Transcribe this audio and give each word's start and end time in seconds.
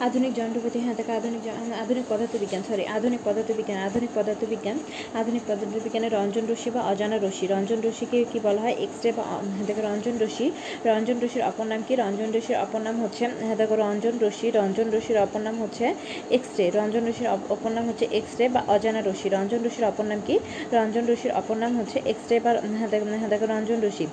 আধুনিক 0.00 0.32
যন্ত্রপাতি 0.34 0.78
হ্যাঁ 0.80 0.94
দেখো 0.94 1.12
আধুনিক 1.12 1.42
আধুনিক 1.82 2.04
পদার্থবিজ্ঞান 2.08 2.62
সরি 2.62 2.84
আধুনিক 2.96 3.20
পদার্থবিজ্ঞান 3.24 3.78
আধুনিক 3.80 4.10
পদার্থবিজ্ঞান, 4.14 4.76
আধুনিক 5.14 5.42
পদার্থবিজ্ঞানের 5.48 6.12
রঞ্জন 6.12 6.44
রশ্মি 6.46 6.70
বা 6.70 6.80
অজানা 6.82 7.16
রশ্মি। 7.18 7.46
রঞ্জন 7.46 7.78
রশ্মিকে 7.80 8.18
কি 8.24 8.38
বলা 8.40 8.60
হয়? 8.60 8.76
এক্স 8.78 8.98
রে 9.04 9.10
বা 9.12 9.24
হ্যাঁ 9.48 9.66
দেখো 9.68 9.82
রঞ্জন 9.82 10.14
রশ্মি, 10.18 10.46
রঞ্জন 10.86 11.16
রশ্মির 11.20 11.44
অপর 11.44 11.66
নাম 11.66 11.80
কি? 11.88 11.94
রঞ্জন 11.96 12.28
রশ্মির 12.32 12.58
অপর 12.58 12.80
নাম 12.80 12.96
হচ্ছে 13.02 13.24
হ্যাঁ 13.40 13.56
দেখো 13.56 13.74
রঞ্জন 13.76 14.14
রশ্মি, 14.18 14.48
রঞ্জন 14.50 14.86
রশ্মির 14.90 15.18
অপর 15.18 15.40
নাম 15.40 15.56
হচ্ছে 15.62 15.84
এক্স 16.30 16.50
রে 16.58 16.66
রঞ্জন 16.70 17.02
রশ্মির 17.08 17.28
অপ- 17.28 17.48
অপর 17.54 17.70
নাম 17.70 17.84
হচ্ছে 17.88 18.04
এক্স 18.10 18.32
রে 18.38 18.46
বা 18.48 18.60
অজানা 18.68 19.00
রশ্মি। 19.00 19.28
রঞ্জন 19.30 19.60
রশ্মির 19.64 19.86
অপর 19.86 20.04
নাম 20.04 20.20
কি? 20.26 20.34
রঞ্জন 20.72 21.04
রশ্মির 21.06 21.32
অপর 21.32 21.56
নাম 21.56 21.72
হচ্ছে 21.78 21.98
এক্স 22.06 22.24
রে 22.30 22.36
বা 22.40 22.50
হ্যাঁ 22.70 22.88
হ্যাঁ 23.20 23.30
দেখো 23.30 23.46
রঞ্জন 23.46 23.78
রশ্মি। 23.80 24.06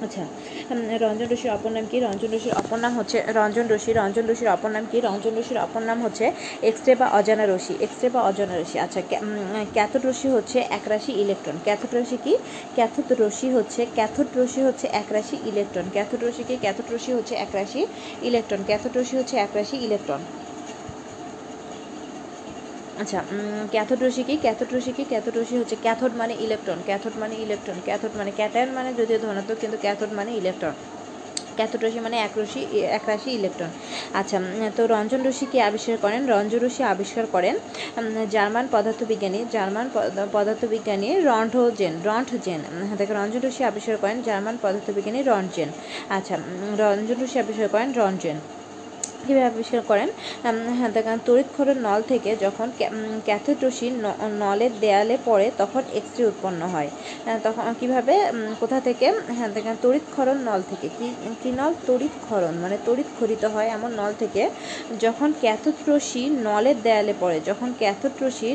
আচ্ছা 0.00 0.22
রঞ্জন 1.04 1.28
রশ্মির 1.32 1.52
অপর 1.56 1.70
নাম 1.76 1.84
কি? 1.90 1.96
রঞ্জন 2.06 2.30
রশ্মির 2.34 2.54
অপর 2.62 2.78
নাম 2.84 2.92
হচ্ছে, 2.98 3.18
রঞ্জন 3.38 3.66
রশ্মি 3.72 3.92
রঞ্জন 4.00 4.24
রশ্মির 4.30 4.50
অপর 4.56 4.70
নাম 4.76 4.84
কি? 4.90 4.96
রঞ্জন 5.08 5.32
রশ্মির 5.38 5.60
অপর 5.66 5.82
নাম 5.88 5.98
হচ্ছে 6.04 6.24
এক্সরে 6.68 6.92
বা 7.00 7.06
অজানা 7.18 7.44
রশ্মি 7.52 7.74
এক্সরে 7.86 8.08
বা 8.14 8.20
অজানা 8.30 8.54
রশ্মি 8.60 8.78
আচ্ছা 8.86 9.00
ক্যাথোড 9.76 10.02
রশ্মি 10.08 10.28
হচ্ছে 10.36 10.58
একরাশি 10.78 11.12
ইলেকট্রন। 11.22 11.56
ক্যাথোড 11.66 11.92
রশ্মি 11.98 12.18
কি? 12.24 12.32
ক্যাথোড 12.76 13.08
রশ্মি 13.22 13.48
হচ্ছে, 13.56 13.80
ক্যাথোড 13.98 14.28
রশ্মি 14.38 14.62
হচ্ছে 14.68 14.86
একরাশি 15.00 15.36
ইলেকট্রন। 15.50 15.86
ক্যাথোড 15.96 16.20
রশ্মি 16.26 16.44
কি? 16.48 16.54
ক্যাথোড 16.64 16.88
রশ্মি 16.94 17.12
হচ্ছে 17.18 17.34
একরাশি 17.44 17.80
ইলেকট্রন। 18.28 18.60
ক্যাথোড 18.68 18.92
রশ্মি 18.98 19.16
হচ্ছে 19.20 19.36
একরাশি 19.46 19.76
ইলেকট্রন। 19.86 20.22
আচ্ছা 22.96 23.18
ক্যাথোড 23.70 24.00
রশ্মি 24.04 24.24
কি? 24.24 24.34
ক্যাথোড 24.36 24.70
কি? 24.96 25.04
ক্যাথোড 25.04 25.34
হচ্ছে 25.60 25.76
ক্যাথোড 25.76 26.12
মানে 26.14 26.34
ইলেকট্রন 26.46 26.78
ক্যাথোড 26.84 27.14
মানে 27.16 27.34
ইলেকট্রন 27.36 27.78
ক্যাথোড 27.84 28.12
মানে 28.16 28.30
ক্যাটায়ন 28.30 28.70
মানে 28.72 28.90
যদিও 29.00 29.18
ধনাত্মক 29.18 29.58
কিন্তু 29.62 29.76
ক্যাথোড 29.80 30.10
মানে 30.12 30.30
ইলেকট্রন 30.32 30.74
ক্যাথোড 31.56 31.80
রশ্মি 31.84 32.00
মানে 32.00 32.16
এক 32.26 32.32
রশ্মি 32.36 32.62
এক 32.98 33.04
রাশি 33.08 33.30
ইলেকট্রন 33.30 33.70
আচ্ছা 34.12 34.36
তো 34.76 34.82
রঞ্জন 34.86 35.20
রশ্মি 35.28 35.46
কি 35.52 35.58
আবিষ্কার 35.60 35.96
করেন? 36.04 36.20
রঞ্জন 36.32 36.60
রশ্মি 36.64 36.84
আবিষ্কার 36.94 37.24
করেন 37.34 37.54
জার্মান 38.34 38.66
পদার্থবিজ্ঞানী 38.72 39.40
জার্মান 39.54 39.86
পদার্থবিজ্ঞানী 40.36 41.08
রন্ঠজেন 41.30 41.94
রন্ঠজেন 42.08 42.60
হ্যাঁ, 42.86 42.98
দেখো 43.00 43.12
রঞ্জন 43.14 43.40
রশ্মি 43.46 43.64
আবিষ্কার 43.72 43.96
করেন 44.02 44.16
জার্মান 44.28 44.56
পদার্থবিজ্ঞানী 44.62 45.20
রন্টজেন। 45.22 45.68
আচ্ছা 46.16 46.34
রঞ্জন 46.82 47.16
রশ্মি 47.22 47.38
আবিষ্কার 47.44 47.68
করেন 47.74 47.88
রন্টজেন। 48.00 48.38
কীভাবে 49.26 49.46
আবিষ্কার 49.46 49.82
করেন? 49.82 50.08
হ্যাঁ 50.70 50.90
দেখেন 50.90 51.18
তড়িৎক্ষরণ 51.26 51.78
নল 51.80 52.00
থেকে 52.02 52.30
যখন 52.36 52.66
ক্যা- 52.76 52.92
উম, 52.92 53.20
ক্যাথোড 53.24 53.58
রশ্মি 53.64 53.88
ন- 53.96 54.18
নলের 54.40 54.72
দেয়ালে 54.80 55.16
পড়ে 55.24 55.46
তখন 55.58 55.82
এক্স 55.92 56.12
রে 56.18 56.24
উৎপন্ন 56.26 56.60
হয়। 56.66 56.88
তখন 57.44 57.62
কীভাবে 57.80 58.14
কোথা 58.60 58.78
থেকে? 58.80 59.06
হ্যাঁ 59.28 59.48
দেখেন 59.48 59.74
তড়িৎ 59.74 59.82
তড়িৎক্ষরণ 59.84 60.38
নল 60.44 60.60
থেকে। 60.70 60.86
কি 60.98 61.06
কি 61.42 61.50
নল? 61.52 61.72
তড়িৎক্ষরণ 61.86 62.54
মানে 62.54 62.76
তড়িৎ 62.86 63.08
খরিত 63.18 63.44
হয় 63.44 63.68
এমন 63.68 63.90
নল 63.92 64.12
থেকে 64.18 64.42
যখন 65.00 65.28
ক্যাথোড 65.40 65.78
রশ্মি 65.88 66.24
নলের 66.42 66.76
দেয়ালে 66.82 67.14
পড়ে 67.20 67.38
যখন 67.40 67.68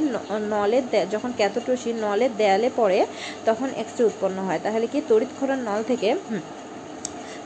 ন- 0.06 0.26
নলের 0.50 0.84
যখন 1.12 1.32
ক্যাথোড 1.38 1.66
রশ্মি 1.70 1.92
নলের 1.98 2.32
দেয়ালে 2.38 2.70
পড়ে 2.76 3.00
তখন 3.46 3.70
এক্স 3.76 3.94
রে 4.00 4.04
উৎপন্ন 4.06 4.38
হয়। 4.40 4.60
তাহলে 4.64 4.86
কি 4.88 5.00
তড়িৎ 5.00 5.10
তড়িৎক্ষরণ 5.10 5.60
নল 5.62 5.82
থেকে? 5.84 6.10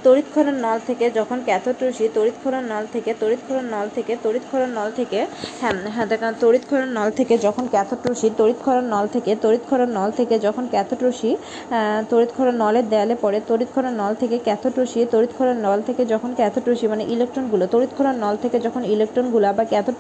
তড়িৎক্ষরণ 0.04 0.56
নল 0.62 0.80
থেকে 0.88 1.06
যখন 1.12 1.38
ক্যাথোড 1.46 1.78
রশ্মি 1.82 2.08
তড়িৎক্ষরণ 2.16 2.64
নল 2.64 2.86
থেকে 2.94 3.12
তড়িৎক্ষরণ 3.20 3.66
নল 3.72 3.88
থেকে 3.96 4.14
তড়িৎক্ষরণ 4.24 4.70
নল 4.70 4.90
থেকে 4.96 5.20
হ্যাঁ 5.62 5.74
হ্যাঁ 5.88 6.06
দেখেন 6.06 6.34
তড়িৎক্ষরণ 6.42 6.90
নল 6.94 7.10
থেকে 7.12 7.36
যখন 7.38 7.66
ক্যাথোড 7.68 8.02
রশ্মি 8.06 8.30
তড়িৎক্ষরণ 8.38 8.86
নল 8.86 9.06
থেকে 9.08 9.32
তড়িৎক্ষরণ 9.36 9.90
নল 9.92 10.10
থেকে 10.12 10.36
যখন 10.40 10.64
ক্যাথোড 10.68 11.02
আহ, 11.04 12.02
তড়িৎক্ষরণ 12.10 12.56
নলের 12.56 12.86
দেয়ালে 12.90 13.16
পড়ে 13.22 13.40
তড়িৎক্ষরণ 13.48 13.94
নল 13.94 14.14
থেকে 14.20 14.38
ক্যাথোড 14.40 14.74
রশ্মি 14.80 15.02
তড়িৎক্ষরণ 15.12 15.58
নল 15.60 15.80
থেকে 15.86 16.04
যখন 16.06 16.30
ক্যাথোড 16.34 16.64
মানে 16.90 17.04
ইলেকট্রনগুলো 17.08 17.66
তড়িৎক্ষরণ 17.68 18.16
নল 18.18 18.36
থেকে 18.36 18.58
যখন 18.60 18.82
ইলেকট্রনগুলো 18.86 19.48
বা 19.54 19.64
ক্যাথোড 19.66 19.98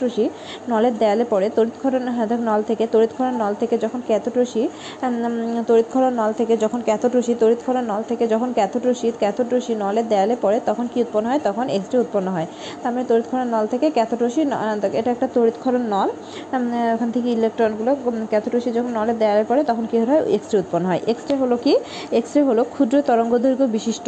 নলের 0.69 0.95
দেয়ালে 0.97 1.25
পড়ে 1.29 1.47
তড়িৎক্ষরণ 1.49 2.03
হ্যাঁ 2.09 2.27
নল 2.41 2.61
থেকে 2.63 2.85
তড়িৎক্ষরণ 2.87 3.35
নল 3.37 3.53
থেকে 3.53 3.75
যখন 3.77 3.99
ক্যাথোড 4.07 4.35
রশ্মি 4.37 4.63
তড়িৎক্ষরণ 5.67 6.13
নল 6.13 6.31
থেকে 6.33 6.53
যখন 6.57 6.79
ক্যাথোড 6.81 7.13
রশ্মি 7.15 7.35
তড়িৎক্ষরণ 7.39 7.83
নল 7.85 8.01
থেকে 8.07 8.23
যখন 8.27 8.49
ক্যাথোড 8.53 8.83
রশ্মি 8.85 9.09
রশ্মি 9.53 9.75
নলের 9.93 10.07
দেয়ালে 10.07 10.35
পড়ে 10.41 10.57
তখন 10.65 10.85
কি 10.93 10.97
উৎপন্ন 11.01 11.25
হয়? 11.27 11.41
তখন 11.43 11.65
এক্স 11.69 11.89
রে 11.93 11.97
উৎপন্ন 11.99 12.27
হয়। 12.31 12.47
তার 12.83 12.91
মানে 12.93 13.05
নল 13.45 13.65
থেকে 13.67 13.87
আহ, 14.53 14.85
এটা 14.93 15.09
একটা 15.11 15.27
তড়িৎক্ষরণ 15.33 15.83
নল। 15.85 16.09
ওখান 16.95 17.09
থেকে 17.11 17.27
ইলেকট্রনগুলো 17.31 17.91
ক্যাথোটোসি 18.29 18.69
যখন 18.71 18.91
নলের 18.93 19.17
দেয়ালে 19.17 19.43
পড়ে 19.49 19.61
তখন 19.63 19.85
কী 19.91 19.97
হয়? 19.99 20.21
এক্স 20.27 20.47
রে 20.53 20.57
উৎপন্ন 20.59 20.85
হয়। 20.85 21.01
এক্স 21.07 21.23
রে 21.29 21.35
হলো 21.35 21.55
কি? 21.57 21.73
এক্স 22.11 22.31
রে 22.35 22.41
হলো 22.43 22.61
ক্ষুদ্র 22.63 22.95
তরঙ্গদৈর্ঘ্য 23.01 23.65
বিশিষ্ট 23.77 24.07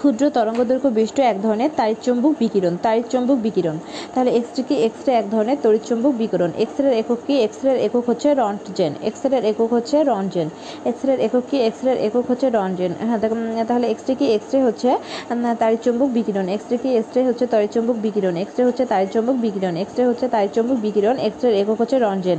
ক্ষুদ্র 0.00 0.22
তরঙ্গদৈর্ঘ্য 0.36 0.90
বিশিষ্ট 0.98 1.18
এক 1.32 1.36
ধরনের 1.46 1.70
তাড়িৎচম্বুক 1.78 2.34
বিকিরণ 2.42 2.74
তাড়িৎচম্বুক 2.86 3.38
বিকিরণ। 3.46 3.76
তাহলে 4.14 4.30
এক্স 4.38 4.52
রে 4.56 4.62
কি 4.68 4.74
এক্স 4.86 5.00
রে 5.06 5.12
এক 5.20 5.26
ধরনের 5.34 5.58
তড়িৎচম্বুক 5.64 6.14
বিকিরণ? 6.20 6.50
এক্স 6.64 6.76
রের 6.82 6.94
একক 7.02 7.20
কি? 7.26 7.34
এক্স 7.46 7.58
রের 7.64 7.78
একক 7.86 8.04
হচ্ছে 8.10 8.28
রন্টজেন। 8.42 8.92
এক্স 9.08 9.22
রের 9.32 9.44
একক 9.50 9.70
হচ্ছে 9.76 9.96
রন্টজেন। 10.10 10.48
এক্স 10.90 11.02
রের 11.08 11.18
একক 11.26 11.44
কি? 11.50 11.56
এক্স 11.68 11.80
রের 11.86 11.98
একক 12.06 12.24
হচ্ছে 12.30 12.46
রন্টজেন। 12.56 12.92
হ্যাঁ 13.08 13.18
তাহলে 13.70 13.86
এক্স 13.92 14.04
রে 14.08 14.14
কি 14.20 14.26
এক্স 14.36 14.48
রে 14.54 14.58
হচ্ছে 14.66 14.90
উম, 15.32 15.44
তাড়িৎচম্বুক 15.62 16.10
বিকিরণ। 16.16 16.46
এক্স 16.56 16.66
রে 16.70 16.76
কি 16.82 16.90
এক্স 17.00 17.12
রে 17.16 17.20
হচ্ছে 17.28 17.44
তাড়িৎচম্বুক 17.52 17.96
বিকিরণ। 18.04 18.34
এক্স 18.44 18.54
রে 18.58 18.62
হচ্ছে 18.68 18.84
তাড়িৎচম্বুক 18.92 19.36
বিকিরণ। 19.44 19.74
এক্স 19.82 19.94
রে 19.98 20.04
হচ্ছে 20.10 20.26
তাড়িৎচম্বুক 20.34 20.78
বিকিরণ। 20.84 21.16
এক্স 21.28 21.40
রের 21.44 21.54
একক 21.62 21.76
হচ্ছে 21.82 21.96
রন্টজেন। 22.06 22.38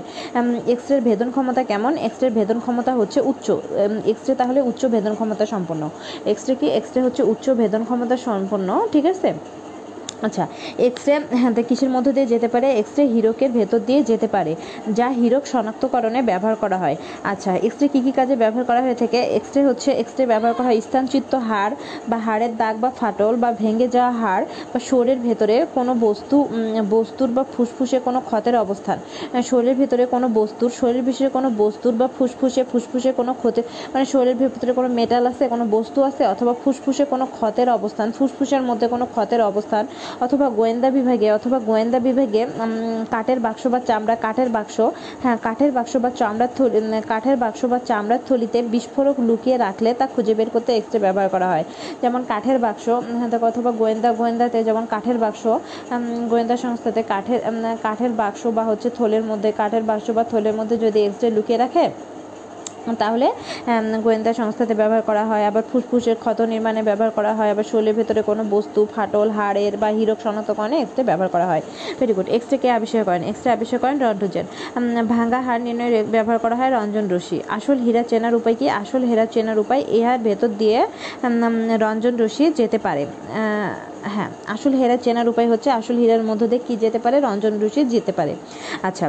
এক্স 0.73 0.85
রের 0.91 1.01
ভেদন 1.07 1.29
ক্ষমতা 1.35 1.61
কেমন? 1.71 1.93
এক্স 2.07 2.19
রের 2.23 2.33
ভেদন 2.39 2.57
ক্ষমতা 2.65 2.91
হচ্ছে 2.99 3.19
উচ্চ। 3.31 3.47
এক্স 4.11 4.23
রে 4.27 4.33
তাহলে 4.41 4.59
উচ্চ 4.69 4.81
ভেদন 4.95 5.13
ক্ষমতা 5.19 5.43
সম্পন্ন। 5.53 5.83
এক্স 6.31 6.43
রে 6.49 6.55
কি 6.59 6.67
এক্স 6.79 6.91
রে 6.95 7.01
হচ্ছে 7.07 7.23
উচ্চ 7.33 7.45
ভেদন 7.53 7.81
ক্ষমতা 7.83 8.15
সম্পন্ন 8.17 8.69
ঠিক 8.91 9.05
আছে? 9.05 9.29
আচ্ছা 10.25 10.43
এক্স 10.87 11.03
রে 11.07 11.15
হ্যাঁ 11.41 11.53
কিসের 11.69 11.91
মধ্য 11.95 12.07
দিয়ে 12.15 12.27
যেতে 12.33 12.47
পারে? 12.53 12.67
এক্স 12.81 12.93
রে 12.97 13.03
হীরকের 13.13 13.51
ভেতর 13.59 13.79
দিয়ে 13.87 14.01
যেতে 14.09 14.27
পারে, 14.35 14.51
যা 14.97 15.07
হীরক 15.19 15.43
শনাক্তকরণে 15.51 16.19
ব্যবহার 16.29 16.55
করা 16.63 16.77
হয়। 16.83 16.95
আচ্ছা 17.31 17.51
এক্স 17.67 17.77
রে 17.81 17.87
কী 17.93 17.99
কী 18.05 18.11
কাজে 18.19 18.35
ব্যবহার 18.43 18.65
করা 18.69 18.81
হয়ে 18.85 18.97
থাকে? 19.01 19.19
এক্স 19.37 19.51
রে 19.55 19.61
হচ্ছে 19.69 19.89
এক্স 20.01 20.13
রে 20.19 20.23
ব্যবহার 20.31 20.53
করা 20.57 20.67
হয় 20.69 20.79
স্থানচিত্ত 20.87 21.33
হাড় 21.49 21.73
বা 22.09 22.17
হাড়ের 22.25 22.53
দাগ 22.61 22.75
বা 22.83 22.89
ফাটল 22.99 23.33
বা 23.43 23.49
ভেঙে 23.61 23.87
যাওয়া 23.95 24.13
হাড় 24.21 24.43
বা 24.71 24.79
শরীরের 24.89 25.19
ভেতরে 25.27 25.55
কোনো 25.77 25.91
বস্তু 26.07 26.35
বস্তুর 26.95 27.29
বা 27.37 27.43
ফুসফুসে 27.53 27.97
কোনো 28.07 28.19
ক্ষতের 28.29 28.55
অবস্থান। 28.65 28.97
শরীরের 29.49 29.77
ভেতরে 29.81 30.03
কোনো 30.13 30.27
বস্তুর 30.39 30.71
শরীর 30.81 31.03
বিশেষে 31.07 31.31
কোনো 31.37 31.49
বস্তুর 31.63 31.93
বা 32.01 32.07
ফুসফুসে 32.17 32.61
ফুসফুসে 32.71 33.11
কোনো 33.19 33.31
ক্ষতি 33.41 33.61
মানে 33.93 34.05
শরীরের 34.13 34.37
ভেতরে 34.41 34.71
কোনো 34.79 34.89
মেটাল 34.99 35.23
আছে, 35.31 35.43
কোনো 35.53 35.65
বস্তু 35.75 35.99
আছে, 36.09 36.23
অথবা 36.33 36.53
ফুসফুসে 36.63 37.03
কোনো 37.13 37.25
ক্ষতের 37.35 37.67
অবস্থান, 37.77 38.07
ফুসফুসের 38.17 38.63
মধ্যে 38.69 38.87
কোনো 38.93 39.05
ক্ষতের 39.13 39.41
অবস্থান 39.51 39.83
অথবা 40.21 40.47
গোয়েন্দা 40.49 40.89
বিভাগে 40.89 41.27
অথবা 41.31 41.57
গোয়েন্দা 41.59 41.99
বিভাগে 41.99 42.41
কাঠের 43.11 43.39
বাক্স 43.39 43.63
বা 43.67 43.79
চামড়া 43.79 44.15
কাঠের 44.15 44.49
বাক্স 44.49 44.77
হ্যাঁ 45.23 45.37
কাঠের 45.43 45.71
বাক্স 45.71 45.93
বা 45.97 46.09
চামড়ার 46.19 46.51
থলি 46.57 46.79
কাঠের 47.07 47.37
বাক্স 47.37 47.61
বা 47.65 47.77
চামড়ার 47.85 48.21
থলিতে 48.27 48.59
বিস্ফোরক 48.73 49.17
লুকিয়ে 49.19 49.57
রাখলে 49.57 49.89
তা 49.93 50.05
খুঁজে 50.07 50.33
বের 50.33 50.49
করতে 50.49 50.71
এক্স 50.73 50.91
রে 50.93 50.99
ব্যবহার 50.99 51.29
করা 51.29 51.47
হয়। 51.47 51.65
যেমন 52.01 52.21
কাঠের 52.27 52.57
বাক্স 52.59 52.85
হ্যাঁ, 53.11 53.29
অথবা 53.49 53.71
গোয়েন্দা 53.71 54.09
গোয়েন্দাতে 54.11 54.59
যেমন 54.63 54.83
কাঠের 54.85 55.17
বাক্স 55.17 55.43
গোয়েন্দা 56.29 56.55
সংস্থাতে 56.57 57.01
কাঠের 57.03 57.39
কাঠের 57.83 58.11
বাক্স 58.11 58.41
বা 58.47 58.63
হচ্ছে 58.63 58.87
থলের 58.97 59.23
মধ্যে 59.23 59.49
কাঠের 59.51 59.83
বাক্স 59.83 60.07
বা 60.11 60.23
থলের 60.23 60.55
মধ্যে 60.59 60.75
যদি 60.77 60.99
এক্স 61.01 61.19
রে 61.23 61.29
লুকিয়ে 61.37 61.59
রাখে 61.59 61.85
তাহলে 63.03 63.27
গোয়েন্দা 64.05 64.31
সংস্থাতে 64.41 64.73
ব্যবহার 64.81 65.03
করা 65.09 65.23
হয়, 65.29 65.43
আবার 65.49 65.63
ফুসফুসের 65.71 66.17
ক্ষত 66.23 66.39
নির্মাণে 66.53 66.81
ব্যবহার 66.89 67.11
করা 67.17 67.31
হয়, 67.37 67.49
আবার 67.53 67.65
শরীরের 67.71 67.95
ভেতরে 67.99 68.21
কোনো 68.29 68.43
বস্তু, 68.55 68.79
ফাটল, 68.93 69.27
হাড়ের 69.37 69.73
বা 69.81 69.89
হীরক 69.97 70.19
শনাক্তকরণে 70.25 70.75
এক্স 70.83 70.93
রে 70.97 71.03
ব্যবহার 71.09 71.29
করা 71.35 71.45
হয়। 71.51 71.61
ভেরি 71.99 72.13
গুড 72.17 72.27
এক্স 72.35 72.47
রে 72.51 72.57
কে 72.63 72.67
আবিষ্কার 72.77 73.03
করেন। 73.07 73.21
এক্স 73.31 73.41
রে 73.45 73.49
আবিষ্কার 73.57 73.79
করেন 73.83 73.97
রন্টজেন। 74.05 74.45
ভাঙ্গা 75.13 75.39
হাড় 75.47 75.61
নির্ণয়ে 75.67 75.99
ব্যবহার 76.15 76.39
করা 76.43 76.55
হয় 76.59 76.71
রঞ্জন 76.77 77.05
রশ্মি 77.13 77.39
আসল 77.57 77.77
হীরা 77.85 78.03
চেনার 78.11 78.33
উপায় 78.39 78.55
কি? 78.59 78.65
আসল 78.81 79.01
হীরা 79.09 79.25
চেনার 79.35 79.57
উপায় 79.63 79.81
ইহার 79.97 80.19
ভেতর 80.27 80.51
দিয়ে 80.61 80.79
রঞ্জন 81.83 82.13
রশ্মি 82.23 82.45
যেতে 82.59 82.77
পারে। 82.85 83.03
হ্যাঁ 84.15 84.29
আসল 84.53 84.73
হীরা 84.79 84.95
চেনার 85.05 85.27
উপায় 85.31 85.47
হচ্ছে, 85.51 85.69
আসল 85.79 85.95
হীরার 86.01 86.23
মধ্য 86.29 86.41
দিয়ে 86.51 86.61
কী 86.67 86.73
যেতে 86.83 86.99
পারে? 87.03 87.17
রঞ্জন 87.27 87.53
রশ্মি 87.63 87.83
যেতে 87.93 88.11
পারে। 88.19 88.33
আচ্ছা 88.87 89.07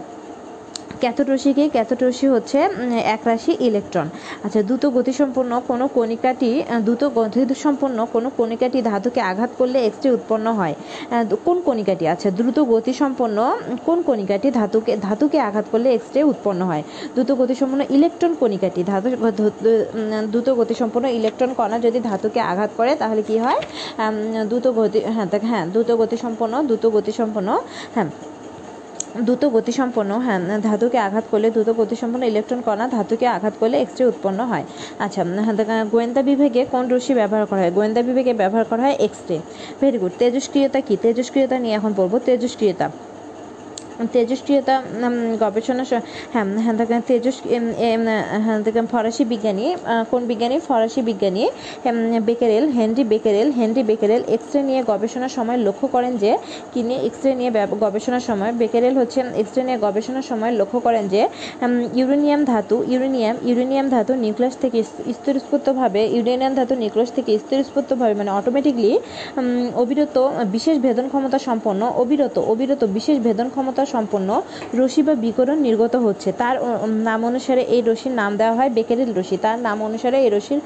ক্যাথোড 1.02 1.28
কি 1.56 1.64
ক্যাথোড 1.76 2.02
হচ্ছে 2.34 2.58
উম, 2.68 2.92
একরাশি 3.16 3.52
ইলেকট্রন। 3.68 4.06
আচ্ছা 4.44 4.60
দ্রুত 4.62 4.84
গতিসম্পন্ন 4.96 5.52
কোনো 5.70 5.84
কণিকাটি 5.96 6.50
দ্রুত 6.86 7.02
গতিসম্পন্ন 7.16 7.98
কোনো 8.14 8.28
কণিকাটি 8.38 8.78
ধাতুকে 8.82 9.20
আঘাত 9.30 9.50
করলে 9.58 9.78
এক্স 9.86 10.00
রে 10.04 10.10
উৎপন্ন 10.10 10.46
হয়। 10.52 10.74
কোন 11.46 11.56
কণিকাটি? 11.68 12.04
আচ্ছা 12.08 12.28
দ্রুত 12.30 12.58
গতিসম্পন্ন 12.72 13.38
কোন 13.86 13.98
কণিকাটি 14.02 14.48
ধাতুকে 14.50 14.92
ধাতুকে 14.96 15.38
আঘাত 15.40 15.66
করলে 15.72 15.88
এক্স 15.96 16.08
রে 16.14 16.20
উৎপন্ন 16.24 16.60
হয়? 16.70 16.82
দ্রুত 17.14 17.30
গতিসম্পন্ন 17.40 17.82
ইলেকট্রন 17.96 18.32
কণিকাটি 18.40 18.80
ধাতু 18.84 19.08
দ্রুত 20.32 20.48
গতিসম্পন্ন 20.60 21.06
ইলেকট্রন 21.18 21.50
কণা 21.54 21.76
যদি 21.78 21.98
ধাতুকে 22.00 22.40
আঘাত 22.52 22.70
করে 22.76 22.92
তাহলে 22.96 23.22
কি 23.22 23.36
হয়? 23.38 23.60
দ্রুত 24.50 24.66
গতি 24.76 24.98
হ্যাঁ 25.14 25.26
হ্যাঁ 25.50 25.64
দ্রুত 25.72 25.90
গতিসম্পন্ন 26.00 26.54
দ্রুত 26.68 26.84
গতিসম্পন্ন 26.86 27.48
হ্যাঁ। 27.94 28.08
দ্রুত 29.16 29.42
গতিসম্পন্ন 29.56 30.12
হ্যাঁ 30.18 30.40
ধাতুকে 30.62 30.98
আঘাত 30.98 31.24
করলে 31.30 31.48
দ্রুত 31.50 31.68
গতিসম্পন্ন 31.80 32.24
ইলেকট্রন 32.24 32.60
কণা 32.62 32.84
ধাতুকে 32.88 33.26
আঘাত 33.26 33.54
করলে 33.60 33.76
এক্সরে 33.78 34.04
উৎপন্ন 34.06 34.40
হয়। 34.44 34.64
আচ্ছা 34.98 35.20
হ্যাঁ, 35.44 35.84
গোয়েন্দা 35.84 36.22
বিভাগে 36.22 36.62
কোন 36.72 36.84
রশ্মি 36.88 37.14
ব্যবহার 37.14 37.44
করা 37.46 37.60
হয়? 37.60 37.70
গোয়েন্দা 37.70 38.00
বিভাগে 38.02 38.32
ব্যবহার 38.34 38.64
করা 38.70 38.82
হয় 38.82 38.96
এক্সরে 39.06 39.36
ভেরি 39.80 39.98
গুড 39.98 40.12
তেজস্ক্রিয়তা 40.18 40.80
কি? 40.80 40.94
তেজস্ক্রিয়তা 41.04 41.56
নিয়ে 41.58 41.74
এখন 41.74 41.92
বলব। 41.92 42.12
তেজস্ক্রিয়তা। 42.28 42.86
তেজস্ক্রিয়তা 44.14 44.74
গবেষণা 45.42 45.84
হ্যাঁ 46.34 46.46
হ্যাঁ 46.64 46.74
দেখেন 46.80 47.00
তেজস 47.08 47.36
হ্যাঁ 48.44 48.58
দেখেন, 48.66 48.86
ফরাসি 48.92 49.22
বিজ্ঞানী 49.32 49.66
কোন 50.10 50.22
বিজ্ঞানী? 50.30 50.56
ফরাসি 50.68 51.00
বিজ্ঞানী 51.08 51.44
Becquerel, 52.28 52.64
Henri 52.76 53.04
Becquerel 53.12 53.48
Henri 53.58 53.82
Becquerel 53.90 54.22
X 54.34 54.48
ray 54.54 54.60
নিয়ে 54.68 54.80
গবেষণার 54.90 55.32
সময় 55.38 55.58
লক্ষ্য 55.66 55.86
করেন 55.94 56.12
যে 56.22 56.32
কি 56.72 56.80
নিয়ে 56.88 57.00
এক্স 57.08 57.20
রে 57.24 57.32
নিয়ে 57.40 57.50
গবেষণার 57.84 58.24
সময়, 58.28 58.52
বেকেরেল 58.60 58.94
হচ্ছে 59.00 59.18
এক্স 59.42 59.52
রে 59.56 59.62
নিয়ে 59.68 59.78
গবেষণার 59.86 60.26
সময় 60.30 60.52
লক্ষ্য 60.60 60.78
করেন 60.86 61.04
যে 61.14 61.22
ইউরেনিয়াম 62.00 62.40
ধাতু, 62.50 62.76
ইউরেনিয়াম 62.92 63.36
ইউরেনিয়াম 63.48 63.86
ধাতু 63.94 64.12
নিউক্লিয়াস 64.24 64.56
থেকে 64.62 64.78
স্থিরস্ফূর্তভাবে 65.18 66.00
ইউরেনিয়াম 66.16 66.52
ধাতু 66.58 66.74
নিউক্লিয়াস 66.82 67.10
থেকে 67.16 67.32
স্থিরস্ফূর্তভাবে 67.44 68.14
মানে 68.20 68.30
অটোমেটিকলি 68.38 68.92
অবিরত 69.82 70.16
বিশেষ 70.54 70.76
ভেদন 70.86 71.06
ক্ষমতা 71.12 71.38
সম্পন্ন, 71.48 71.82
অবিরত 72.02 72.36
অবিরত 72.52 72.82
বিশেষ 72.96 73.16
ভেদন 73.26 73.48
ক্ষমতা 73.54 73.82
সম্পন্ন 73.94 74.28
রশ্মি 74.80 75.02
বা 75.08 75.14
বিকরণ 75.24 75.58
নির্গত 75.66 75.94
হচ্ছে। 76.06 76.28
তার 76.40 76.54
নাম 77.08 77.20
অনুসারে 77.30 77.62
এই 77.74 77.80
রশ্মির 77.88 78.14
নাম 78.20 78.32
দেওয়া 78.40 78.54
হয় 78.58 78.70
বেকেরেল 78.76 79.10
রশ্মি 79.18 79.38
তার 79.44 79.56
নাম 79.66 79.78
অনুসারে 79.88 80.18
এই 80.24 80.30
রশ্মির 80.36 80.60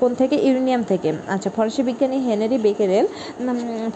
কোন 0.00 0.10
থেকে 0.20 0.36
ইউরেনিয়াম 0.46 0.82
থেকে। 0.90 1.08
আচ্ছা 1.34 1.48
ফরাসি 1.56 1.82
বিজ্ঞানী 1.88 2.18
হেনরি 2.26 2.58
বেকেরেল 2.66 3.06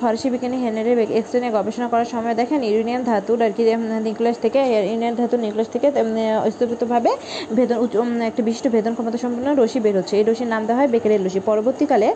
ফরাসি 0.00 0.28
বিজ্ঞানী 0.34 0.56
হেনরি 0.64 0.92
এক্স 1.20 1.32
গবেষণা 1.56 1.88
করার 1.92 2.08
সময় 2.14 2.34
দেখেন 2.40 2.60
ইউরেনিয়াম 2.70 3.02
ধাতুর 3.10 3.38
আর 3.46 3.52
কি 3.56 3.62
নিউক্লিয়াস 4.06 4.38
থেকে 4.44 4.58
ইউরেনিয়াম 4.72 5.14
ধাতুর 5.20 5.40
নিউক্লিয়াস 5.44 5.70
থেকে 5.74 5.88
স্থপিতভাবে 6.54 7.10
ভেদন 7.56 7.78
একটা 8.30 8.42
বিশিষ্ট 8.48 8.66
ভেদন 8.74 8.92
ক্ষমতা 8.96 9.18
সম্পন্ন 9.24 9.48
রশ্মি 9.60 9.80
বের 9.84 9.94
হচ্ছে। 10.00 10.14
এই 10.20 10.24
রশ্মির 10.28 10.50
নাম 10.54 10.62
দেওয়া 10.66 10.78
হয় 10.80 10.90
বেকেরেল 10.94 11.20
রশ্মি 11.26 11.42
পরবর্তীকালে 11.50 12.08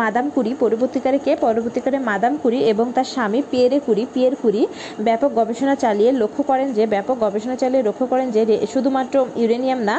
মাদাম 0.00 0.26
কুরি, 0.34 0.52
পরবর্তীকালে 0.62 1.18
কে? 1.26 1.32
পরবর্তীকালে 1.44 1.98
মাদাম 2.10 2.32
কুরি 2.42 2.58
এবং 2.72 2.86
তার 2.96 3.08
স্বামী 3.14 3.40
পিয়েরে 3.50 3.78
কুরি। 3.86 4.04
পিয়ের 4.14 4.34
কুরি 4.42 4.62
ব্যাপক 5.06 5.30
গবেষণা 5.38 5.74
চালিয়ে 5.84 6.10
লক্ষ্য 6.22 6.42
করেন 6.50 6.68
যে, 6.76 6.84
ব্যাপক 6.94 7.16
গবেষণা 7.24 7.56
চালিয়ে 7.62 7.82
লক্ষ্য 7.88 8.04
করেন 8.12 8.26
যে 8.36 8.42
শুধুমাত্র 8.72 9.14
ইউরেনিয়াম 9.40 9.80
না, 9.90 9.96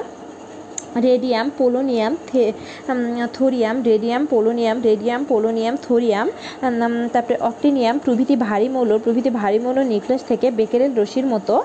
radium, 1.10 1.48
polonium 1.60 2.14
thorium, 3.38 3.76
radium, 3.90 4.22
polonium 4.34 4.78
radium, 4.90 5.22
polonium, 5.32 5.76
thorium 5.88 6.28
তারপরে 7.14 7.38
অক্টিনিয়াম, 7.50 7.96
প্রভৃতি 8.06 8.36
ভারী 8.48 8.68
মৌল, 8.76 8.90
প্রভৃতি 9.06 9.32
ভারী 9.42 9.60
মৌল 9.66 9.78
নিউক্লিয়াস 9.92 10.24
থেকে 10.32 10.48
বেকেরেল 10.60 10.92
রশ্মির 11.02 11.28
মতো 11.34 11.56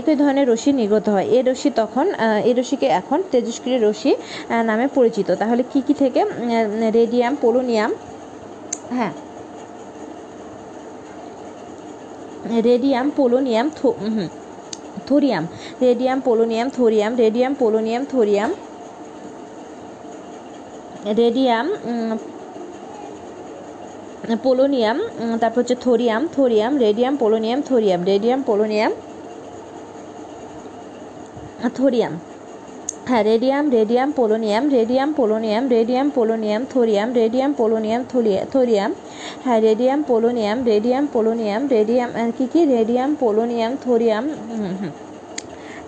একই 0.00 0.16
ধরনের 0.22 0.46
রশ্মি 0.52 0.72
নির্গত 0.80 1.06
হয়। 1.14 1.26
এই 1.36 1.42
রশ্মি 1.48 1.70
তখন 1.80 2.06
এই 2.48 2.54
রশ্মিকে 2.58 2.88
এখন 3.00 3.18
তেজস্ক্রিয় 3.32 3.78
রশ্মি 3.86 4.12
নামে 4.68 4.86
পরিচিত। 4.96 5.28
তাহলে 5.40 5.62
কি 5.72 5.80
কি 5.86 5.94
থেকে 6.02 6.20
রেডিয়াম, 6.98 7.32
পোলোনিয়াম 7.42 7.90
হ্যাঁ 8.96 9.12
radium 12.66 13.06
polonium 13.10 13.66
thorium 15.06 15.44
radium 15.82 16.18
polonium 16.20 16.68
thorium 16.70 17.12
radium 17.14 17.52
polonium 17.54 18.02
thorium 18.04 18.50
radium 21.18 21.66
polonium 24.36 24.96
তারপর 25.40 25.60
হচ্ছে 25.60 25.76
thorium 25.76 26.22
thorium 26.36 26.72
radium 26.76 27.14
polonium 27.16 27.60
thorium 27.62 28.00
radium 28.02 28.40
polonium 28.42 28.92
thorium 31.74 32.14
হ্যাঁ 33.06 33.24
radium 33.24 33.64
radium 33.70 34.08
polonium 34.12 34.64
radium 34.68 35.08
polonium 35.12 35.64
radium 35.68 36.06
polonium 36.10 36.62
thorium 36.64 37.08
radium 37.12 37.50
polonium 37.52 38.02
thoria 38.04 38.40
thorium 38.52 38.90
হ্যাঁ 39.44 39.60
radium 39.60 40.00
polonium 40.02 40.58
radium 40.64 41.04
polonium 41.06 41.62
radium 41.66 42.10
কী 42.38 42.46
কি? 42.52 42.60
Radium 42.66 43.10
polonium 43.14 43.72
thorium 43.84 44.24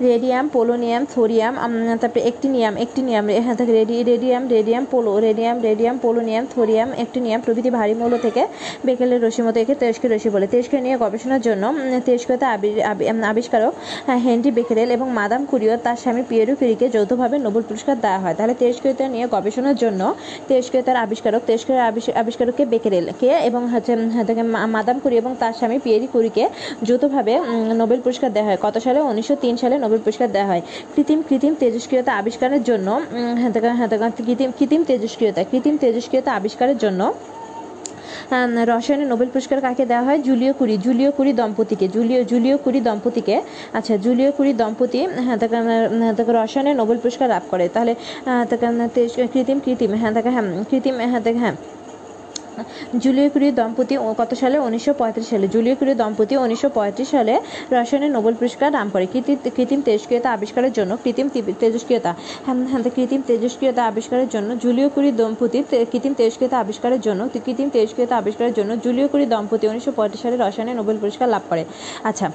radium 0.01 0.49
polonium 0.49 1.07
thorium 1.15 1.57
তারপরে 2.01 2.21
actinium 2.23 2.77
actinium 2.77 3.27
রে- 3.27 3.41
হ্যাঁ 3.41 3.55
থাকে 3.55 3.73
রেডি 3.73 4.03
radium 4.03 4.49
radium 4.49 4.85
polo 4.91 5.21
radium 5.21 5.61
radium 5.61 5.99
polonium 5.99 6.47
thorium 6.55 6.93
actinium 6.93 7.41
প্রভৃতি 7.41 7.71
ভারী 7.71 7.95
মৌল 7.95 8.19
থেকে 8.19 8.47
বেকেলের 8.85 9.23
রশ্মি 9.23 9.47
মতো 9.47 9.61
একে 9.61 9.75
তেজস্ক্রিয় 9.75 10.17
রশ্মি 10.17 10.31
বলে। 10.33 10.47
তেজস্ক্রিয় 10.47 10.83
নিয়ে 10.83 10.97
গবেষণার 10.97 11.41
জন্য 11.41 11.75
তেজস্ক্রিয়তা 12.07 12.53
আবি- 12.53 12.83
আবি- 12.83 13.25
আবিষ্কারক 13.25 13.75
হ্যাঁ, 14.07 14.19
হেনরি 14.19 14.51
বেকেরেল 14.51 14.91
এবং 14.91 15.11
মাদাম 15.11 15.45
কুরিও 15.45 15.77
তার 15.77 15.97
স্বামী 15.97 16.23
পিয়েরু 16.29 16.55
কিরিকে 16.55 16.89
যৌথভাবে 16.89 17.39
নোবেল 17.39 17.63
পুরস্কার 17.63 18.01
দেওয়া 18.01 18.19
হয়। 18.19 18.35
তাহলে 18.39 18.55
তেজস্ক্রিয়তা 18.55 19.09
নিয়ে 19.09 19.27
গবেষণার 19.31 19.77
জন্য 19.77 20.15
তেজস্ক্রিয়তার 20.49 20.97
আবিষ্কারক 20.97 21.43
তেজস্ক্রিয় 21.47 21.81
আবিষ- 21.81 22.13
আবিষ্কারককে 22.15 22.65
বেকেরেল 22.65 23.13
কে 23.21 23.27
এবং 23.27 23.69
হচ্ছে 23.69 23.95
হ্যাঁ, 23.95 24.43
মাদাম 24.67 24.99
কুরি 24.99 25.17
এবং 25.17 25.35
তার 25.39 25.53
স্বামী 25.53 25.79
পিয়েরি 25.79 26.07
কুরিকে 26.07 26.49
যৌথভাবে 26.83 27.41
নোবেল 27.75 28.01
পুরস্কার 28.01 28.33
দেওয়া 28.33 28.49
হয়। 28.49 28.59
কত 28.63 28.79
সালে? 28.79 29.01
উনিশশো 29.01 29.35
তিন 29.35 29.57
সালে 29.57 29.79
নোবেল 29.91 30.03
পুরস্কার 30.07 30.29
দেওয়া 30.37 30.49
হয়। 30.51 30.63
কৃত্রিম 30.95 31.21
কৃত্রিম 31.29 31.55
তেজস্ক্রিয়তা 31.63 32.13
আবিষ্কারের 32.21 32.63
জন্য 32.65 32.89
হ্যাঁ, 33.41 33.51
হ্যাঁ, 33.79 33.89
কৃত্রিম 34.19 34.51
কৃত্রিম 34.59 34.83
তেজস্ক্রিয়তা 34.85 35.41
কৃত্রিম 35.51 35.77
তেজস্ক্রিয়তা 35.77 36.31
আবিষ্কারের 36.33 36.79
জন্য 36.85 37.01
আম, 38.33 38.51
রসায়নে 38.71 39.07
নোবেল 39.13 39.29
পুরস্কার 39.35 39.59
কাকে 39.61 39.85
দেওয়া 39.87 40.05
হয়? 40.09 40.19
জুলিও 40.29 40.53
কুরি 40.55 40.75
জুলিও 40.87 41.11
কুরি 41.19 41.33
দম্পতিকে 41.33 41.87
জুলিও 41.89 42.21
জুলিও 42.25 42.57
কুরি 42.65 42.81
দম্পতিকে 42.81 43.37
আচ্ছা 43.79 43.95
জুলিও 43.97 44.31
কুরি 44.39 44.53
দম্পতি 44.53 45.01
হ্যাঁ 45.19 45.39
তাকে 45.43 45.57
হ্যাঁ, 46.01 46.15
তাকে 46.19 46.31
রসায়নে 46.33 46.73
নোবেল 46.75 46.99
পুরস্কার 47.03 47.27
লাভ 47.29 47.45
করে। 47.51 47.65
তাহলে 47.69 47.93
তাকে 48.51 48.67
কৃত্রিম 49.35 49.59
কৃত্রিম 49.65 49.91
হ্যাঁ 50.03 50.13
তাকে 50.17 50.31
হ্যাঁ 50.35 50.45
কৃত্রিম 50.71 50.95
হ্যাঁ 51.05 51.23
তাকে 51.27 51.41
হ্যাঁ 51.45 51.55
জুলিও 53.03 53.29
কুরি 53.35 53.47
দম্পতি 53.61 53.95
কত 54.21 54.31
সালে? 54.43 54.57
উনিশশো 54.67 54.93
পঁয়ত্রিশ 55.01 55.27
সালে। 55.33 55.47
জুলিও 55.55 55.75
কুরি 55.81 55.93
দম্পতি 56.03 56.35
উনিশশো 56.45 56.69
পঁয়ত্রিশ 56.79 57.09
সালে 57.15 57.35
রসায়নে 57.75 58.09
নোবেল 58.17 58.35
পুরস্কার 58.41 58.69
নাম 58.79 58.87
করে। 58.95 59.07
কৃত্রিম 59.57 59.81
তেজস্ক্রিয়তা 59.89 60.29
আবিষ্কারের 60.37 60.73
জন্য, 60.79 60.93
কৃত্রিম 61.05 61.29
তেজস্ক্রিয়তা 61.63 62.13
হ্যাঁ 62.47 62.57
হ্যাঁ 62.71 62.83
কৃত্রিম 62.97 63.23
তেজস্ক্রিয়তা 63.29 63.83
আবিষ্কারের 63.91 64.29
জন্য 64.35 64.49
জুলিও 64.65 64.89
কুরি 64.95 65.11
দম্পতি 65.21 65.59
কৃত্রিম 65.93 66.15
তেজস্ক্রিয়তা 66.21 66.57
আবিষ্কারের 66.65 67.01
জন্য 67.07 67.21
কৃত্রিম 67.35 67.69
তেজস্ক্রিয়তা 67.75 68.15
আবিষ্কারের 68.23 68.55
জন্য 68.59 68.71
জুলিও 68.85 69.07
কুরি 69.13 69.27
দম্পতি 69.33 69.65
উনিশশো 69.73 69.93
পঁয়ত্রিশ 69.99 70.21
সালে 70.25 70.37
রসায়নে 70.37 70.73
নোবেল 70.81 70.97
পুরস্কার 71.03 71.29
লাভ 71.35 71.43
করে। 71.51 71.63
আচ্ছা 72.11 72.27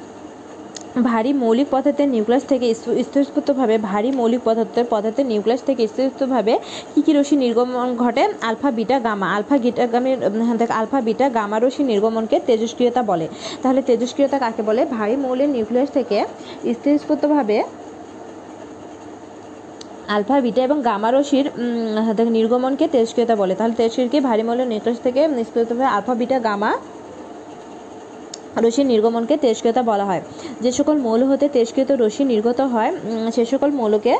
ভারী 1.03 1.33
মৌলিক 1.33 1.67
পদার্থের 1.71 2.09
নিউক্লিয়াস 2.09 2.43
থেকে 2.43 2.73
স্থ- 2.73 3.03
স্থিরস্ফূর্তভাবে 3.03 3.77
ভারী 3.77 4.11
মৌলিক 4.11 4.39
পদার্থের 4.45 4.85
পদার্থের 4.89 5.25
নিউক্লিয়াস 5.25 5.61
থেকে 5.61 5.87
স্থিরস্ফূর্তভাবে 5.87 6.59
কী 6.95 7.01
কী 7.01 7.13
রশ্মি 7.13 7.37
নির্গমন 7.37 7.95
ঘটে? 7.97 8.27
Alpha, 8.41 8.71
beta, 8.71 8.99
gamma. 8.99 9.35
আলফা, 9.35 9.57
গিটা, 9.57 9.87
গামের 9.87 10.17
আলফা, 10.71 11.01
বিটা, 11.01 11.29
গামা 11.29 11.59
রশ্মি 11.59 11.85
নির্গমনকে 11.85 12.39
তেজস্ক্রিয়তা 12.39 13.03
বলে। 13.03 13.27
তাহলে 13.61 13.81
তেজস্ক্রিয়তা 13.81 14.39
কাকে 14.39 14.61
বলে? 14.61 14.85
ভারী 14.85 15.15
মৌলের 15.15 15.49
নিউক্লিয়াস 15.49 15.89
থেকে 15.89 16.25
স্থিরস্ফূর্তভাবে 16.73 17.63
আলফা, 20.07 20.41
বিটা 20.41 20.63
এবং 20.63 20.81
গামা 20.81 21.11
রশ্মির 21.11 21.49
নির্গমনকে 22.29 22.87
তেজস্ক্রিয়তা 22.87 23.35
বলে। 23.35 23.55
তাহলে 23.55 23.73
তেজস্ক্রিয়কে 23.73 24.21
ভারী 24.21 24.43
মৌলের 24.43 24.67
নিউক্লিয়াস 24.67 24.99
থেকে 24.99 25.27
নিষ্কৃতভাবে 25.27 25.83
আলফা, 25.83 26.13
বিটা, 26.13 26.39
গামা 26.39 26.77
রশ্মির 28.63 28.87
নির্গমনকে 28.91 29.35
তেজস্ক্রিয়তা 29.43 29.81
বলা 29.91 30.05
হয়। 30.09 30.21
যে 30.63 30.71
সকল 30.79 30.95
মৌল 31.05 31.21
হতে 31.29 31.45
তেজস্ক্রিয়ত 31.55 31.91
রশ্মি 32.03 32.23
নির্গত 32.33 32.59
হয় 32.73 32.91
সে 33.35 33.43
সকল 33.53 33.69
মৌলকে 33.79 34.13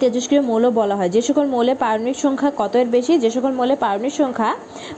তেজস্ক্রিয় 0.00 0.42
মৌল 0.50 0.64
বলা 0.80 0.94
হয়। 0.98 1.10
যে 1.14 1.20
সকল 1.28 1.44
মৌলের 1.54 1.76
পারমাণবিক 1.82 2.18
সংখ্যা 2.24 2.50
কত 2.60 2.72
এর 2.76 2.88
বেশি, 2.96 3.12
যে 3.24 3.30
সকল 3.36 3.52
মৌলের 3.58 3.78
পারমাণবিক 3.84 4.14
সংখ্যা 4.22 4.50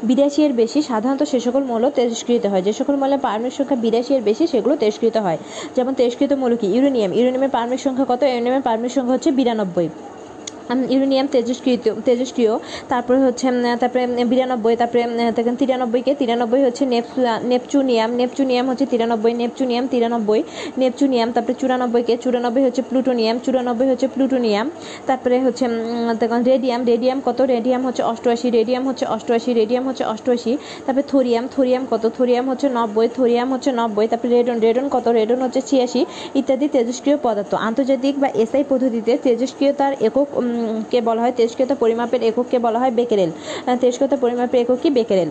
বিরাশি 0.08 0.40
এর 0.46 0.52
বেশি, 0.52 0.78
সাধারণত 0.82 1.22
সে 1.32 1.38
সকল 1.46 1.62
মৌল 1.70 1.84
তেজস্কৃত 1.98 2.44
হয়। 2.52 2.62
যে 2.66 2.72
সকল 2.78 2.94
মৌলের 3.00 3.20
পারমাণবিক 3.26 3.54
সংখ্যা 3.58 3.78
বিরাশি 3.84 4.12
এর 4.16 4.22
বেশি, 4.28 4.44
সেগুলো 4.52 4.74
তেজস্কৃত 4.82 5.16
হয়। 5.16 5.38
যেমন 5.76 5.92
তেজস্কৃত 5.98 6.32
মৌল 6.42 6.52
কি? 6.60 6.66
ইউরেনিয়াম। 6.74 7.10
ইউরেনিয়ামের 7.18 7.52
পারমাণবিক 7.54 7.80
সংখ্যা 7.86 8.06
কত? 8.10 8.20
ইউরেনিয়ামের 8.22 8.64
পারমাণবিক 8.66 8.92
সংখ্যা 8.96 9.14
হচ্ছে 9.16 9.30
বিরানব্বই। 9.38 9.88
ইউরেনিয়াম 10.90 11.26
তেজস্ক্রিয় 11.26 11.94
তেজস্ক্রিয়, 12.04 12.58
তারপরে 12.88 13.18
হচ্ছে 13.18 13.46
তারপরে 13.80 14.06
বিরানব্বই, 14.06 14.76
তারপরে 14.76 15.06
তিরানব্বইকে 15.58 16.14
তিরানব্বই 16.14 16.62
হচ্ছে 16.64 16.86
নেপ- 16.86 17.40
নেপচুনিয়াম 17.44 18.14
নেপচুনিয়াম 18.14 18.70
হচ্ছে 18.70 18.86
তিরানব্বই, 18.86 19.34
নেপচুনিয়াম 19.34 19.86
তিরানব্বই, 19.86 20.42
নেপচুনিয়াম, 20.78 21.32
তারপরে 21.32 21.54
চুরানব্বইকে, 21.54 22.16
চুরানব্বই 22.16 22.64
হচ্ছে 22.64 22.82
প্লুটোনিয়াম, 22.82 23.38
চুরানব্বই 23.38 23.88
হচ্ছে 23.88 24.08
প্লুটোনিয়াম, 24.08 24.70
তারপরে 25.06 25.40
হচ্ছে 25.40 25.66
রেডিয়াম 26.44 26.84
রেডিয়াম 26.84 27.20
কত? 27.24 27.40
রেডিয়াম 27.40 27.86
হচ্ছে 27.86 28.02
অষ্টআশি, 28.02 28.50
রেডিয়াম 28.50 28.88
হচ্ছে 28.88 29.06
অষ্টআশি, 29.06 29.52
রেডিয়াম 29.52 29.88
হচ্ছে 29.88 30.04
অষ্টআশি, 30.04 30.58
তারপরে 30.86 31.02
থোরিয়াম 31.08 31.48
থোরিয়াম 31.56 31.86
কত? 31.90 32.10
থোরিয়াম 32.18 32.50
হচ্ছে 32.50 32.68
নব্বই, 32.68 33.08
থোরিয়াম 33.14 33.52
হচ্ছে 33.52 33.72
নব্বই, 33.72 34.08
তারপরে 34.08 34.30
রেডন 34.30 34.60
রেডন 34.60 34.88
কত? 34.88 35.08
রেডন 35.08 35.42
হচ্ছে 35.42 35.60
ছিয়াশি, 35.60 36.06
ইত্যাদি 36.34 36.68
তেজস্ক্রিয় 36.68 37.18
পদার্থ। 37.22 37.54
আন্তর্জাতিক 37.54 38.20
বা 38.20 38.28
এসআই 38.34 38.64
পদ্ধতিতে 38.68 39.18
তেজস্ক্রিয়তার 39.22 39.92
একক 40.00 40.26
কে 40.90 40.98
বলা 41.08 41.20
হয়? 41.24 41.34
তেজস্ক্রিয়তা 41.38 41.76
পরিমাপের 41.82 42.22
একককে 42.28 42.58
বলা 42.66 42.78
হয়? 42.82 42.92
বেকেরেল। 42.98 43.30
তেজস্ক্রিয়তা 43.82 44.16
পরিমাপের 44.24 44.58
একক 44.62 44.78
কি? 44.82 44.88
বেকেরেল। 44.98 45.30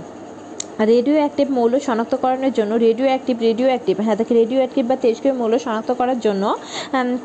রেডিও 0.93 1.15
অ্যাক্টিভ 1.21 1.47
মৌল 1.57 1.73
শনাক্তকরণের 1.87 2.53
জন্য 2.57 2.71
রেডিও 2.85 3.07
অ্যাক্টিভ 3.11 3.35
রেডিও 3.47 3.67
অ্যাক্টিভ 3.71 3.95
হ্যাঁ 4.05 4.17
দেখে 4.19 4.33
রেডিও 4.41 4.59
অ্যাক্টিভ 4.61 4.83
বা 4.89 4.95
তেজস্ক্রিয় 5.03 5.35
মৌল 5.41 5.53
শনাক্ত 5.65 5.89
করার 5.99 6.19
জন্য 6.25 6.43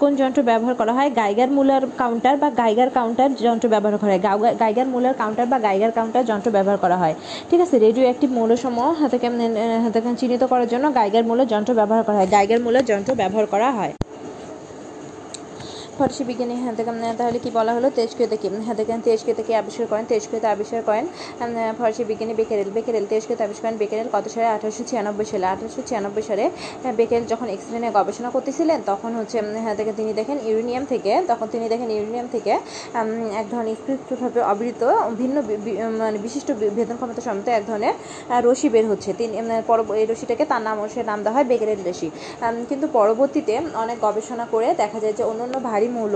কোন 0.00 0.10
যন্ত্র 0.20 0.40
ব্যবহার 0.50 0.74
করা 0.80 0.92
হয়? 0.98 1.10
গাইগার 1.20 1.50
মুলার 1.56 1.82
কাউন্টার 2.02 2.36
বা 2.42 2.48
গাইগার 2.60 2.90
কাউন্টার 2.98 3.30
যন্ত্র 3.46 3.66
ব্যবহার 3.74 3.96
করা 4.02 4.10
হয়। 4.12 4.20
গাইগার 4.62 4.88
মুলার 4.94 5.14
কাউন্টার 5.20 5.46
বা 5.52 5.58
গাইগার 5.66 5.92
কাউন্টার 5.98 6.24
যন্ত্র 6.30 6.48
ব্যবহার 6.56 6.78
করা 6.84 6.96
হয়। 7.02 7.14
ঠিক 7.50 7.60
আছে? 7.64 7.76
রেডিও 7.86 8.04
অ্যাক্টিভ 8.08 8.30
মৌলসমূহ 8.38 8.86
হাতে 9.00 9.18
চিহ্নিত 10.20 10.42
করার 10.52 10.68
জন্য 10.72 10.84
গাইগার 10.98 11.24
মূলের 11.30 11.48
যন্ত্র 11.52 11.72
ব্যবহার 11.80 12.02
করা 12.06 12.16
হয়। 12.20 12.28
গাইগার 12.34 12.60
মূলের 12.64 12.84
যন্ত্র 12.90 13.10
ব্যবহার 13.20 13.46
করা 13.54 13.68
হয়। 13.78 13.92
ফরাসি 16.00 16.24
বিজ্ঞানী 16.30 16.54
হ্যাঁ 16.62 16.74
তাহলে 17.20 17.38
কি 17.44 17.50
বলা 17.58 17.72
হলো? 17.76 17.88
তেজক্রিয়তা 17.98 18.36
কি? 18.42 18.48
হ্যাঁ 18.66 18.76
থেকে 18.80 18.92
তেজক্রিয়তা 19.08 19.42
কি 19.48 19.52
আবিষ্কার 19.62 19.86
করেন? 19.92 20.04
তেজক্রিয়তা 20.12 20.48
আবিষ্কার 20.54 20.80
করেন 20.88 21.04
ফরাসি 21.78 22.02
বিজ্ঞানী 22.10 22.34
বেকেরেল। 22.40 22.68
বেকেরেল 22.76 23.04
তেজক্রিয়তা 23.12 23.42
আবিষ্কার 23.48 23.64
করেন 23.66 23.78
বেকেরেল 23.82 24.08
কত 24.14 24.24
সালে? 24.34 24.48
আঠারোশো 24.56 24.82
ছিয়ানব্বই 24.90 25.26
সালে। 25.32 25.46
আঠারোশো 25.54 25.80
ছিয়ানব্বই 25.88 26.24
সালে 26.28 26.44
বেকেরেল 26.98 27.24
যখন 27.32 27.46
এক্স 27.54 27.66
রে 27.72 27.88
গবেষণা 27.98 28.28
করতেছিলেন 28.36 28.78
তখন 28.90 29.10
হচ্ছে 29.18 29.36
হ্যাঁ 29.64 29.76
তিনি 30.00 30.12
দেখেন 30.20 30.36
ইউরেনিয়াম 30.48 30.84
থেকে 30.92 31.12
তখন 31.30 31.46
তিনি 31.54 31.66
দেখেন 31.74 31.88
ইউরেনিয়াম 31.96 32.28
থেকে 32.34 32.52
এক 33.40 33.46
ধরনের 33.52 33.76
স্পৃষ্টভাবে 33.80 34.40
অবৃত 34.52 34.82
ভিন্ন 35.20 35.36
মানে 36.02 36.18
বিশিষ্ট 36.26 36.48
ভেদন 36.78 36.96
ক্ষমতা 37.00 37.22
সম্মত 37.26 37.46
এক 37.58 37.64
ধরনের 37.70 37.94
রশি 38.46 38.68
বের 38.74 38.86
হচ্ছে। 38.90 39.10
তিনি 39.20 39.32
এই 40.02 40.06
রশিটাকে 40.12 40.44
তার 40.52 40.62
নাম 40.68 40.76
সে 40.94 41.00
নাম 41.10 41.18
দেওয়া 41.24 41.36
হয় 41.36 41.46
বেকেরেল 41.52 41.80
উম, 41.86 42.56
কিন্তু 42.70 42.86
পরবর্তীতে 42.98 43.54
অনেক 43.84 43.96
গবেষণা 44.06 44.44
করে 44.54 44.68
দেখা 44.82 44.98
যায় 45.02 45.14
যে 45.18 45.22
অন্য 45.30 45.40
অন্য 45.46 45.56
ভারী 45.70 45.86
মৌল 45.96 46.14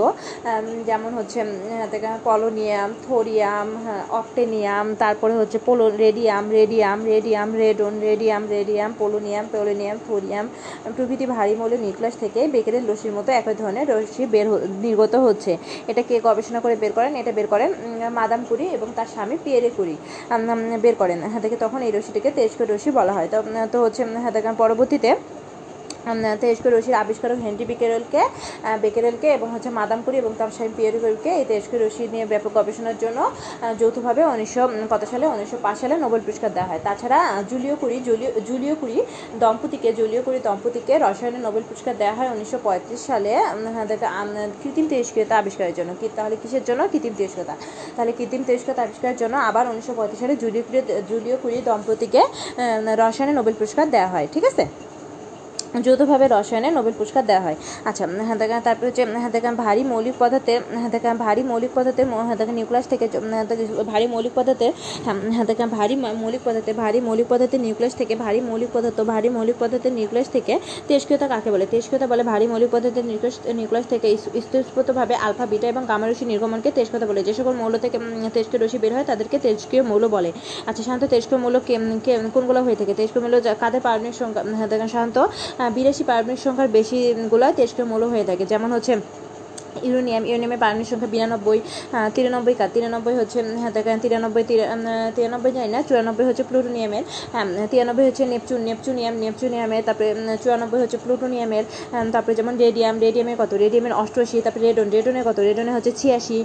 যেমন 0.89 1.11
হচ্ছে 1.19 1.41
পলোনিয়াম 2.25 2.91
থোরিয়াম 3.07 3.69
হ্যাঁ, 3.85 4.03
অক্টেনিয়াম 4.21 4.87
তারপরে 5.03 5.35
হচ্ছে 5.41 5.59
polo 5.67 5.85
radium 6.05 6.45
radium 6.59 6.99
radium 7.13 7.49
radon 7.63 7.93
radium 8.09 8.43
radium 8.57 8.91
polonium 9.01 9.45
polonium 9.53 9.97
thorium 10.09 10.47
প্রভৃতি 10.97 11.27
ভারী 11.35 11.55
মৌল 11.61 11.73
নিউক্লিয়াস 11.85 12.17
থেকে 12.23 12.41
বেকেরের 12.55 12.85
রশ্মির 12.91 13.15
মতো 13.19 13.31
একই 13.41 13.57
ধরনের 13.63 13.87
রশ্মি 13.93 14.25
বের 14.35 14.47
নির্গত 14.85 15.15
হচ্ছে। 15.27 15.53
এটা 15.91 16.03
কে 16.09 16.17
গবেষণা 16.27 16.61
করে 16.65 16.75
বের 16.83 16.93
করেন? 16.99 17.13
এটা 17.21 17.33
বের 17.39 17.49
করেন 17.53 17.71
মাদাম 18.19 18.41
কুরি 18.49 18.67
এবং 18.77 18.89
তার 18.97 19.09
স্বামী 19.15 19.37
পিয়েরে 19.45 19.71
কুরি। 19.77 19.95
বের 20.85 20.95
করেন। 21.01 21.19
হ্যাঁ 21.33 21.43
তখন 21.65 21.81
এই 21.87 21.93
রশ্মিটিকে 21.97 22.31
তেজস্ক্রিয় 22.37 22.69
রশ্মি 22.69 22.93
বলা 22.99 23.13
হয়। 23.17 23.29
তো 23.33 23.37
তো 23.73 23.77
হচ্ছে 23.85 24.03
হ্যাঁ 24.23 24.33
পরবর্তীতে 24.63 25.11
তেজস্ক্রিয় 26.43 26.73
রশির 26.75 26.97
আবিষ্কারক 27.03 27.39
হেনরি 27.45 27.65
বেকেরেলকে 27.71 28.23
বেকেরেলকে 28.85 29.29
এবং 29.37 29.49
হচ্ছে 29.55 29.71
মাদাম 29.79 30.01
কুরি 30.05 30.17
এবং 30.23 30.33
তার 30.41 30.51
স্বামী 30.57 30.73
পিয়েরে 30.79 30.99
কুরিকে 31.05 31.31
এই 31.41 31.45
তেজস্ক্রিয় 31.51 31.81
রশ্মি 31.83 32.05
নিয়ে 32.15 32.27
ব্যাপক 32.33 32.53
গবেষণার 32.59 32.97
জন্য 33.03 33.19
যৌথভাবে 33.81 34.23
উনিশশো 34.35 34.63
কত 34.93 35.03
সালে? 35.13 35.25
উনিশশো 35.35 35.57
পাঁচ 35.67 35.77
সালে 35.83 35.95
নোবেল 36.05 36.21
পুরস্কার 36.27 36.51
দেওয়া 36.57 36.69
হয়। 36.71 36.81
তাছাড়া 36.87 37.19
Joliot 37.51 37.75
Curie 37.83 37.97
Joliot 38.09 38.31
Joliot 38.49 38.75
Curie 38.81 38.99
দম্পতিকে 39.43 39.91
Joliot 39.99 40.21
Curie 40.27 40.39
দম্পতিকে 40.49 40.95
রসায়নে 41.05 41.41
নোবেল 41.47 41.65
পুরস্কার 41.69 41.95
দেওয়া 42.03 42.15
হয় 42.19 42.29
উনিশশো 42.35 42.59
পঁয়ত্রিশ 42.67 43.01
সালে 43.11 43.33
কৃত্রিম 44.63 44.87
তেজস্ক্রিয়তা 44.93 45.35
আবিষ্কারের 45.43 45.75
জন্য। 45.79 45.91
তাহলে 46.19 46.35
কিসের 46.43 46.65
জন্য? 46.69 46.81
কৃত্রিম 46.93 47.15
তেজস্ক্রিয়তা। 47.21 47.55
তাহলে 47.97 48.13
কৃত্রিম 48.19 48.43
তেজস্ক্রিয়তা 48.49 48.83
আবিষ্কারের 48.87 49.19
জন্য 49.23 49.35
আবার 49.49 49.65
উনিশশো 49.73 49.93
পঁয়ত্রিশ 49.99 50.21
সালে 50.23 50.35
জুলিও 50.43 50.63
কুরি 50.67 50.81
জুলিও 51.11 51.37
কুরি 51.43 51.59
দম্পতিকে 51.69 52.23
আহ, 52.25 52.95
রসায়নে 53.03 53.33
নোবেল 53.39 53.55
পুরস্কার 53.61 53.87
দেওয়া 53.95 54.09
হয়। 54.15 54.27
ঠিক 54.35 54.45
আছে? 54.53 54.65
যৌথভাবে 55.83 56.29
রসায়নে 56.31 56.71
নোবেল 56.71 56.93
পুরস্কার 56.99 57.27
দেওয়া 57.27 57.43
হয়। 57.43 57.57
আচ্ছা 57.85 58.07
হ্যাঁ 58.07 58.37
দেখেন 58.37 58.61
তারপরে 58.61 58.87
হচ্ছে 58.87 59.05
হ্যাঁ 59.05 59.31
দেখা 59.31 59.53
ভারী 59.53 59.83
মৌলিক 59.83 60.15
পদার্থের 60.19 60.61
হ্যাঁ 60.71 60.89
দেখেন 60.89 61.17
ভারী 61.17 61.43
মৌলিক 61.43 61.71
পদার্থের 61.75 62.07
ম- 62.07 62.25
হ্যাঁ 62.25 62.37
দেখা 62.37 62.53
নিউক্লিয়াস 62.53 62.89
থেকে 62.89 63.09
ভারী 63.87 64.07
মৌলিক 64.07 64.33
পদার্থের 64.35 64.73
হ্যাঁ 65.05 65.15
হ্যাঁ 65.33 65.45
দেখা 65.45 65.67
ভারী 65.67 65.97
মৌলিক 65.97 66.41
পদার্থে, 66.45 66.73
ভারী 66.73 67.01
মৌলিক 67.01 67.27
পদার্থের 67.29 67.61
নিউক্লিয়াস 67.61 67.95
থেকে, 67.95 68.17
ভারী 68.17 68.41
মৌলিক 68.41 68.69
পদার্থ, 68.73 69.01
ভারী 69.01 69.29
মৌলিক 69.29 69.55
পদার্থের 69.61 69.93
নিউক্লিয়াস 69.93 70.29
থেকে 70.29 70.59
তেজক্রিয়তা 70.89 71.29
কাকে 71.29 71.51
বলে? 71.51 71.67
তেজক্রিয়তা 71.71 72.07
বলে 72.07 72.23
ভারী 72.23 72.47
মৌলিক 72.47 72.69
পদার্থের 72.73 73.05
নিউক্লিয়াস 73.05 73.55
নিউক্লিয়াস 73.55 73.87
থেকে 73.87 74.11
ইস- 74.13 74.37
ইস্তুস্ফূর্তভাবে 74.37 75.15
আলফা, 75.15 75.47
বিটা 75.47 75.69
এবং 75.69 75.85
গামা 75.89 76.07
রশ্মি 76.07 76.29
নির্গমনকে 76.29 76.71
তেজক্রিয়তা 76.71 77.07
বলে। 77.07 77.23
যে 77.23 77.35
সকল 77.35 77.53
মৌল 77.53 77.79
থেকে 77.79 77.99
তেজস্ক্রিয় 78.35 78.67
রশ্মি 78.67 78.79
বের 78.79 78.95
হয়, 78.95 79.05
তাদেরকে 79.05 79.39
তেজস্ক্রিয় 79.39 79.83
মৌল 79.83 80.09
বলে। 80.09 80.33
আচ্ছা 80.67 80.83
সাধারণত 80.83 81.11
তেজস্ক্রিয় 81.11 81.43
মৌল 81.43 81.61
কোনগুলো 82.35 82.63
হয়ে 82.63 82.77
থাকে? 82.77 82.95
তেজস্ক্রিয় 82.95 83.29
মৌল 83.29 83.55
কাদের 83.61 83.81
পারমাণবিক 83.81 84.15
সংখ্যা 84.15 84.45
হ্যাঁ 84.49 84.69
দেখেন 84.69 84.89
সাধারণত 84.89 85.19
বিরাশি 85.77 86.05
পারমাণবিক 86.09 86.41
সংখ্যার 86.47 86.71
বেশিগুলো 86.77 87.47
তেজস্ক্রিয় 87.57 87.89
মৌল 87.91 88.03
হয়ে 88.13 88.25
থাকে। 88.29 88.45
যেমন 88.53 88.69
হচ্ছে 88.77 88.93
ইউরেনিয়াম 89.83 90.23
ইউরেনিয়ামের 90.27 90.59
পারমাণবিক 90.59 90.89
সংখ্যা 90.89 91.09
বিরানব্বই 91.15 91.59
তিরানব্বই 92.15 92.55
কার। 92.55 92.69
তিরানব্বই 92.75 93.15
হচ্ছে 93.15 93.39
হ্যাঁ 93.61 93.73
তিরানব্বই 94.03 94.45
তিরা- 94.45 94.69
তিরানব্বই 95.17 95.53
জানি 95.53 95.69
না 95.69 95.81
চুরানব্বই 95.83 96.25
হচ্ছে 96.27 96.45
প্লুটোনিয়ামের। 96.49 97.05
হ্যাঁ 97.33 97.47
তিরানব্বই 97.71 98.05
হচ্ছে 98.07 98.25
নেপচুন 98.27 98.61
নেপচুনিয়াম 98.69 99.15
নেপচুনিয়ামের 99.15 99.83
তারপরে 99.87 100.09
চুরানব্বই 100.43 100.81
হচ্ছে 100.81 100.99
প্লুটোনিয়ামের 101.05 101.65
তারপরে 102.13 102.35
যেমন 102.35 102.55
রেডিয়াম 102.57 102.95
রেডিয়ামের 102.99 103.37
কত? 103.39 103.55
রেডিয়ামের 103.55 103.93
অষ্টআশি 103.93 104.41
তারপরে 104.41 104.63
রেডন 104.67 104.87
রেডনের 104.91 105.25
কত? 105.25 105.39
রেডনের 105.39 105.75
হচ্ছে 105.75 105.93
ছিয়াশি 105.93 106.39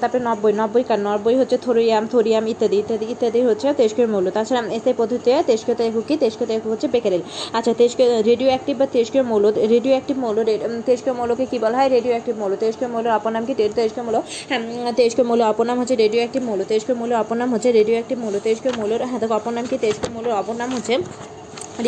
তারপরে 0.00 0.20
নব্বই 0.24 0.52
নব্বই 0.52 0.82
কার? 0.82 0.98
নব্বই 0.98 1.36
হচ্ছে 1.36 1.56
থোরিয়াম 1.58 2.06
থোরিয়াম 2.06 2.44
ইত্যাদি 2.48 2.76
ইত্যাদি 2.76 3.06
ইত্যাদি 3.06 3.40
হচ্ছে 3.42 3.66
তেজস্ক্রিয় 3.74 4.08
মৌল। 4.08 4.26
তাছাড়া 4.30 4.62
এসআই 4.76 4.94
পদ্ধতিতে 4.96 5.32
তেজস্ক্রিয়তা 5.46 5.84
একক 5.84 6.02
কি? 6.08 6.14
তেজস্ক্রিয়তা 6.16 6.54
একক 6.54 6.70
হচ্ছে 6.70 6.88
বেকারেল 6.88 7.22
আচ্ছা 7.52 7.74
তেজস্ক্রিয় 7.74 8.22
রেডিও 8.22 8.48
অ্যাক্টিভ 8.48 8.74
বা 8.78 8.86
তেজস্ক্রিয় 8.86 9.24
মৌল 9.24 9.44
রেডিও 9.74 9.92
অ্যাক্টিভ 9.96 10.16
মৌল 10.18 10.36
রে- 10.42 10.60
উম, 10.66 11.12
মৌলকে 11.12 11.44
কী 11.46 11.58
বলা 11.58 11.76
হয়? 11.78 11.88
রেডিও 11.88 12.12
অ্যাক্টিভ 12.12 12.34
মৌল, 12.42 12.56
তেজস্ক্রিয় 12.56 12.90
মৌলের 12.90 13.12
অপর 13.12 13.30
নাম 13.30 13.44
কি? 13.44 13.54
তে- 13.54 13.68
তেজস্ক্রিয় 13.74 14.06
মৌল। 14.06 14.22
হ্যাঁ 14.48 14.92
তেজস্ক্রিয় 14.92 15.28
মৌল 15.28 15.42
অপর 15.42 15.66
নাম 15.66 15.80
হচ্ছে 15.80 15.96
রেডিও 15.96 16.18
অ্যাক্টিভ 16.18 16.42
মৌল, 16.42 16.64
তেজস্ক্রিয় 16.64 16.98
মৌল 16.98 17.12
অপর 17.12 17.36
নাম 17.36 17.54
হচ্ছে 17.54 17.72
রেডিও 17.72 17.94
অ্যাক্টিভ 17.94 18.18
মৌল, 18.18 18.38
তেজস্ক্রিয় 18.38 18.76
মৌলের 18.76 19.04
হ্যাঁ 19.06 19.20
দেখো 19.20 19.34
অপর 19.34 19.52
নাম 19.52 19.64
কি? 19.70 19.78
তেজস্ক্রিয় 19.78 20.14
মৌলের 20.14 20.32
অপর 20.32 20.54
নাম 20.54 20.74
হচ্ছে 20.74 20.98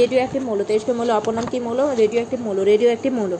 রেডিও 0.00 0.19
অ্যাক্টিভ 0.23 0.43
মৌল 0.49 0.61
তেজস্ক্রিয় 0.71 0.97
মৌল, 0.99 1.11
অপর 1.19 1.33
নাম 1.38 1.47
কি 1.53 1.59
মৌল? 1.67 1.81
রেডিও 2.03 2.19
অ্যাক্টিভ 2.21 2.41
মৌল 2.47 2.59
রেডিও 2.73 2.88
অ্যাক্টিভ 2.93 3.12
মৌল 3.21 3.33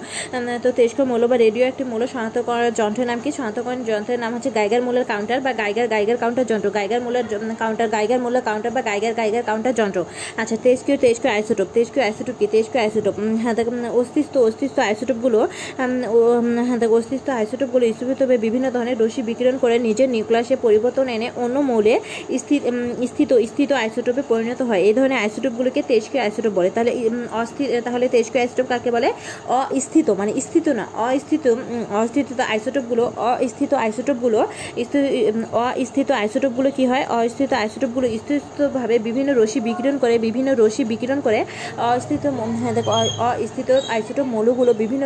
তো 0.65 0.69
তেজস্ক্রিয় 0.79 1.09
মৌল 1.11 1.23
বা 1.31 1.37
রেডিও 1.45 1.65
অ্যাক্টিভ 1.67 1.87
মৌল 1.93 2.03
শনাক্ত 2.15 2.39
করার 2.49 2.73
যন্ত্রের 2.81 3.09
নাম 3.11 3.19
কি? 3.25 3.31
শনাক্তকরণ 3.39 3.81
যন্ত্রের 3.91 4.21
নাম 4.25 4.31
হচ্ছে 4.37 4.51
গাইগার 4.59 4.83
মৌলের 4.87 5.07
কাউন্টার 5.13 5.39
বা 5.47 5.53
গাইগার 5.63 5.87
গাইগার 5.95 6.19
কাউন্টার 6.23 6.45
যন্ত্র। 6.51 6.69
গাইগার 6.79 7.01
মৌলের 7.05 7.25
কাউন্টার 7.63 7.89
গাইগার 7.97 8.21
মৌলের 8.25 8.45
কাউন্টার 8.49 8.73
বা 8.77 8.83
গাইগার 8.89 9.15
গাইগার 9.21 9.45
কাউন্টার 9.49 9.75
যন্ত্র। 9.81 10.01
আচ্ছা 10.41 10.57
তেজস্ক্রিয় 10.65 10.99
তেজস্ক্রিয় 11.05 11.33
আইসোটোপ 11.37 11.69
তেজস্ক্রিয় 11.75 12.05
আইসোটোপ 12.09 12.37
কি? 12.41 12.47
তেজস্ক্রিয় 12.55 12.83
আইসোটোপ 12.87 13.15
হ্যাঁ 13.43 13.55
অস্তিত্ব 14.01 14.35
অস্তিত্ব 14.49 14.77
আইসোটোপগুলো 14.89 15.41
হ্যাঁ 16.69 16.79
অস্তিত্ব 16.99 17.29
আইসোটোপগুলো 17.41 17.85
স্থিতভাবে 17.97 18.37
বিভিন্ন 18.47 18.67
ধরনের 18.75 18.97
রশ্মি 19.03 19.23
বিকিরণ 19.31 19.57
করে 19.63 19.75
নিজের 19.89 20.09
নিউক্লিয়াসে 20.15 20.57
পরিবর্তন 20.67 21.07
এনে 21.17 21.29
অন্য 21.45 21.57
মৌলে 21.71 21.95
স্থিত 22.43 22.63
স্থিত 23.11 23.31
স্থিত 23.51 23.71
আইসোটোপে 23.83 24.23
পরিণত 24.33 24.61
হয়। 24.69 24.81
এই 24.89 24.95
ধরনের 24.99 25.19
আইসোটোপগুলোকে 25.25 25.81
তেজস্ক্রিয় 25.91 26.23
আইসোটোপ 26.35 26.53
বলে। 26.53 26.71
তাহলে 26.75 27.11
অস্থির 27.33 27.83
তাহলে 27.83 28.09
তেজস্ক্রিয় 28.09 28.43
আইসোটোপ 28.43 28.67
কাকে 28.67 28.91
বলে? 28.91 29.13
অস্থিত 29.49 30.11
মানে 30.11 30.41
স্থিত 30.41 30.69
না, 30.69 30.87
অস্থিত 30.95 31.55
অস্থিত 31.91 32.41
আইসোটোপগুলো 32.41 33.13
অস্থিত 33.17 33.75
আইসোটোপগুলো, 33.75 34.47
স্থি- 34.85 35.43
অস্থিত 35.53 36.11
আইসোটোপগুলো 36.11 36.71
কি 36.71 36.87
হয়? 36.87 37.07
অস্থিত 37.09 37.53
আইসোটোপগুলো 37.53 38.09
স্থিতভাবে 38.09 38.99
বিভিন্ন 38.99 39.43
রশ্মি 39.43 39.61
বিকিরণ 39.61 39.99
করে, 39.99 40.19
বিভিন্ন 40.19 40.55
রশ্মি 40.55 40.85
বিকিরণ 40.85 41.21
করে, 41.21 41.45
অস্থিত 41.77 42.27
হ্যাঁ 42.27 42.73
দেখো 42.73 42.91
অস্থিত 42.91 43.81
আইসোটোপ 43.89 44.27
মৌলগুলো 44.27 44.75
বিভিন্ন 44.75 45.05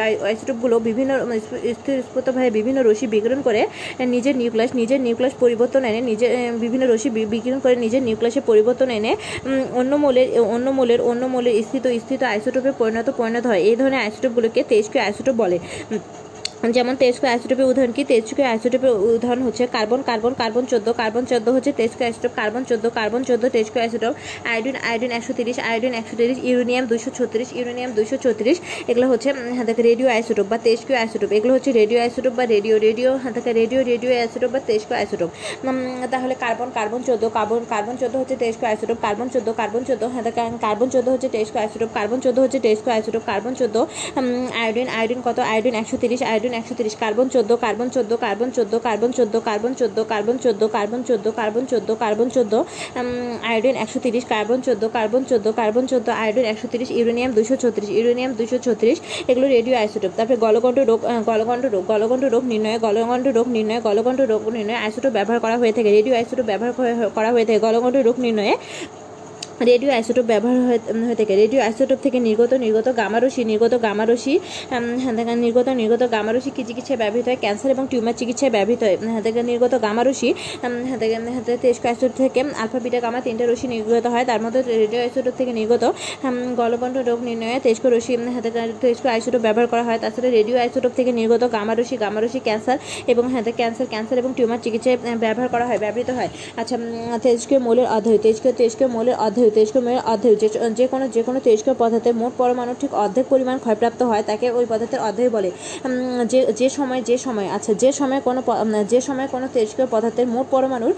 আই- 0.00 0.24
আইসোটোপগুলো 0.24 0.78
বিভিন্ন 0.78 1.36
স্থিতভাবে 1.36 2.50
বিভিন্ন 2.50 2.82
রশ্মি 2.82 3.08
বিকিরণ 3.08 3.42
করে 3.42 3.66
নিজের 4.06 4.36
নিউক্লিয়াস 4.36 4.74
নিজের 4.74 5.00
নিউক্লিয়াস 5.00 5.34
পরিবর্তন 5.40 5.84
এনে 5.84 6.00
নিজের 6.00 6.52
বিভিন্ন 6.52 6.94
রশ্মি 6.94 7.10
বি- 7.10 7.26
বিকিরণ 7.26 7.58
করে, 7.58 7.76
নিজের 7.76 8.02
নিউক্লিয়াসে 8.02 8.40
পরিবর্তন 8.40 8.90
এনে 8.90 9.16
অন্য 9.72 9.96
মৌলের, 9.96 10.40
অন্য 10.40 10.69
মৌলের 10.70 11.00
অন্য 11.00 11.22
মৌলের 11.24 11.54
স্থিত 11.66 11.84
স্থিত 12.04 12.20
আইসোটোপে 12.32 12.70
পরিণত 12.80 13.08
পরিণত 13.20 13.44
হয়। 13.46 13.62
এই 13.70 13.76
ধরনের 13.80 14.00
আইসোটোপগুলোকে 14.04 14.60
তেজস্ক্রিয় 14.70 15.04
আইসোটোপ 15.06 15.34
বলে। 15.42 15.56
যেমন 16.76 16.94
তেজস্ক্রিয় 17.00 17.32
আইসোটোপের 17.34 17.66
উদাহরণ 17.70 17.92
কি? 17.96 18.02
তেজস্ক্রিয় 18.10 18.48
আইসোটোপের 18.52 18.92
উদাহরণ 19.16 19.42
হচ্ছে 19.48 19.64
কার্বন 19.76 20.00
কার্বন 20.08 20.32
কার্বন 20.40 20.64
চোদ্দ 20.72 20.88
কার্বন 21.00 21.24
চোদ্দ 21.30 21.46
হচ্ছে 21.56 21.70
তেজস্ক্রিয় 21.78 22.08
আইসোটোপ, 22.10 22.32
কার্বন 22.40 22.62
চোদ্দ 22.70 22.84
কার্বন 22.98 23.22
চোদ্দ, 23.28 23.44
তেজস্ক্রিয় 23.54 23.84
আইসোটোপ, 23.86 24.12
আয়োডিন 24.52 24.76
আয়োডিন 24.88 25.10
একশো 25.18 25.32
তিরিশ, 25.38 25.56
আয়োডিন 25.70 25.92
একশো 26.00 26.14
তিরিশ, 26.20 26.38
ইউরেনিয়াম 26.48 26.84
দুশো 26.92 27.10
ছত্রিশ, 27.18 27.48
ইউরেনিয়াম 27.58 27.90
দুশো 27.98 28.16
ছত্রিশ, 28.24 28.56
এগুলো 28.90 29.06
হচ্ছে 29.12 29.28
দেখে 29.68 29.82
রেডিও 29.90 30.08
আইসোটোপ 30.16 30.46
বা 30.52 30.58
তেজস্ক্রিয় 30.66 30.98
আইসোটোপ। 31.02 31.30
এগুলো 31.38 31.52
হচ্ছে 31.56 31.70
রেডিও 31.80 31.98
আইসোটোপ 32.04 32.32
বা 32.38 32.44
রেডিও 32.54 32.74
রেডিও 32.86 33.10
দেখে 33.36 33.52
রেডিও 33.60 33.80
রেডিও 33.90 34.10
আইসোটোপ 34.24 34.50
বা 34.54 34.60
তেজস্ক্রিয় 34.68 34.98
আইসোটোপ। 35.02 35.30
তাহলে 36.12 36.34
কার্বন 36.44 36.68
কার্বন 36.78 37.00
চোদ্দ, 37.08 37.24
কার্বন 37.36 37.62
কার্বন 37.72 37.94
চোদ্দ 38.00 38.14
হচ্ছে 38.20 38.36
তেজস্ক্রিয় 38.42 38.70
আইসোটোপ, 38.72 38.98
কার্বন 39.06 39.26
চোদ্দ 39.34 39.48
কার্বন 39.60 39.82
চোদ্দ 39.88 40.02
দেখে 40.26 40.42
কার্বন 40.64 40.88
চোদ্দ 40.94 41.08
হচ্ছে 41.14 41.28
তেজস্ক্রিয় 41.34 41.62
আইসোটোপ, 41.64 41.90
কার্বন 41.98 42.18
চোদ্দ 42.24 42.38
হচ্ছে 42.44 42.58
তেজস্ক্রিয় 42.66 42.94
আইসোটোপ, 42.98 43.22
কার্বন 43.30 43.52
চোদ্দ 43.60 43.76
আয়োডিন 44.62 44.88
আয়োডিন 44.98 45.20
কত? 45.26 45.38
আয়োডিন 45.52 45.74
একশো 45.82 45.98
তিরিশ, 46.04 46.20
আয়োডিন 46.32 46.49
একশো 46.54 46.74
তিরিশ 46.78 46.94
কার্বন 47.02 47.26
চোদ্দ 47.34 47.50
কার্বন 47.64 47.88
চোদ্দ 47.94 48.12
কার্বন 48.16 48.48
চোদ্দ 48.56 48.74
কার্বন 48.86 49.10
চোদ্দ 49.12 49.34
কার্বন 49.40 49.72
চোদ্দ 49.80 49.98
কার্বন 50.04 50.36
চোদ্দ 50.40 50.62
কার্বন 50.74 51.00
চোদ্দ 51.02 51.26
কার্বন 51.38 51.64
চোদ্দ 51.70 51.88
কার্বন 52.02 52.28
চোদ্দ 52.30 52.54
আয়োডিন 53.50 53.74
একশো 53.76 53.98
তিরিশ 54.04 54.24
কার্বন 54.32 54.58
চোদ্দ 54.66 54.84
কার্বন 54.96 55.22
চোদ্দ 55.30 55.46
কার্বন 55.52 55.84
চোদ্দ 55.86 56.08
আয়োডিন 56.22 56.46
একশো 56.52 56.66
তিরিশ 56.72 56.88
ইউরেনিয়াম 56.90 57.30
দুশো 57.38 57.54
ছত্রিশ 57.62 57.88
ইউরেনিয়াম 57.90 58.32
দুশো 58.40 58.56
ছত্রিশ 58.58 58.98
এগুলো 59.30 59.46
রেডিও 59.48 59.74
আইসোটোপ 59.82 60.12
তারপরে 60.16 60.38
গলগণ্ড 60.44 60.78
রোগ 60.80 61.00
গলগণ্ড 61.28 61.64
রোগ 61.66 61.82
গলগণ্ড 61.92 62.24
রোগ 62.26 62.42
নির্ণয়ে 62.52 62.78
গলগণ্ড 62.78 63.26
রোগ 63.28 63.46
নির্ণয়ে 63.48 63.80
গলগণ্ড 63.80 64.20
রোগ 64.22 64.40
নির্ণয়ে 64.50 64.80
আইসোটোপ 64.84 65.12
ব্যবহার 65.18 65.38
করা 65.44 65.56
হয়ে 65.60 65.72
থাকে 65.76 65.90
রেডিও 65.90 66.14
আইসোটোপ 66.16 66.46
ব্যবহার 66.50 66.72
করা 67.16 67.30
হয়ে 67.34 67.44
থাকে 67.48 67.60
গলগণ্ড 67.66 67.96
রোগ 67.98 68.16
নির্ণয়ে 68.24 68.54
রেডিও 69.68 69.90
আইসোটোপ 69.98 70.24
ব্যবহার 70.32 70.58
হয়ে 70.68 70.80
হয়ে 71.06 71.16
থাকে। 71.20 71.34
রেডিও 71.42 71.60
আইসোটোপ 71.68 71.98
থেকে 72.04 72.18
নির্গত 72.28 72.52
নির্গত 72.64 72.88
গামারসি 73.00 73.42
নির্গত 73.50 73.74
গামারসি 73.86 74.34
উম, 74.76 74.84
হ্যাঁ, 75.02 75.36
নির্গত 75.44 75.68
নির্গত 75.80 76.02
গামারসি 76.14 76.50
কী 76.56 76.62
চিকিৎসায় 76.68 76.98
ব্যবহৃত 77.02 77.26
হয়? 77.30 77.38
ক্যান্সার 77.44 77.70
এবং 77.74 77.84
টিউমার 77.90 78.14
চিকিৎসায় 78.20 78.52
ব্যবহৃত 78.56 78.80
হয়। 78.86 78.96
হ্যাঁ, 79.12 79.22
দেখেন 79.26 79.44
নির্গত 79.52 79.74
গামারসি 79.86 80.28
হ্যাঁ, 80.62 80.72
হ্যাঁ, 80.88 81.58
তেজকো 81.64 81.86
আইসোটোপ 81.90 82.12
থেকে 82.22 82.40
আলফা 82.62 82.78
বিটা 82.84 82.98
গামা 83.04 83.18
তিনটে 83.26 83.44
রশ্মি 83.50 83.68
নির্গত 83.74 84.06
হয়। 84.14 84.24
তার 84.30 84.40
মধ্যে 84.44 84.60
রেডিও 84.82 85.00
আইসোটোপ 85.06 85.34
থেকে 85.40 85.52
নির্গত 85.60 85.84
গলবণ্ড 86.60 86.96
রোগ 87.08 87.18
নির্ণয়ে 87.28 87.56
তেজকো 87.66 87.88
উম, 87.88 88.28
হ্যাঁ, 88.34 88.42
তেজকো 88.84 89.08
আইসোটোপ 89.16 89.40
ব্যবহার 89.46 89.66
করা 89.72 89.84
হয়। 89.88 89.98
তাছাড়া 90.02 90.28
রেডিও 90.38 90.56
আইসোটোপ 90.64 90.92
থেকে 90.98 91.10
নির্গত 91.20 91.42
গামারসি 91.56 91.94
গামারসি 92.04 92.40
ক্যান্সার 92.48 92.78
এবং 93.12 93.24
হাতে 93.34 93.50
ক্যান্সার 93.60 93.86
ক্যান্সার 93.92 94.16
এবং 94.22 94.30
টিউমার 94.36 94.60
চিকিৎসায় 94.64 94.96
ব্যবহার 95.24 95.48
করা 95.54 95.64
হয় 95.68 95.78
ব্যবহৃত 95.84 96.10
হয়। 96.18 96.30
আচ্ছা 96.60 96.76
তেজকীয় 97.24 97.60
মৌলের 97.66 97.88
অধ্যয় 97.96 98.18
তেজকীয় 98.24 98.52
তেজকীয় 98.60 98.88
মৌলের 98.96 99.16
অধ্যয় 99.26 99.49
তেজকীয় 99.56 99.82
মৌলের 99.86 100.04
অধ্যয় 100.12 100.34
যে 100.42 100.48
যে 100.78 100.86
কোনো 100.92 101.04
যে 101.16 101.22
কোনো 101.26 101.38
তেজকীয় 101.46 101.74
পদার্থের 101.82 102.14
মোট 102.20 102.32
পরমাণু 102.40 102.72
ঠিক 102.82 102.92
অর্ধেক 103.04 103.26
পরিমাণ 103.32 103.56
ক্ষয়প্রাপ্ত 103.64 104.00
হয়, 104.10 104.22
তাকে 104.30 104.46
ওই 104.58 104.64
পদার্থের 104.72 105.00
অধ্যয় 105.08 105.30
বলে। 105.36 105.50
যে 106.32 106.40
যে 106.60 106.68
সময় 106.76 107.00
যে 107.08 107.16
সময় 107.24 107.48
আচ্ছা 107.56 107.72
যে 107.82 107.90
সময় 107.98 108.20
কোনো 108.26 108.40
যে 108.92 109.00
সময় 109.06 109.28
কোনো 109.34 109.46
তেজস্ক্রিয় 109.54 109.88
পদার্থের 109.94 110.26
মোট 110.34 110.46
পরমাণুর 110.54 110.94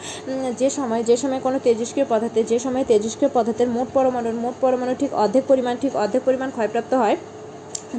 যে 0.60 0.68
সময় 0.76 1.02
যে 1.10 1.16
সময় 1.22 1.40
কোনো 1.46 1.56
তেজস্ক্রিয় 1.66 2.06
পদার্থের 2.12 2.44
যে 2.52 2.58
সময় 2.64 2.84
তেজস্ক্রিয় 2.90 3.30
পদার্থের 3.36 3.68
মোট 3.76 3.88
পরমাণুর, 3.96 4.36
মোট 4.44 4.54
পরমাণু 4.62 4.92
ঠিক 5.00 5.10
অর্ধেক 5.22 5.44
পরিমাণ, 5.50 5.74
ঠিক 5.82 5.92
অর্ধেক 6.02 6.22
পরিমাণ 6.26 6.48
ক্ষয়প্রাপ্ত 6.56 6.92
হয়, 7.02 7.16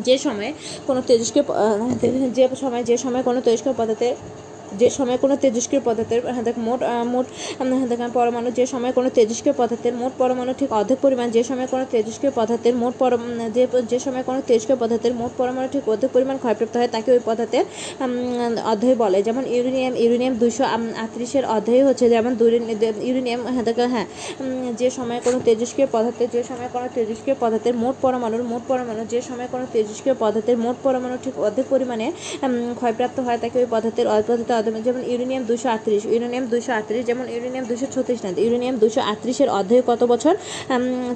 যে 0.07 0.15
সময়ে 0.25 0.51
কোনো 0.88 1.00
তেজস্ক্রিয় 1.10 1.45
যে 2.38 2.43
সময় 2.63 2.83
যে 2.89 2.95
সময় 3.03 3.24
কোনো 3.27 3.39
তেজস্ক্রিয় 3.45 3.75
পদার্থের 3.79 4.15
যে 4.81 4.87
সময় 4.97 5.17
কোনো 5.23 5.35
তেজস্ক্রিয় 5.43 5.81
পদার্থের 5.87 6.21
হ্যাঁ 6.35 6.45
দেখ, 6.47 6.55
মোট 6.67 6.79
মোট 7.13 7.25
হ্যাঁ 7.79 7.89
দেখ, 7.91 7.99
পরমাণু 8.17 8.49
যে 8.59 8.65
সময় 8.73 8.93
কোনো 8.97 9.09
তেজস্ক্রিয় 9.17 9.55
পদার্থের, 9.61 9.93
মোট 10.01 10.13
পরমাণু 10.21 10.51
ঠিক 10.59 10.69
অর্ধেক 10.79 10.99
পরিমাণ 11.05 11.27
যে 11.35 11.41
সময় 11.49 11.67
কোনো 11.73 11.83
তেজস্ক্রিয় 11.93 12.33
পদার্থের, 12.39 12.75
মোট 12.81 12.93
পরম 13.01 13.21
যে 13.55 13.63
যে 13.91 13.99
সময় 14.05 14.23
কোনো 14.29 14.39
তেজস্ক্রিয় 14.49 14.79
পদার্থের, 14.83 15.13
মোট 15.21 15.31
পরমাণু 15.39 15.67
ঠিক 15.75 15.83
অর্ধেক 15.93 16.09
পরিমাণ 16.15 16.37
ক্ষয়প্রাপ্ত 16.43 16.75
হয়, 16.79 16.89
তাকে 16.95 17.09
ওই 17.15 17.21
পদার্থের 17.29 17.65
অধ্যায় 18.71 18.95
বলে। 19.03 19.17
যেমন 19.27 19.43
ইউরেনিয়াম 19.55 19.93
ইউরেনিয়াম 20.03 20.35
দুশো 20.43 20.63
আটত্রিশের 21.03 21.45
অধ্যায় 21.55 21.81
হচ্ছে, 21.87 22.05
যেমন 22.13 22.33
ইউরেনিয়াম 23.07 23.41
হ্যাঁ 23.55 23.65
দেখ 23.67 23.77
হ্যাঁ 23.93 24.07
যে 24.79 24.87
সময় 24.97 25.19
কোনো 25.25 25.37
তেজস্ক্রিয় 25.47 25.87
পদার্থের, 25.95 26.29
যে 26.35 26.41
সময় 26.49 26.69
কোনো 26.75 26.87
তেজস্ক্রিয় 26.95 27.37
পদার্থের, 27.43 27.75
মোট 27.83 27.95
পরমাণুর, 28.03 28.43
মোট 28.51 28.63
পরমাণু 28.69 29.01
যে 29.13 29.19
সময় 29.27 29.47
কোনো 29.53 29.65
তেজস্ক্রিয় 29.73 30.15
পদার্থের, 30.23 30.57
মোট 30.65 30.77
পরমাণু 30.85 31.15
ঠিক 31.25 31.35
অর্ধেক 31.45 31.65
পরিমাণে 31.73 32.07
ক্ষয়প্রাপ্ত 32.79 33.17
হয়, 33.25 33.37
তাকে 33.43 33.55
ওই 33.61 33.67
পদার্থের 33.73 34.07
অপদার্থের 34.13 34.51
অধ্যয় 34.63 34.86
যেমন 34.88 35.01
ইউরেনিয়াম 35.12 35.43
দুশো 35.51 35.67
আটত্রিশ, 35.75 36.01
ইউরেনিয়াম 36.13 36.46
দুশো 36.53 36.72
আটত্রিশ, 36.79 37.03
যেমন 37.10 37.25
ইউরেনিয়াম 37.34 37.65
দুশো 37.72 37.86
ছত্রিশ 37.96 38.20
না, 38.25 38.29
ইউরেনিয়াম 38.46 38.75
দুশো 38.84 39.01
আটত্রিশের 39.12 39.50
অধ্যায় 39.60 39.84
কত 39.89 40.01
বছর? 40.13 40.34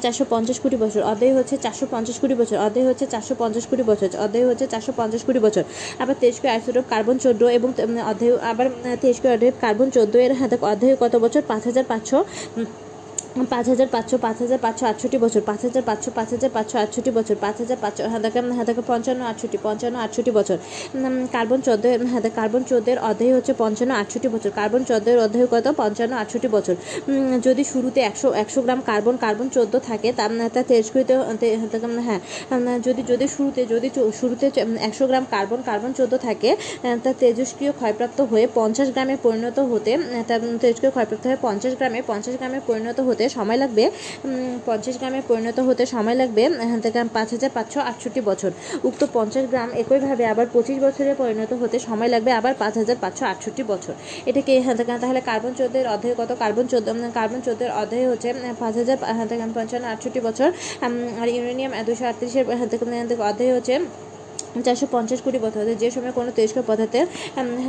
চারশো 0.04 0.24
পঞ্চাশ 0.34 0.58
কোটি 0.64 0.78
বছর। 0.84 1.02
অধ্যায় 1.12 1.34
হচ্ছে 1.38 1.56
চারশো 1.66 1.86
পঞ্চাশ 1.94 2.18
কোটি 2.22 2.36
বছর। 2.42 2.58
অধ্যায় 2.68 2.86
হচ্ছে 2.90 3.06
চারশো 3.14 3.34
পঞ্চাশ 3.42 3.66
কোটি 3.70 3.84
বছর। 3.92 4.08
অধ্যায় 4.26 4.46
হচ্ছে 4.50 4.66
চারশো 4.74 4.92
পঞ্চাশ 5.00 5.22
কোটি 5.28 5.40
বছর। 5.46 5.64
আবার 6.02 6.16
তেইশ 6.22 6.36
কোটি 6.42 6.50
আইসোটোপ 6.56 6.86
কার্বন 6.94 7.16
চোদ্দ 7.24 7.42
এবং 7.58 7.70
অধ্যায়, 8.12 8.34
আবার 8.52 8.66
তেইশ 9.02 9.18
করে 9.22 9.34
অধ্যায় 9.38 9.54
কার্বন 9.64 9.88
চোদ্দ 9.96 10.14
এর 10.26 10.34
হাতে 10.40 10.56
অধ্যায় 10.72 10.96
কত 11.04 11.14
বছর? 11.24 11.42
পাঁচ 11.52 11.64
হাজার 11.70 11.86
পাঁচশো 11.92 12.18
পাঁচ 13.46 13.66
হাজার 13.70 13.88
পাঁচশো 13.96 14.18
পাঁচ 14.18 14.38
হাজার 14.42 14.60
পাঁচশো 14.60 14.84
আটষট্টি 14.86 15.18
বছর 15.18 15.42
পাঁচ 15.42 15.62
হাজার 15.66 15.84
পাঁচশো 15.90 16.10
পাঁচ 16.18 16.30
হাজার 16.34 16.50
পাঁচশো 16.50 16.78
আটষট্টি 16.80 17.12
বছর 17.12 17.36
পাঁচ 17.36 17.56
হাজার 17.62 17.78
পাঁচশো 17.82 18.02
দেখেন 18.20 18.46
হ্যাঁ 18.52 18.66
পঞ্চান্ন 18.88 19.22
আটষট্টি 19.22 19.58
পঞ্চান্ন 19.64 19.96
আটষট্টি 19.98 20.32
বছর। 20.32 20.58
কার্বন 21.32 21.60
চোদ্দ 21.62 21.84
হ্যাঁ 22.12 22.22
কার্বন 22.36 22.64
চোদ্দের 22.64 22.98
অধ্যায় 23.00 23.34
হচ্ছে 23.36 23.54
পঞ্চান্ন 23.54 23.92
আটষট্টি 24.02 24.30
বছর। 24.30 24.52
কার্বন 24.60 24.82
চোদ্দের 24.84 25.18
অধ্যায় 25.26 25.48
কত? 25.52 25.66
পঞ্চান্ন 25.78 26.14
আটষট্টি 26.14 26.48
বছর। 26.48 26.76
যদি 27.48 27.64
শুরুতে 27.64 28.00
একশো 28.02 28.28
একশো 28.34 28.62
গ্রাম 28.62 28.82
কার্বন 28.82 29.18
কার্বন 29.18 29.50
চোদ্দ 29.50 29.80
থাকে 29.80 30.12
তা 30.12 30.30
তা 30.54 30.64
তেজকৃত 30.64 31.12
হ্যাঁ 32.08 32.20
যদি 32.80 33.02
যদি 33.08 33.28
শুরুতে 33.28 33.66
যদি 33.66 33.88
শুরুতে 34.20 34.46
একশো 34.80 35.06
গ্রাম 35.08 35.26
কার্বন 35.32 35.60
কার্বন 35.66 35.92
চোদ্দ 35.94 36.14
থাকে 36.18 36.50
তা 37.04 37.14
তেজস্ক্রিয় 37.14 37.72
ক্ষয়প্রাপ্ত 37.72 38.22
হয়ে 38.22 38.48
পঞ্চাশ 38.56 38.88
গ্রামে 38.92 39.16
পরিণত 39.24 39.58
হতে 39.60 39.92
আহ, 39.96 40.24
তা 40.28 40.36
তেজস্ক্রিয় 40.62 40.92
ক্ষয়প্রাপ্ত 40.92 41.26
হয়ে 41.28 41.38
পঞ্চাশ 41.42 41.74
গ্রামে 41.76 42.02
পঞ্চাশ 42.08 42.36
গ্রামে 42.36 42.60
পরিণত 42.68 43.00
হতে 43.00 43.26
সময় 43.38 43.60
লাগবে 43.64 43.84
পঞ্চাশ 44.68 44.96
গ্রামে 45.00 45.20
পরিণত 45.30 45.58
হতে 45.68 45.84
সময় 45.96 46.18
লাগবে 46.22 46.44
আহ, 46.48 46.80
থেকে 46.84 47.00
পাঁচ 47.18 47.30
হাজার 47.36 47.52
পাঁচশো 47.58 47.80
আটষট্টি 47.90 48.22
বছর। 48.30 48.52
উক্ত 48.88 49.02
পঞ্চাশ 49.18 49.46
গ্রাম 49.52 49.70
একইভাবে 49.82 50.24
আবার 50.34 50.46
পঁচিশ 50.56 50.78
বছরে 50.86 51.12
পরিণত 51.22 51.52
হতে 51.62 51.78
সময় 51.88 52.10
লাগবে 52.14 52.32
আবার 52.40 52.54
পাঁচ 52.62 52.74
হাজার 52.82 52.98
পাঁচশো 53.04 53.24
আটষট্টি 53.32 53.64
বছর। 53.72 53.94
এটাকে 54.30 54.52
এখান 54.60 54.74
থেকে 54.80 54.92
তাহলে 55.04 55.22
কার্বন 55.30 55.54
চোদ্দের 55.60 55.86
অধ্যায় 55.94 56.16
কত? 56.22 56.32
কার্বন 56.44 56.66
চোদ্দ 56.72 56.88
কার্বন 57.18 57.40
চোদ্দের 57.48 57.72
অধ্যায় 57.82 58.06
হচ্ছে 58.12 58.30
পাঁচ 58.62 58.74
হাজার 58.82 58.98
থেকে 59.30 59.46
পঞ্চান্ন 59.58 59.86
আটষট্টি 59.94 60.20
বছর। 60.28 60.50
আর 61.22 61.28
ইউরেনিয়াম 61.36 61.72
দুশো 61.88 62.04
আটত্রিশের 62.12 62.46
অধ্যায় 63.30 63.52
হচ্ছে 63.58 63.76
চারশো 64.62 64.86
পঞ্চাশ 64.92 65.20
কোটি 65.22 65.38
পদার্থ 65.38 65.58
অর্থাৎ 65.60 65.78
যে 65.84 65.90
সময় 65.92 66.14
কোনো 66.20 66.30
তেজস্ক্রিয় 66.32 66.66
পদার্থের 66.68 67.06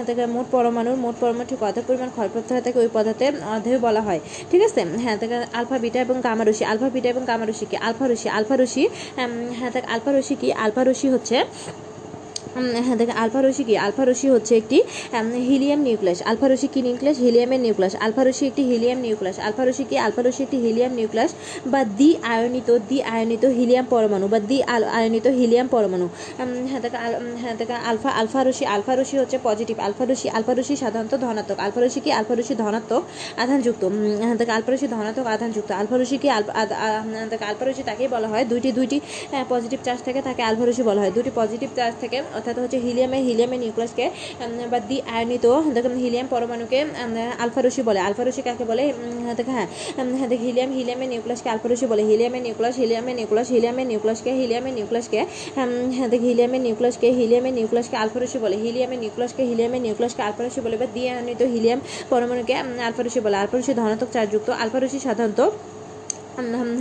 থেকে 0.08 0.14
হ্যাঁ, 0.18 0.30
মোট 0.36 0.46
পরমাণুর 0.50 0.96
মোট 0.96 1.14
পরমাণু 1.20 1.46
ঠিক 1.48 1.60
অর্ধেক 1.62 1.84
পরিমাণ 1.88 2.10
ক্ষয়প্রাপ্ত 2.10 2.48
হয় 2.52 2.62
তাকে 2.62 2.78
ওই 2.78 2.88
পদার্থে 2.94 3.26
অধ্যায় 3.56 3.78
বলা 3.78 4.02
হয়। 4.02 4.20
ঠিক 4.50 4.62
আছে? 4.62 4.80
হ্যাঁ 5.04 5.16
তাকে 5.20 5.36
আলফা 5.52 5.76
বিটা 5.78 5.98
এবং 6.00 6.16
গামা 6.24 6.44
আলফা 6.64 6.88
বিটা 6.90 7.08
এবং 7.08 7.22
গামা 7.26 7.44
কি? 7.70 7.76
আলফা 7.88 8.04
রশি 8.06 8.28
আলফা 8.28 8.54
রশি 8.56 8.84
হ্যাঁ 9.58 9.70
তাকে 9.74 9.86
আলফা 9.94 10.10
রশি 10.12 10.34
কি? 10.40 10.48
আলফা 10.64 10.82
রশ্মি 10.82 11.08
হচ্ছে 11.14 11.36
দেখেন 12.98 13.16
আলফা 13.18 13.40
রশ্মি 13.40 13.64
কি 13.64 13.74
আলফা 13.78 14.02
রশ্মি 14.04 14.28
হচ্ছে 14.30 14.52
একটি 14.56 14.78
হিলিয়াম 15.48 15.80
নিউক্লিয়াস 15.82 16.20
আলফা 16.22 16.46
রশ্মি 16.46 16.68
কি 16.68 16.80
নিউক্লিয়াস 16.82 17.18
হিলিয়ামের 17.18 17.60
নিউক্লিয়াস 17.60 17.94
আলফা 17.98 18.22
রশ্মি 18.22 18.46
একটি 18.48 18.62
হিলিয়াম 18.62 18.98
নিউক্লিয়াস 19.00 19.38
আলফা 19.38 19.62
রশ্মি 19.62 19.84
কি 19.84 19.96
আলফা 19.98 20.20
রশ্মি 20.22 20.42
একটি 20.44 20.58
হিলিয়াম 20.58 20.92
নিউক্লিয়াস 20.92 21.32
বা 21.66 21.80
দ্বি 21.98 22.10
আয়নিত 22.26 22.68
দ্বি 22.88 22.98
আয়নিত 23.08 23.44
হিলিয়াম 23.58 23.86
পরমাণু 23.86 24.26
বা 24.28 24.38
দ্বি 24.40 24.58
আয়নিত 24.96 25.26
হিলিয়াম 25.38 25.66
পরমাণু 25.68 26.06
হ্যাঁ 26.70 26.80
দেখেন 26.84 27.00
হ্যাঁ 27.42 27.54
দেখেন 27.60 27.78
আলফা 27.84 28.10
আলফা 28.12 28.40
রশ্মি 28.40 28.64
আলফা 28.66 28.92
রশ্মি 28.92 29.16
হচ্ছে 29.18 29.36
পজিটিভ 29.44 29.76
আলফা 29.78 30.04
রশ্মি 30.04 30.28
আলফা 30.30 30.52
রশ্মি 30.52 30.76
সাধারণত 30.76 31.14
ধনাত্মক 31.16 31.58
আলফা 31.60 31.80
রশ্মি 31.80 32.00
কি 32.00 32.10
আলফা 32.12 32.34
রশ্মি 32.34 32.54
ধনাত্মক 32.56 33.02
আধানযুক্ত 33.38 33.82
হ্যাঁ 34.20 34.36
দেখেন 34.40 34.54
আলফা 34.54 34.70
রশ্মি 34.70 34.88
ধনাত্মক 34.88 35.26
আধানযুক্ত 35.28 35.70
আলফা 35.72 35.96
রশ্মি 35.96 36.18
কি 36.18 36.28
আলফা 36.30 36.52
হ্যাঁ, 37.12 37.66
রশ্মি 37.68 37.84
তাকেই 37.90 38.08
বলা 38.08 38.28
হয় 38.28 38.44
দুইটি 38.44 38.70
দুইটি 38.72 38.96
পজিটিভ 39.48 39.78
চার্জ 39.86 40.00
থেকে 40.06 40.20
তাকে 40.28 40.42
আলফা 40.48 40.64
রশ্মি 40.64 40.84
বলা 40.90 41.00
হয় 41.02 41.12
দুটি 41.16 41.30
পজিটিভ 41.40 41.68
চার্জ 41.76 41.94
থেকে 42.00 42.18
অর্থাৎ 42.38 42.56
হচ্ছে 42.58 42.78
হিলিয়ামে 42.78 43.18
হিলিয়ামে 43.22 43.56
নিউক্লিয়াসকে 43.58 44.06
বা 44.70 44.78
দ্বি 44.80 44.98
আয়নিত 45.10 45.44
দেখেন 45.74 45.94
হিলিয়াম 45.98 46.26
পরমাণুকে 46.28 46.78
উম, 46.84 47.12
আলফা 47.42 47.60
রশ্মি 47.60 47.82
বলে 47.84 48.00
আলফা 48.00 48.22
রশ্মি 48.22 48.42
কাকে 48.42 48.64
বলে 48.64 48.84
উম, 48.90 48.96
হ্যাঁ 49.26 49.36
হ্যাঁ 49.48 49.66
হ্যাঁ 50.12 50.28
দেখ 50.28 50.40
হিলিয়াম 50.40 50.70
হিলিয়ামে 50.72 51.06
নিউক্লিয়াসকে 51.12 51.48
আলফা 51.50 51.66
রশ্মি 51.68 51.86
বলে 51.88 52.02
হিলিয়ামে 52.10 52.38
নিউক্লিয়াস 52.40 52.76
হিলিয়ামে 52.82 53.12
নিউক্লিয়াস 53.14 53.48
হিলিয়ামে 53.54 53.82
নিউক্লিয়াসকে 53.90 54.30
হিলিয়ামে 54.40 54.70
নিউক্লিয়াসকে 54.72 55.20
হ্যাঁ 55.96 56.08
দেখ 56.08 56.20
হিলিয়ামের 56.22 56.62
নিউক্লিয়াসকে 56.66 57.08
হিলিয়ামে 57.18 57.50
নিউক্লিয়াসকে 57.50 57.96
আলফা 57.96 58.18
রশ্মি 58.18 58.40
বলে 58.40 58.56
হিলিয়ামে 58.64 58.96
নিউক্লিয়াসকে 58.96 59.42
হিলিয়ামে 59.50 59.78
নিউক্লিয়াসকে 59.78 60.22
আলফা 60.22 60.42
রশ্মি 60.42 60.62
বলে 60.66 60.76
বা 60.76 60.86
দ্বি 60.86 61.02
আয়নিত 61.10 61.42
হিলিয়াম 61.54 61.78
পরমাণুকে 62.10 62.54
উম, 62.60 62.78
আলফা 62.86 63.02
রশ্মি 63.02 63.20
বলে 63.26 63.36
আলফা 63.36 63.54
রশ্মি 63.56 63.74
ধনাত্মক 63.74 64.10
চার্জযুক্ত 64.12 64.48
আলফা 64.62 64.78
রশ্মি 64.78 65.00
সাধারণত 65.00 65.40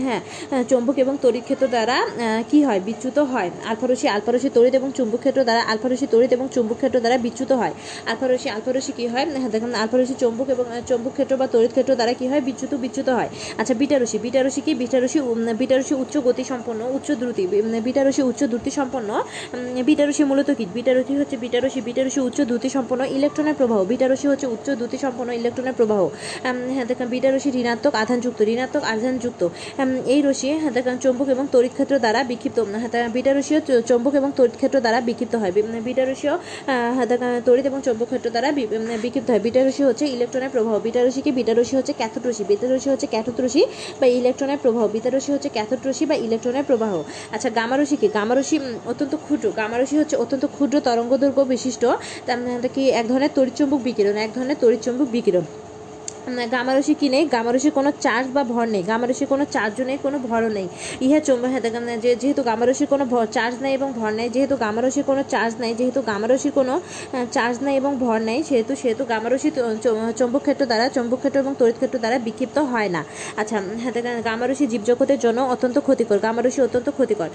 হ্যাঁ 0.06 0.22
চৌম্বক 0.70 0.98
এবং 1.04 1.13
তড়িৎ 1.24 1.43
ক্ষেত্র 1.48 1.65
দ্বারা 1.74 1.98
কি 2.52 2.60
হয়? 2.67 2.80
বিচ্যুত 2.88 3.17
হয়। 3.32 3.50
আলফারসি 3.70 4.08
আলফারসি 4.15 4.50
তড়িৎ 4.58 4.74
এবং 4.80 4.89
চুম্বক 4.98 5.20
ক্ষেত্র 5.24 5.41
দ্বারা, 5.48 5.62
আলফারসি 5.72 6.06
তড়িৎ 6.13 6.32
এবং 6.38 6.46
চুম্বক 6.56 6.78
ক্ষেত্র 6.82 6.98
দ্বারা 7.04 7.17
বিচ্যুত 7.26 7.52
হয়। 7.62 7.74
আলফারসি 8.12 8.48
আলফারসি 8.56 8.91
কি 8.98 9.06
হয়? 9.13 9.26
হ্যাঁ 9.41 9.52
দেখুন, 9.56 9.72
আলফারসি 9.82 10.15
চৌম্বক 10.22 10.48
এবং 10.56 10.65
চৌম্বক 10.89 11.13
ক্ষেত্র 11.17 11.34
বা 11.41 11.46
তড়িৎ 11.54 11.72
ক্ষেত্র 11.76 11.91
দ্বারা 12.00 12.13
কি 12.20 12.26
হয়? 12.32 12.41
বিচ্যুত 12.48 12.72
বিচ্যুত 12.84 13.08
হয়। 13.17 13.30
আচ্ছা 13.60 13.74
বিটারসি 13.82 14.17
বিটারসি 14.26 14.62
কি? 14.65 14.72
বিটারসি 14.82 15.17
বিটারসি 15.62 15.93
উচ্চ 16.04 16.15
গতি 16.28 16.43
সম্পন্ন, 16.52 16.82
উচ্চ 16.98 17.08
দ্রুতি 17.22 17.43
বিটারসি 17.88 18.22
উচ্চ 18.30 18.41
দ্রুতি 18.52 18.72
সম্পন্ন 18.80 19.10
বিটারসি 19.89 20.24
মূলত 20.32 20.50
কি? 20.58 20.65
বিটারসি 20.78 21.13
হচ্ছে 21.22 21.36
বিটারসি 21.43 21.80
বিটারসি 21.88 22.20
উচ্চ 22.28 22.39
দ্রুতি 22.50 22.70
সম্পন্ন 22.76 23.02
ইলেকট্রনের 23.17 23.56
প্রবাহ। 23.60 23.80
বিটারসি 23.91 24.26
হচ্ছে 24.32 24.48
উচ্চ 24.56 24.67
দ্রুতি 24.80 24.98
সম্পন্ন 25.06 25.30
ইলেকট্রনের 25.41 25.76
প্রবাহ। 25.80 26.02
হ্যাঁ 26.76 26.86
দেখুন, 26.89 27.08
বিটারসি 27.15 27.50
ঋণাত্মক 27.62 27.93
আধানযুক্ত 28.04 28.39
ঋণাত্মক 28.54 28.84
আধানযুক্ত। 28.93 29.41
এই 30.14 30.20
রশ্মি 30.26 30.50
চৌম্বক 31.04 31.28
এবং 31.36 31.46
তড়িৎ 31.52 31.72
ক্ষেত্র 31.72 31.96
দ্বারা 32.00 32.20
বিক্ষিপ্ত 32.24 32.58
বিটা 33.14 33.32
রশ্মিও 33.34 33.82
চৌম্বক 33.82 34.14
এবং 34.22 34.30
তড়িৎ 34.38 34.56
ক্ষেত্র 34.56 34.78
দ্বারা 34.80 35.00
বিক্ষিপ্ত 35.02 35.36
হয়। 35.42 35.52
বিটা 35.88 36.04
রশ্মিও 36.06 36.36
তড়িৎ 37.46 37.66
এবং 37.66 37.80
চৌম্বক 37.86 38.08
ক্ষেত্র 38.12 38.30
দ্বারা 38.30 38.50
বিক্ষিপ্ত 39.04 39.30
হয়। 39.32 39.42
বিটা 39.46 39.62
রশ্মি 39.68 39.84
হচ্ছে 39.86 40.06
ইলেকট্রনের 40.16 40.50
প্রবাহ। 40.50 40.80
বিটা 40.80 41.00
রশ্মি 41.06 41.22
কি? 41.22 41.32
বিটা 41.32 41.54
হচ্ছে 41.80 41.94
ক্যাথোড 41.94 42.28
রশ্মি 42.28 42.46
বিটা 42.52 42.92
হচ্ছে 42.94 43.08
ক্যাথোড 43.14 43.42
বা 44.02 44.06
ইলেকট্রনের 44.20 44.60
প্রবাহ। 44.62 44.84
বিটা 44.88 45.10
রশ্মি 45.14 45.32
হচ্ছে 45.36 45.50
ক্যাথোড 45.50 45.80
বা 46.10 46.16
ইলেকট্রনের 46.28 46.64
প্রবাহ। 46.64 47.04
আচ্ছা 47.32 47.50
গামা 47.50 47.76
রশ্মি 47.78 47.98
কি? 48.02 48.08
গামা 48.14 48.34
অত্যন্ত 48.86 49.14
ক্ষুদ্র। 49.16 49.52
গামা 49.58 49.78
হচ্ছে 50.00 50.16
অত্যন্ত 50.24 50.46
ক্ষুদ্র 50.56 50.76
তরঙ্গ 50.80 51.12
দৈর্ঘ্য 51.18 51.44
বিশিষ্ট 51.54 51.84
মানে 51.86 52.70
কি? 52.76 52.84
এক 53.02 53.06
ধরনের 53.08 53.30
তড়িৎ 53.36 53.48
তড়িৎচুম্বক 53.48 53.82
বিকিরণ, 53.84 54.16
এক 54.26 54.32
ধরনের 54.36 54.56
তড়িৎচুম্বক 54.62 55.08
বিকিরণ। 55.12 55.46
গামারসি 56.28 56.94
কি 56.94 57.10
নেই? 57.10 57.26
গামারসি 57.26 57.70
কোনো 57.70 57.92
চার্জ 58.02 58.30
বা 58.34 58.44
ভর 58.44 58.66
নেই। 58.66 58.84
গামারসি 58.84 59.26
কোনো 59.26 59.46
চার্জও 59.52 59.84
নেই, 59.84 59.98
কোনো 60.04 60.20
ভরও 60.20 60.50
নেই। 60.50 60.68
ইহা 61.02 61.20
চুম্বক 61.20 61.50
হ্যাঁ 61.50 61.98
যে 61.98 62.16
যেহেতু 62.16 62.44
গামারসি 62.44 62.86
কোনো 62.86 63.26
চার্জ 63.32 63.58
নেই 63.62 63.74
এবং 63.74 63.94
ভর 63.94 64.10
নেই, 64.10 64.30
যেহেতু 64.30 64.56
গামারসি 64.56 65.02
কোনো 65.02 65.24
চার্জ 65.30 65.56
নেই, 65.60 65.74
যেহেতু 65.74 66.02
গামারসির 66.02 66.52
কোনো 66.52 66.82
চার্জ 67.32 67.58
নেই 67.62 67.78
এবং 67.78 67.98
ভর 67.98 68.18
নেই, 68.18 68.44
সেহেতু 68.44 68.76
সেহেতু 68.76 69.06
গামারসি 69.06 69.52
চৌম্বক 70.18 70.42
ক্ষেত্র 70.42 70.66
দ্বারা 70.66 70.90
চৌম্বক 70.90 71.18
ক্ষেত্র 71.18 71.40
এবং 71.40 71.56
তড়িৎ 71.60 71.76
ক্ষেত্র 71.76 72.00
দ্বারা 72.00 72.20
বিক্ষিপ্ত 72.20 72.58
হয় 72.58 72.90
না। 72.90 73.06
আচ্ছা 73.38 73.62
হ্যাঁ 73.78 73.92
দেখেন 73.92 74.22
গামারসি 74.22 74.68
জীবজগতের 74.68 75.20
জন্য 75.20 75.42
অত্যন্ত 75.42 75.80
ক্ষতিকর। 75.80 76.18
গামারসি 76.18 76.62
অত্যন্ত 76.62 76.90
ক্ষতিকর। 76.90 77.30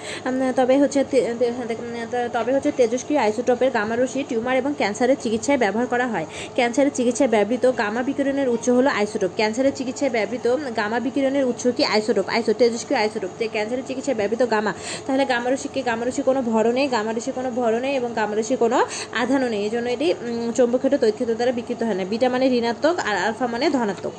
তবে 0.57 0.79
হচ্ছে 0.79 1.05
হ্যাঁ 1.11 2.07
ত- 2.11 2.31
তবে 2.33 2.55
হচ্ছে 2.55 2.73
তেজস্ক্রিয় 2.73 3.21
আইসোটপের 3.21 3.71
গামারসি 3.71 4.25
টিউমার 4.29 4.57
এবং 4.57 4.75
ক্যান্সারের 4.77 5.17
চিকিৎসায় 5.23 5.59
ব্যবহার 5.59 5.87
করা 5.87 6.07
হয়। 6.07 6.27
ক্যান্সারের 6.55 6.91
চিকিৎসায় 6.95 7.31
ব্যবহৃত 7.31 7.73
গামা 7.79 8.03
বিকিরণের 8.03 8.49
উৎস 8.49 8.69
হলো 8.69 8.82
আইসোটোপ। 8.91 9.31
ক্যান্সারের 9.37 9.73
চিকিৎসায় 9.75 10.11
ব্যবহৃত 10.11 10.47
গামা 10.77 11.01
বিকিরণের 11.01 11.45
উৎস 11.45 11.65
কি 11.77 11.85
আইসোটোপ? 11.85 12.29
আইসো 12.29 12.53
তেজস্ক্রিয় 12.53 13.01
আইসোটোপ। 13.01 13.31
যে 13.39 13.49
ক্যান্সারের 13.49 13.85
চিকিৎসায় 13.87 14.17
ব্যবহৃত 14.17 14.51
গামা। 14.51 14.73
তাহলে 15.07 15.25
গামারসিকে 15.25 15.83
গামারসি 15.83 16.23
কোনো 16.23 16.43
ভর 16.43 16.67
নেই 16.71 16.89
গামারসি 16.89 17.33
কোনো 17.33 17.51
ভর 17.51 17.73
নেই 17.79 17.97
এবং 17.97 18.13
গামারসি 18.17 18.57
কোনো 18.57 18.87
আধানও 19.13 19.49
নেই। 19.49 19.61
এই 19.65 19.71
জন্য 19.71 19.87
এটি 19.89 20.15
চৌম্বক 20.57 20.79
ক্ষেত্র 20.79 20.99
তৈরি 20.99 21.35
দ্বারা 21.35 21.53
বিকৃত 21.53 21.83
হয় 21.83 21.95
না। 21.95 22.05
বিটা 22.05 22.29
মানে 22.29 22.47
ঋণাত্মক 22.59 22.99
আর 22.99 23.17
আলফা 23.17 23.47
মানে 23.47 23.71
ধনাত্মক। 23.71 24.13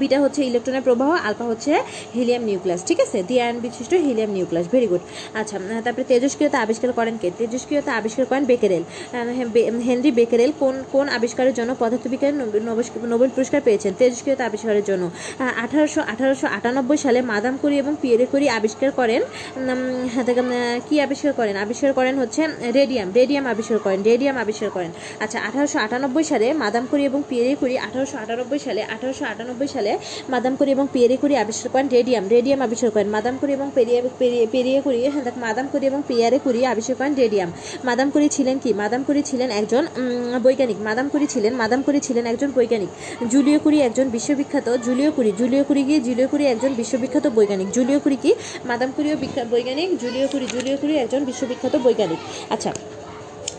বিটা 0.00 0.18
হচ্ছে 0.24 0.40
ইলেকট্রনের 0.50 0.84
প্রবাহ 0.88 1.10
আলফা 1.26 1.46
হচ্ছে 1.52 1.72
হিলিয়াম 2.16 2.42
নিউক্লিয়াস 2.50 2.80
ঠিক 2.88 2.98
আছে? 3.04 3.18
দ্বি 3.28 3.36
আয়ন 3.44 3.56
বিশিষ্ট 3.66 3.92
হিলিয়াম 4.06 4.30
নিউক্লিয়াস 4.36 4.66
ভেরি 4.74 4.88
গুড। 4.92 5.02
আচ্ছা 5.40 5.56
তারপরে 5.84 6.04
তেজস্ক্রিয়তা 6.12 6.58
আবিষ্কার 6.64 6.90
করেন 6.98 7.14
কে? 7.22 7.28
তেজস্ক্রিয়তা 7.40 7.90
আবিষ্কার 8.00 8.24
করেন 8.30 8.44
বেকেরেল। 8.52 8.84
হ্যাঁ, 9.12 9.24
হেনরি 9.88 10.10
বেকেরেল 10.20 10.50
কোন 10.62 10.74
কোন 10.94 11.06
আবিষ্কারের 11.18 11.54
জন্য 11.58 11.70
পদার্থবিজ্ঞান 11.82 12.34
নোবেল 13.12 13.30
পুরস্কার 13.36 13.60
পেয়েছেন? 13.66 13.92
তেজস্ক্রিয়তা 14.00 14.44
আবিষ্কারের 14.50 14.84
জন্য। 14.90 15.04
আঠারোশো 15.64 16.00
আঠারোশো 16.12 16.46
আটানব্বই 16.56 16.98
সালে 17.04 17.18
মাদাম 17.32 17.54
কুরি 17.62 17.76
এবং 17.82 17.92
পিয়েরে 18.02 18.26
কুরি 18.32 18.46
আবিষ্কার 18.58 18.90
করেন 19.00 19.22
হ্যাঁ, 20.14 20.26
কি 20.88 20.94
আবিষ্কার 21.06 21.32
করেন? 21.40 21.54
আবিষ্কার 21.64 21.90
করেন 21.98 22.14
হচ্ছে 22.22 22.42
রেডিয়াম 22.78 23.08
রেডিয়াম 23.18 23.44
আবিষ্কার 23.54 23.78
করেন 23.86 24.00
রেডিয়াম 24.10 24.36
আবিষ্কার 24.44 24.70
করেন। 24.76 24.90
আচ্ছা 25.24 25.38
আঠারোশো 25.48 25.78
আটানব্বই 25.86 26.24
সালে 26.32 26.46
মাদাম 26.62 26.84
কুরি 26.90 27.02
এবং 27.10 27.20
পিয়েরে 27.28 27.52
কুরি 27.60 27.74
আঠারোশো 27.86 28.16
আটানব্বই 28.24 28.60
সালে 28.66 28.80
আঠারোশো 28.94 29.24
আটানব্বই 29.32 29.68
সালে 29.74 29.81
মাদাম 30.32 30.54
কুরি 30.58 30.70
এবং 30.76 30.86
পেরিয়ে 30.94 31.18
কুরি 31.22 31.34
আবিষ্কার 31.44 31.68
করেন 31.72 31.86
রেডিয়াম 31.96 32.24
রেডিয়াম 32.34 32.60
আবিষ্কার 32.66 32.90
করেন। 32.94 33.08
মাদাম 33.16 33.34
কুরি 33.40 33.52
এবং 33.58 33.68
পেরিয়ে 33.76 34.00
পেরিয়ে 34.20 34.80
পেরিয়ে 34.84 35.08
হ্যাঁ 35.14 35.24
মাদাম 35.46 35.66
কুরি 35.72 35.84
এবং 35.90 36.00
পিয়ারে 36.08 36.38
কুরি 36.44 36.60
আবিষ্কার 36.72 36.96
করেন 37.00 37.14
রেডিয়াম। 37.22 37.50
মাদাম 37.88 38.08
কুরি 38.14 38.28
ছিলেন 38.36 38.56
কি? 38.62 38.70
মাদাম 38.82 39.00
কুরি 39.06 39.22
ছিলেন 39.30 39.48
একজন 39.60 39.84
বৈজ্ঞানিক। 40.44 40.78
মাদাম 40.88 41.06
কুরি 41.12 41.26
ছিলেন, 41.34 41.52
মাদাম 41.62 41.80
কুরি 41.86 42.00
ছিলেন 42.06 42.24
একজন 42.32 42.50
বৈজ্ঞানিক। 42.56 42.90
জুলিও 43.32 43.58
কুরি 43.64 43.78
একজন 43.88 44.06
বিশ্ববিখ্যাত 44.16 44.68
জুলিও 44.86 45.10
কুরি। 45.16 45.30
জুলিও 45.40 45.62
কুরি 45.68 45.82
কি 45.88 45.96
জুলিও 46.06 46.28
কুরি 46.32 46.44
একজন 46.54 46.72
বিশ্ববিখ্যাত 46.80 47.26
বৈজ্ঞানিক। 47.36 47.68
জুলিও 47.76 47.98
কুরি 48.04 48.18
কি? 48.22 48.30
মাদাম 48.68 48.90
বিখ্যাত 49.22 49.46
বৈজ্ঞানিক, 49.52 49.88
জুলিও 50.02 50.26
কুরি 50.32 50.46
জুলিও 50.54 50.76
কুরি 50.80 50.94
একজন 51.04 51.24
বিশ্ববিখ্যাত 51.24 51.74
বৈজ্ঞানিক। 51.84 52.18
আচ্ছা 52.54 52.70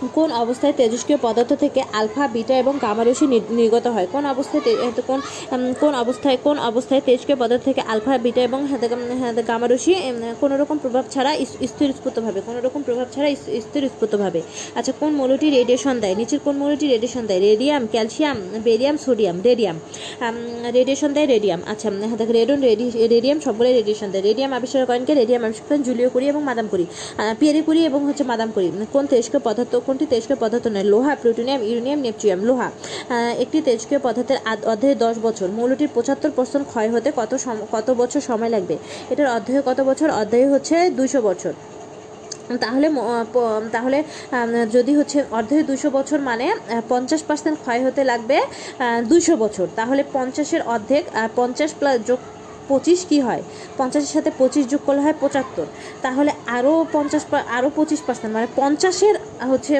কোন 0.01 0.31
অবস্থায় 0.31 0.73
তেজস্ক্রিয় 0.77 1.19
পদার্থ 1.21 1.53
থেকে 1.53 1.83
আলফা, 1.93 2.27
বিটা 2.27 2.57
এবং 2.57 2.79
গামা 2.81 3.05
নির্গত 3.49 3.87
হয়? 3.87 4.07
কোন 4.11 4.25
অবস্থায় 4.25 4.63
তে- 4.63 5.01
কোন 5.07 5.21
কোন 5.79 5.95
অবস্থায় 5.95 6.37
কোন 6.43 6.59
অবস্থায় 6.59 7.01
তেজস্ক্রিয় 7.05 7.37
পদার্থ 7.39 7.63
থেকে 7.63 7.81
আলফা, 7.81 8.17
বিটা 8.17 8.41
এবং 8.41 8.65
হাতে 8.65 9.43
গামা 9.43 9.67
রশ্মি 9.67 9.95
কোনো 10.39 10.57
রকম 10.57 10.77
প্রভাব 10.77 11.05
ছাড়া 11.11 11.33
ইস- 11.33 11.67
স্থিরস্ফূর্তভাবে 11.67 12.41
কোনো 12.45 12.59
রকম 12.59 12.81
প্রভাব 12.81 13.05
ছাড়া 13.15 13.29
ইস- 13.29 13.61
স্থিরস্ফূর্তভাবে 13.61 14.41
আচ্ছা 14.75 14.91
কোন 14.99 15.09
মৌলটি 15.09 15.49
রেডিয়েশন 15.49 15.99
দেয়? 15.99 16.15
নিচের 16.15 16.39
কোন 16.43 16.57
মৌলটি 16.57 16.87
রেডিয়েশন 16.87 17.25
দেয়? 17.25 17.39
Radium, 17.39 17.87
calcium, 17.91 18.37
barium, 18.63 18.97
sodium 18.97 19.41
radium 19.41 19.79
radiation 20.63 21.13
দেয় 21.13 21.25
রেডিয়াম। 21.25 21.61
আচ্ছা 21.65 21.91
দেখ 22.17 22.31
রেডন 22.31 22.61
রেডিয়াম 22.61 23.39
সবগুলো 23.39 23.69
রেডিয়েশন 23.69 24.11
দেয়। 24.11 24.23
রেডিয়াম 24.23 24.53
আবিষ্কার 24.53 24.85
করেন 24.85 25.05
কে 25.05 25.13
রেডিয়াম 25.13 25.43
আবিষ্কার 25.43 25.67
করেন 25.69 25.83
জুলিও 25.83 26.09
কুরি 26.09 26.27
এবং 26.27 26.43
মাদাম 26.43 26.67
কুরি 26.67 26.85
পিয়ারি 27.39 27.61
কুরি 27.61 27.85
এবং 27.85 28.05
হচ্ছে 28.05 28.23
মাদাম 28.23 28.51
কুরি 28.51 28.71
কোন 28.93 29.05
তেজস্ক্রিয় 29.05 29.41
পদার্থ 29.43 29.75
কোনটি 29.93 30.07
তেজস্ক্রিয় 30.13 30.39
পদার্থ 30.43 30.65
নয়? 30.75 30.87
লোহা, 30.93 31.13
প্লুটোনিয়াম, 31.21 31.61
ইউরেনিয়াম 31.69 31.99
নেপচুয়াম 32.05 32.39
লোহা 32.49 32.67
একটি 33.43 33.57
তেজস্ক্রিয় 33.67 34.01
পদার্থের 34.07 34.39
অধ্যায়ে 34.71 34.95
দশ 35.05 35.15
বছর। 35.27 35.47
মৌলটির 35.57 35.91
পঁচাত্তর 35.95 36.31
পার্সেন্ট 36.37 36.65
ক্ষয় 36.71 36.89
হতে 36.93 37.09
কত 37.19 37.31
কত 37.73 37.87
বছর 38.01 38.21
সময় 38.29 38.51
লাগবে? 38.55 38.75
এটার 39.11 39.29
অধ্যায়ে 39.37 39.61
কত 39.69 39.79
বছর? 39.89 40.07
অধ্যায়ে 40.21 40.47
হচ্ছে 40.53 40.75
দুশো 40.99 41.19
বছর। 41.29 41.53
তাহলে 42.63 42.87
তাহলে 43.75 43.97
যদি 44.75 44.91
হচ্ছে 44.99 45.17
অর্ধেক 45.37 45.61
দুশো 45.71 45.89
বছর 45.97 46.19
মানে 46.29 46.47
পঞ্চাশ 46.91 47.21
পার্সেন্ট 47.27 47.57
ক্ষয় 47.63 47.81
হতে 47.85 48.01
লাগবে 48.11 48.37
দুশো 49.11 49.33
বছর। 49.43 49.67
তাহলে 49.79 50.01
পঞ্চাশের 50.15 50.61
অর্ধেক 50.73 51.03
পঞ্চাশ 51.39 51.71
প্লাস 51.79 51.97
যোগ 52.09 52.19
পঁচিশ 52.71 52.99
কি 53.09 53.17
হয়? 53.27 53.41
পঞ্চাশের 53.79 54.11
সাথে 54.17 54.31
পঁচিশ 54.41 54.63
যোগ 54.71 54.81
করলে 54.87 55.01
হয় 55.05 55.17
পঁচাত্তর। 55.23 55.67
তাহলে 56.05 56.31
আরও 56.57 56.73
পঞ্চাশ 56.95 57.23
আরও 57.57 57.69
পঁচিশ 57.77 57.99
পার্সেন্ট 58.07 58.31
মানে 58.37 58.47
পঞ্চাশের 58.61 59.15
হচ্ছে 59.51 59.73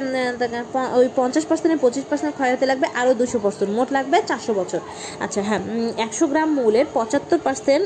ওই 1.00 1.08
পঞ্চাশ 1.20 1.44
পার্সেন্টের 1.50 1.82
পঁচিশ 1.86 2.04
পার্সেন্ট 2.10 2.32
ক্ষয় 2.38 2.52
হতে 2.54 2.66
লাগবে 2.72 2.88
আরও 3.00 3.12
দুশো 3.22 3.38
বছর। 3.46 3.66
মোট 3.78 3.88
লাগবে 3.98 4.18
চারশো 4.30 4.54
বছর। 4.60 4.82
আচ্ছা 5.26 5.40
হ্যাঁ 5.48 5.62
একশো 6.06 6.26
গ্রাম 6.32 6.50
মৌলের 6.60 6.88
পঁচাত্তর 6.98 7.40
পার্সেন্ট 7.46 7.84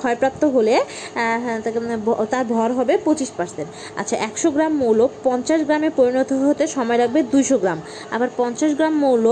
ক্ষয়প্রাপ্ত 0.00 0.42
হলে 0.56 0.74
হ্যাঁ, 1.16 1.58
তার 2.32 2.44
ভর 2.54 2.68
হবে 2.78 2.94
পঁচিশ 3.06 3.30
পার্সেন্ট 3.38 3.68
আচ্ছা 4.00 4.16
একশো 4.28 4.48
গ্রাম 4.56 4.72
মৌল 4.82 4.98
পঞ্চাশ 5.26 5.60
গ্রামে 5.68 5.88
পরিণত 5.98 6.30
হতে 6.48 6.64
সময় 6.76 6.98
লাগবে 7.02 7.20
দুইশো 7.32 7.56
গ্রাম। 7.62 7.78
আবার 8.14 8.28
পঞ্চাশ 8.40 8.72
গ্রাম 8.78 8.94
মৌল 9.04 9.24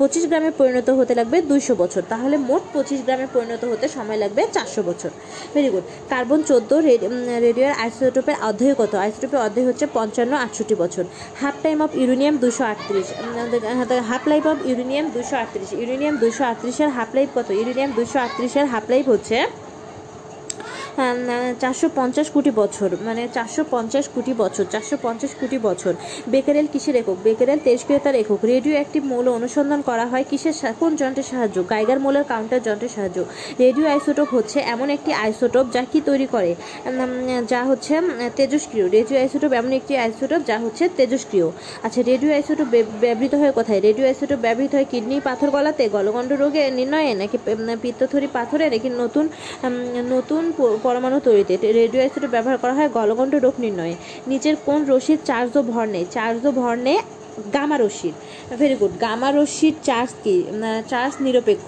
পঁচিশ 0.00 0.24
গ্রামে 0.30 0.50
পরিণত 0.60 0.88
হতে 0.98 1.12
লাগবে 1.18 1.36
দুইশো 1.50 1.74
বছর। 1.82 2.02
তাহলে 2.12 2.36
মোট 2.48 2.62
পঁচিশ 2.74 3.00
গ্রামে 3.06 3.26
পরিণত 3.34 3.62
হতে 3.72 3.86
সময় 3.96 4.18
লাগবে 4.24 4.37
চারশো 4.54 4.80
বছর। 4.88 5.10
ভেরি 5.54 5.68
গুড 5.74 5.84
কার্বন 6.12 6.40
চোদ্দ 6.48 6.70
রেডিওর 7.46 7.74
আইসোটোপের 7.82 8.36
অধ্যায় 8.48 8.74
কত? 8.80 8.92
আইসোটোপের 9.04 9.40
অধ্যায় 9.46 9.66
হচ্ছে 9.68 9.84
পঞ্চান্ন, 9.96 10.32
আটষট্টি 10.44 10.74
বছর। 10.82 11.04
হাফ 11.40 11.56
টাইম 11.64 11.78
অফ 11.86 11.90
ইউরেনিয়াম 12.00 12.34
দুশো 12.44 12.62
আটত্রিশ। 12.72 13.06
হাফ 14.10 14.22
লাইফ 14.30 14.44
অফ 14.52 14.58
ইউরেনিয়াম 14.68 15.06
দুশো 15.16 15.34
আটত্রিশ। 15.42 15.70
ইউরেনিয়াম 15.80 16.14
দুশো 16.22 16.42
আটত্রিশের 16.50 16.90
হাফ 16.96 17.10
লাইফ 17.16 17.28
কত? 17.36 17.48
ইউরেনিয়াম 17.60 17.90
দুশো 17.98 18.18
আটত্রিশের 18.24 18.66
হাফ 18.72 18.84
লাইফ 18.92 19.06
হচ্ছে 19.14 19.38
চারশো 21.62 21.86
পঞ্চাশ 21.98 22.28
কোটি 22.34 22.50
বছর 22.60 22.90
মানে 23.08 23.22
চারশো 23.36 23.62
পঞ্চাশ 23.74 24.04
কোটি 24.14 24.32
বছর, 24.42 24.64
চারশো 24.72 24.96
পঞ্চাশ 25.06 25.32
কোটি 25.40 25.58
বছর। 25.68 25.92
বেকারেল 26.32 26.66
কিসের 26.72 26.96
একক? 27.00 27.18
বেকারেল 27.26 27.58
তেজক্রিয়তার 27.66 28.16
একক। 28.22 28.40
রেডিও 28.52 28.74
অ্যাক্টিভ 28.78 29.02
মৌল 29.12 29.26
অনুসন্ধান 29.38 29.80
করা 29.88 30.06
হয় 30.12 30.24
কিসের 30.30 30.54
কোন 30.80 30.92
যন্ত্রের 31.00 31.28
সাহায্য? 31.32 31.56
গাইগার 31.72 31.98
মৌলের 32.04 32.26
কাউন্টার 32.32 32.60
যন্ত্রের 32.66 32.92
সাহায্য। 32.96 33.18
রেডিও 33.64 33.86
আইসোটোপ 33.94 34.28
হচ্ছে 34.36 34.58
এমন 34.74 34.88
একটি 34.96 35.10
আইসোটোপ 35.24 35.66
যা 35.74 35.82
কি 35.92 35.98
তৈরি 36.08 36.26
করে? 36.34 36.50
যা 37.52 37.60
হচ্ছে 37.70 37.94
তেজস্ক্রিয় 38.38 38.86
রেডিও 38.96 39.16
আইসোটোপ 39.22 39.50
এমন 39.60 39.72
একটি 39.78 39.92
আইসোটোপ 40.04 40.40
যা 40.50 40.56
হচ্ছে 40.64 40.84
তেজস্ক্রিয় 40.98 41.46
আচ্ছা 41.86 42.00
রেডিও 42.10 42.30
আইসোটোপ 42.38 42.68
ব্যবহৃত 43.04 43.34
হয় 43.40 43.52
কোথায়? 43.58 43.80
রেডিও 43.88 44.04
আইসোটোপ 44.10 44.38
ব্যবহৃত 44.46 44.72
হয় 44.78 44.86
কিডনি 44.92 45.16
পাথর 45.28 45.48
গলাতে, 45.56 45.84
গলগণ্ড 45.96 46.30
রোগে 46.42 46.62
নির্ণয়ে, 46.78 47.12
নাকি 47.20 47.36
পিত্তথরি 47.82 48.28
পাথরে, 48.36 48.64
নাকি 48.74 48.88
নতুন 49.02 49.24
নতুন 50.14 50.42
পরমাণু 50.88 51.16
তৈরিতে 51.20 51.54
রেডিও 51.72 52.00
আইসোটোপ 52.02 52.30
ব্যবহার 52.30 52.58
করা 52.58 52.74
হয়, 52.78 52.90
গলগণ্ড 52.90 53.34
রোগ 53.36 53.54
নির্ণয়ে। 53.64 53.94
নিচের 54.26 54.54
কোন 54.66 54.78
রশ্মির 54.84 55.20
চার্জ 55.24 55.50
ও 55.56 55.62
ভর 55.72 55.86
নেই 55.86 56.04
চার্জ 56.14 56.40
ও 56.46 56.50
ভর 56.60 56.74
নেই 56.78 56.98
গামা 57.56 57.76
রশ্মির। 57.78 58.14
ভেরি 58.60 58.76
গুড 58.80 58.94
গামা 59.04 59.28
রশ্মির 59.38 59.74
চার্জ 59.88 60.10
কি? 60.24 60.36
চার্জ 60.90 61.12
নিরপেক্ষ। 61.24 61.66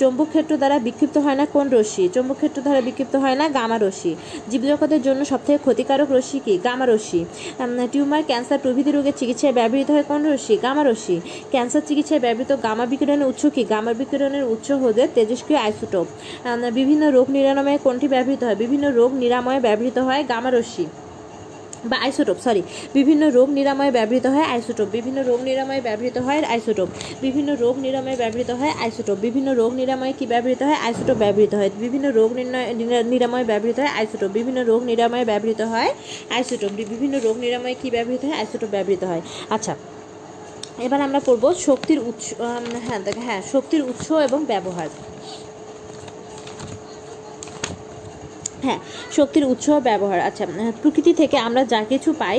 চৌম্বক 0.00 0.28
ক্ষেত্র 0.32 0.52
দ্বারা 0.60 0.76
বিক্ষিপ্ত 0.86 1.16
হয় 1.24 1.38
না 1.40 1.44
কোন 1.54 1.66
রশ্মি? 1.76 2.04
চৌম্বক 2.14 2.36
ক্ষেত্র 2.40 2.58
দ্বারা 2.66 2.80
বিক্ষিপ্ত 2.86 3.14
হয় 3.24 3.36
না 3.40 3.44
গামা 3.58 3.76
রশ্মি। 3.84 4.12
জীবজগতের 4.50 5.02
জন্য 5.06 5.20
সবথেকে 5.32 5.58
ক্ষতিকারক 5.64 6.08
রশ্মি 6.16 6.38
কি? 6.46 6.54
গামা 6.66 6.84
রশ্মি। 6.92 7.20
টিউমার, 7.92 8.22
ক্যান্সার 8.30 8.60
প্রভৃতি 8.64 8.90
রোগের 8.90 9.16
চিকিৎসায় 9.20 9.54
ব্যবহৃত 9.58 9.88
হয় 9.94 10.04
কোন 10.10 10.20
রশ্মি? 10.32 10.54
গামা 10.66 10.82
রশ্মি। 10.88 11.16
ক্যান্সার 11.52 11.82
চিকিৎসায় 11.88 12.20
ব্যবহৃত 12.24 12.50
গামা 12.66 12.84
বিকিরণের 12.90 13.26
উৎস 13.32 13.42
কি? 13.54 13.62
গামা 13.72 13.92
বিকিরণের 14.00 14.44
উৎস 14.52 14.68
হতে 14.82 15.02
তেজস্ক্রিয় 15.16 15.60
আইসোটোপ। 15.66 16.06
বিভিন্ন 16.78 17.02
রোগ 17.16 17.26
নিরাময়ে 17.36 17.78
কোনটি 17.86 18.06
ব্যবহৃত 18.14 18.40
হয়? 18.46 18.58
বিভিন্ন 18.62 18.84
রোগ 18.98 19.10
নিরাময়ে 19.22 19.60
ব্যবহৃত 19.66 19.98
হয় 20.08 20.22
গামা 20.32 20.50
রশ্মি। 20.50 20.86
বা 21.84 21.96
আইসোটোপ 21.96 22.38
সরি 22.44 22.62
বিভিন্ন 22.94 23.22
রোগ 23.30 23.48
নিরাময়ে 23.50 23.90
ব্যবহৃত 23.90 24.26
হয় 24.26 24.44
আইসোটোপ 24.44 24.88
বিভিন্ন 24.92 25.18
রোগ 25.22 25.40
নিরাময়ে 25.40 25.80
ব্যবহৃত 25.80 26.16
হয় 26.18 26.40
আইসোটোপ 26.44 26.88
বিভিন্ন 27.22 27.50
রোগ 27.54 27.74
নিরাময়ে 27.78 28.16
ব্যবহৃত 28.16 28.50
হয় 28.50 28.72
আইসোটোপ 28.80 29.18
বিভিন্ন 29.18 29.48
রোগ 29.54 29.70
নিরাময়ে 29.74 30.12
কি 30.18 30.26
ব্যবহৃত 30.26 30.62
হয় 30.62 30.78
আইসোটোপ 30.86 31.16
ব্যবহৃত 31.16 31.54
হয়, 31.54 31.70
বিভিন্ন 31.78 32.06
রোগ 32.10 32.30
নির্ণয় 32.32 32.74
নিরা- 32.74 33.04
নিরাময়ে 33.04 33.44
ব্যবহৃত 33.44 33.78
হয় 33.80 33.92
আইসোটোপ 33.98 34.30
বিভিন্ন 34.30 34.58
রোগ 34.64 34.80
নিরাময়ে 34.82 35.24
ব্যবহৃত 35.24 35.60
হয় 35.60 35.90
আইসোটোপ 36.30 36.70
বিভিন্ন 36.72 37.14
রোগ 37.24 37.36
নিরাময়ে 37.36 37.74
কি 37.82 37.88
ব্যবহৃত 37.90 38.22
হয় 38.24 38.36
আইসোটোপ 38.36 38.70
ব্যবহৃত 38.70 39.02
হয়। 39.04 39.22
আচ্ছা 39.50 39.74
এবার 40.78 41.00
আমরা 41.00 41.20
পড়ব 41.26 41.44
শক্তির 41.54 41.98
উৎস 41.98 42.26
হ্যাঁ 42.86 43.00
দেখ 43.04 43.16
হ্যাঁ 43.18 43.42
শক্তির 43.52 43.82
উৎস 43.82 44.08
এবং 44.28 44.44
ব্যবহার। 44.44 44.88
হ্যাঁ 48.66 48.80
শক্তির 49.16 49.44
উৎস 49.52 49.66
ব্যবহার 49.88 50.20
আচ্ছা 50.28 50.44
প্রকৃতি 50.82 51.12
থেকে 51.20 51.36
আমরা 51.46 51.62
যা 51.72 51.80
কিছু 51.92 52.10
পাই 52.22 52.38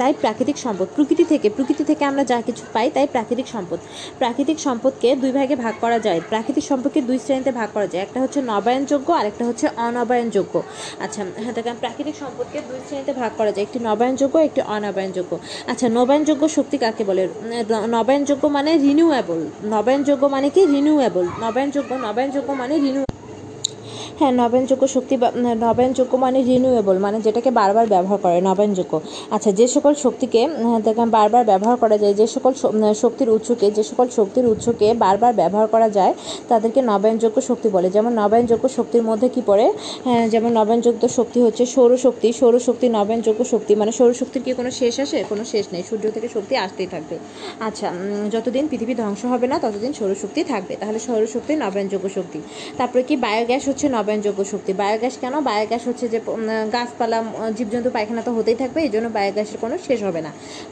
তাই 0.00 0.12
প্রাকৃতিক 0.22 0.56
সম্পদ। 0.64 0.86
প্রকৃতি 0.96 1.24
থেকে 1.32 1.48
প্রকৃতি 1.56 1.84
থেকে 1.90 2.02
আমরা 2.10 2.22
যা 2.32 2.38
কিছু 2.48 2.62
পাই, 2.74 2.86
তাই 2.96 3.06
প্রাকৃতিক 3.14 3.46
সম্পদ। 3.54 3.78
প্রাকৃতিক 4.20 4.58
সম্পদকে 4.66 5.08
দুই 5.22 5.32
ভাগে 5.38 5.56
ভাগ 5.64 5.74
করা 5.84 5.98
যায়। 6.06 6.20
প্রাকৃতিক 6.30 6.64
সম্পদকে 6.70 7.00
দুই 7.08 7.18
শ্রেণীতে 7.24 7.52
ভাগ 7.60 7.68
করা 7.76 7.86
যায়। 7.92 8.02
একটা 8.06 8.18
হচ্ছে 8.22 8.40
নবায়নযোগ্য, 8.52 9.08
আর 9.20 9.26
একটা 9.30 9.44
হচ্ছে 9.48 9.66
অনবায়নযোগ্য। 9.86 10.54
আচ্ছা 11.04 11.20
হ্যাঁ 11.44 11.54
প্রাকৃতিক 11.84 12.16
সম্পদকে 12.22 12.58
দুই 12.68 12.80
শ্রেণীতে 12.86 13.12
ভাগ 13.20 13.30
করা 13.38 13.50
যায়। 13.54 13.64
একটি 13.68 13.78
নবায়নযোগ্য, 13.88 14.36
একটি 14.48 14.60
অনবায়নযোগ্য। 14.76 15.32
আচ্ছা 15.72 15.86
নবায়নযোগ্য 15.98 16.42
শক্তি 16.56 16.76
কাকে 16.84 17.02
বলে? 17.10 17.22
নবায়নযোগ্য 17.96 18.44
মানে 18.56 18.70
রিনিউয়েবল 18.86 19.40
নবায়নযোগ্য 19.74 20.24
মানে 20.34 20.48
কি? 20.54 20.62
রিনিউয়েবল 20.74 21.26
নবায়নযোগ্য 21.44 21.90
নবায়নযোগ্য 22.06 22.50
মানে 22.62 22.74
রিনিউ 22.86 23.02
হ্যাঁ 24.18 24.34
নবায়নযোগ্য 24.42 24.84
শক্তি 24.94 25.14
বা 25.22 25.28
নবায়নযোগ্য 25.64 26.12
মানে 26.24 26.38
রিনিউয়েবল 26.50 26.96
মানে 27.06 27.18
যেটাকে 27.26 27.50
বারবার 27.60 27.86
ব্যবহার 27.94 28.18
করে 28.24 28.36
নবায়নযোগ্য 28.48 28.94
আচ্ছা 29.34 29.50
যে 29.60 29.66
সকল 29.74 29.92
শক্তিকে 30.04 30.40
বারবার 31.16 31.42
ব্যবহার 31.50 31.76
করা 31.82 31.96
যায়, 32.02 32.14
যে 32.20 32.26
সকল 32.34 32.52
শক্তির 33.02 33.28
উৎসকে, 33.36 33.66
যে 33.76 33.82
সকল 33.90 34.06
শক্তির 34.18 34.46
উৎসকে 34.52 34.88
বারবার 35.04 35.32
ব্যবহার 35.40 35.66
করা 35.74 35.88
যায়, 35.98 36.12
তাদেরকে 36.50 36.80
নবায়নযোগ্য 36.90 37.38
শক্তি 37.48 37.68
বলে। 37.76 37.88
যেমন 37.96 38.12
নবায়নযোগ্য 38.20 38.64
শক্তির 38.78 39.04
মধ্যে 39.10 39.28
কি 39.34 39.40
পড়ে? 39.50 39.66
হ্যাঁ 40.06 40.24
যেমন 40.34 40.50
নবায়নযোগ্য 40.58 41.02
শক্তি 41.18 41.38
হচ্ছে 41.44 41.62
সৌরশক্তি 41.74 42.28
সৌরশক্তি 42.40 42.86
নবায়নযোগ্য 42.98 43.40
শক্তি 43.52 43.72
মানে 43.80 43.92
সৌরশক্তির 43.98 44.42
কি 44.46 44.52
কোনো 44.60 44.70
শেষ 44.80 44.94
আসে? 45.04 45.18
কোনো 45.30 45.42
শেষ 45.52 45.64
নেই। 45.72 45.82
সূর্য 45.88 46.04
থেকে 46.16 46.28
শক্তি 46.36 46.54
আসতেই 46.64 46.88
থাকবে। 46.94 47.16
আচ্ছা 47.68 47.88
যতদিন 48.34 48.64
পৃথিবী 48.70 48.94
ধ্বংস 49.02 49.22
হবে 49.32 49.46
না, 49.52 49.56
ততদিন 49.64 49.92
সৌরশক্তি 49.98 50.40
থাকবে। 50.52 50.74
তাহলে 50.80 50.98
সৌরশক্তি 51.06 51.52
নবায়নযোগ্য 51.64 52.06
শক্তি। 52.16 52.38
তারপরে 52.78 53.02
কি? 53.08 53.14
বায়োগ্যাস 53.26 53.64
হচ্ছে 53.70 53.86
নবায়নযোগ্য 54.08 54.40
শক্তি। 54.52 54.72
বায়োগ্যাস 54.82 55.14
কেন? 55.22 55.34
বায়োগ্যাস 55.48 55.82
হচ্ছে 55.88 56.06
যে 56.12 56.18
গাছপালা 56.76 57.18
জীবজন্তু, 57.58 57.88
পায়খানা 57.96 58.22
তো 58.26 58.30
হতেই 58.36 58.56
থাকবে, 58.62 58.78
এই 58.86 58.90
জন্য 58.94 59.06
বায়োগ্যাসের 59.16 59.58
কোনো 59.64 59.74
শেষ 59.86 60.00
হবে 60.08 60.20
না। 60.26 60.30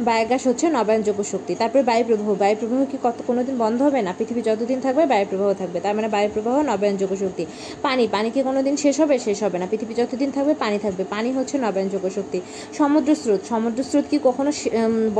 বায়োগ্যাস 0.09 0.42
হচ্ছে 0.49 0.66
নবায়নযোগ্য 0.79 1.22
শক্তি। 1.33 1.53
তারপরে 1.61 1.83
বায়ু 1.90 2.05
প্রবাহ 2.09 2.29
বায়ু 2.42 2.57
প্রবাহ 2.61 2.81
কি 2.92 2.96
কত 3.07 3.16
কোনো 3.29 3.40
দিন 3.46 3.55
বন্ধ 3.64 3.79
হবে 3.87 4.01
না? 4.07 4.11
পৃথিবী 4.18 4.40
যতদিন 4.49 4.79
থাকবে 4.87 5.05
বায়ু 5.12 5.27
প্রবাহ 5.31 5.51
থাকবে। 5.61 5.79
তার 5.85 5.94
মানে 5.99 6.09
বায়ু 6.14 6.29
প্রবাহ 6.35 6.55
নবায়নযোগ্য 6.70 7.14
শক্তি। 7.25 7.44
পানি 7.87 8.05
পানি 8.14 8.29
কি 8.35 8.40
কোনো 8.49 8.61
দিন 8.66 8.75
শেষ 8.85 8.96
হবে? 9.03 9.16
শেষ 9.27 9.38
হবে 9.46 9.57
না। 9.62 9.66
পৃথিবী 9.72 9.92
যতদিন 10.01 10.31
থাকবে, 10.37 10.53
পানি 10.64 10.77
থাকবে। 10.85 11.03
পানি 11.14 11.29
হচ্ছে 11.38 11.55
নবায়নযোগ্য 11.66 12.07
শক্তি। 12.18 12.38
সমুদ্র 12.79 13.11
স্রোত। 13.22 13.40
সমুদ্র 13.53 13.81
স্রোত 13.90 14.07
কি 14.12 14.16
কখনো 14.29 14.51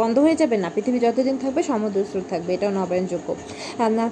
বন্ধ 0.01 0.17
হয়ে 0.25 0.37
যাবে 0.41 0.57
না? 0.63 0.69
পৃথিবী 0.75 0.99
যতদিন 1.07 1.37
থাকবে, 1.43 1.61
সমুদ্র 1.71 1.99
স্রোত 2.11 2.25
থাকবে। 2.33 2.51
এটাও 2.57 2.73
নবায়নযোগ্য 2.81 3.29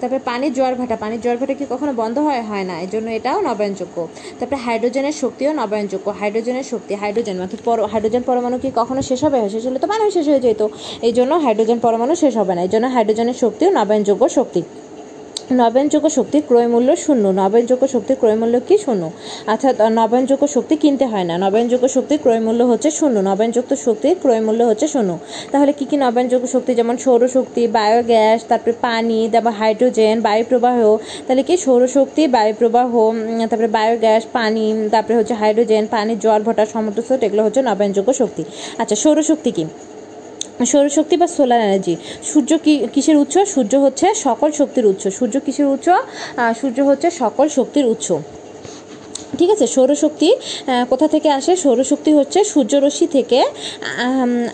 তারপরে 0.01 0.21
পানির 0.31 0.53
জোয়ার 0.57 0.75
ভাটা। 0.81 0.97
পানির 1.03 1.21
জোয়ার 1.25 1.39
ভাটা 1.41 1.55
কি 1.61 1.65
কখনো 1.73 1.93
বন্ধ 2.03 2.17
হয় 2.29 2.43
হয় 2.51 2.65
না। 2.71 2.75
এই 2.85 2.89
জন্য 2.95 3.09
এটাও 3.19 3.39
নবায়নযোগ্য 3.49 3.94
তারপরে 4.39 4.59
হাইড্রোজেনের 4.67 5.13
শক্তিও 5.13 5.53
নবায়নযোগ্য। 5.53 6.07
হাইড্রোজেনের 6.21 6.63
শক্তি, 6.63 6.95
হাইড্রোজেন 6.95 7.37
মানে 7.37 7.57
পর 7.65 7.77
হাইড্রোজেন 7.93 8.23
পরমাণু 8.29 8.59
কি 8.59 8.69
কখনো 8.75 9.03
শেষ 9.03 9.25
হবে? 9.25 9.39
শেষ 9.51 9.67
হলে 9.67 9.79
তো 9.79 9.87
মানুষ 9.87 10.09
শেষ 10.15 10.27
হয়ে 10.29 10.41
যেত। 10.41 10.63
এই 11.03 11.13
জন্য 11.13 11.35
হাইড্রোজেন 11.35 11.79
পরমাণু 11.79 12.15
শেষ 12.23 12.37
হবে 12.37 12.53
না। 12.57 12.61
এই 12.63 12.69
জন্য 12.69 12.87
হাইড্রোজেনের 12.95 13.35
শক্তিও 13.35 13.71
নবায়নযোগ্য 13.71 14.29
শক্তি। 14.29 14.63
নবায়নযোগ্য 15.53 16.11
শক্তির 16.11 16.43
ক্রয় 16.49 16.69
মূল্য 16.69 16.97
শূন্য। 16.97 17.29
নবায়নযোগ্য 17.29 17.89
শক্তির 17.89 18.17
ক্রয় 18.17 18.35
মূল্য 18.35 18.61
কি 18.61 18.79
শূন্য? 18.79 19.11
অর্থাৎ 19.47 19.81
আহ, 19.81 19.89
নবায়নযোগ্য 19.89 20.47
শক্তি 20.49 20.77
কিনতে 20.77 21.07
হয় 21.07 21.25
না। 21.25 21.39
নবায়নযোগ্য 21.39 21.89
শক্তির 21.89 22.19
ক্রয় 22.23 22.41
মূল্য 22.41 22.63
হচ্ছে 22.63 22.91
শূন্য। 22.91 23.21
নবায়নযোগ্য 23.21 23.77
শক্তির 23.77 24.17
ক্রয় 24.23 24.41
মূল্য 24.41 24.65
হচ্ছে 24.65 24.89
শূন্য। 24.89 25.19
তাহলে 25.53 25.73
কি 25.73 25.85
কি 25.85 25.97
নবায়নযোগ্য 25.97 26.47
শক্তি? 26.47 26.75
যেমন 26.75 26.97
সৌরশক্তি 26.97 27.69
বায়োগ্যাস 27.69 28.45
তারপরে 28.49 28.73
পানি 28.81 29.29
তারপর 29.33 29.51
হাইড্রোজেন 29.51 30.21
বায়ুপ্রবাহ। 30.21 30.99
তাহলে 31.27 31.43
কি 31.43 31.57
সৌরশক্তি 31.57 32.29
বায়ুপ্রবাহ 32.29 33.13
তারপরে 33.51 33.69
বায়োগ্যাস 33.69 34.27
পানি 34.33 34.89
তারপরে 34.91 35.17
হচ্ছে 35.17 35.35
হাইড্রোজেন 35.35 35.87
পানির 35.87 36.19
জল 36.19 36.43
ভটা 36.43 36.67
সমুদ্র 36.67 37.03
স্রোত 37.03 37.23
এগুলো 37.23 37.43
হচ্ছে 37.43 37.63
নবায়নযোগ্য 37.63 38.13
শক্তি। 38.13 38.45
আচ্ছা 38.79 38.97
সৌরশক্তি 38.97 39.51
কি? 39.51 39.65
সৌরশক্তি 40.71 41.17
বা 41.17 41.27
সোলার 41.27 41.61
এনার্জি 41.61 41.95
সূর্য 42.23 42.51
কি, 42.65 42.75
কিসের 42.95 43.17
উৎস? 43.17 43.37
সূর্য 43.55 43.73
হচ্ছে 43.85 44.07
সকল 44.15 44.51
শক্তির 44.51 44.87
উৎস। 44.87 45.05
সূর্য 45.19 45.35
কিসের 45.47 45.67
উৎস? 45.67 45.89
সূর্য 46.61 46.79
হচ্ছে 46.89 47.09
সকল 47.11 47.47
শক্তির 47.49 47.87
উৎস। 47.87 48.09
ঠিক 49.39 49.51
আছে, 49.51 49.67
সৌরশক্তি 49.67 50.33
কোথা 50.91 51.09
থেকে 51.09 51.31
আসে? 51.31 51.57
সৌরশক্তি 51.57 52.13
হচ্ছে 52.13 52.45
সূর্যরশ্মি 52.45 53.07
থেকে 53.07 53.45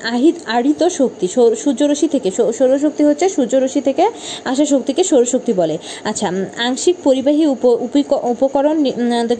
আহিত 0.02 0.34
আহৃত 0.46 0.88
শক্তি, 0.88 1.28
সৌর- 1.28 1.56
সূর্যরশ্মি 1.56 2.08
থেকে 2.08 2.30
সৌরশক্তি 2.30 3.04
হচ্ছে 3.04 3.28
সূর্যরশ্মি 3.28 3.82
থেকে 3.82 4.10
আসা 4.44 4.64
শক্তিকে 4.64 5.04
সৌরশক্তি 5.04 5.52
বলে। 5.52 5.78
আচ্ছা 6.04 6.32
আংশিক 6.56 6.96
পরিবাহী 7.04 7.46
উপ, 7.46 7.64
উপিক- 7.64 8.28
উপকরণ 8.30 8.78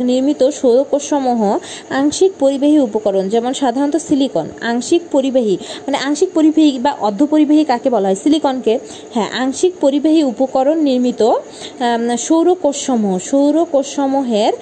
নির্মিত 0.01 0.49
সৌরকোষসমূহ 0.49 1.59
আংশিক 1.91 2.33
পরিবাহী 2.39 2.79
উপকরণ, 2.79 3.29
যেমন 3.29 3.53
সাধারণত 3.53 3.97
সিলিকন। 3.97 4.49
আংশিক 4.61 5.03
পরিবাহী 5.13 5.57
মানে 5.63 5.99
আংশিক 5.99 6.29
পরিবাহী 6.35 6.79
বা 6.79 6.97
অর্ধ 7.01 7.27
পরিবাহী 7.27 7.65
কাকে 7.65 7.91
বলা 7.91 8.09
হয়? 8.09 8.15
সিলিকনকে। 8.15 8.79
হ্যাঁ 9.15 9.31
আংশিক 9.33 9.73
পরিবাহী 9.81 10.23
উপকরণ 10.23 10.79
নির্মিত 10.79 11.33
সৌরকোষসমূহ, 12.19 13.19
সৌরকোষসমূহের 13.19 14.53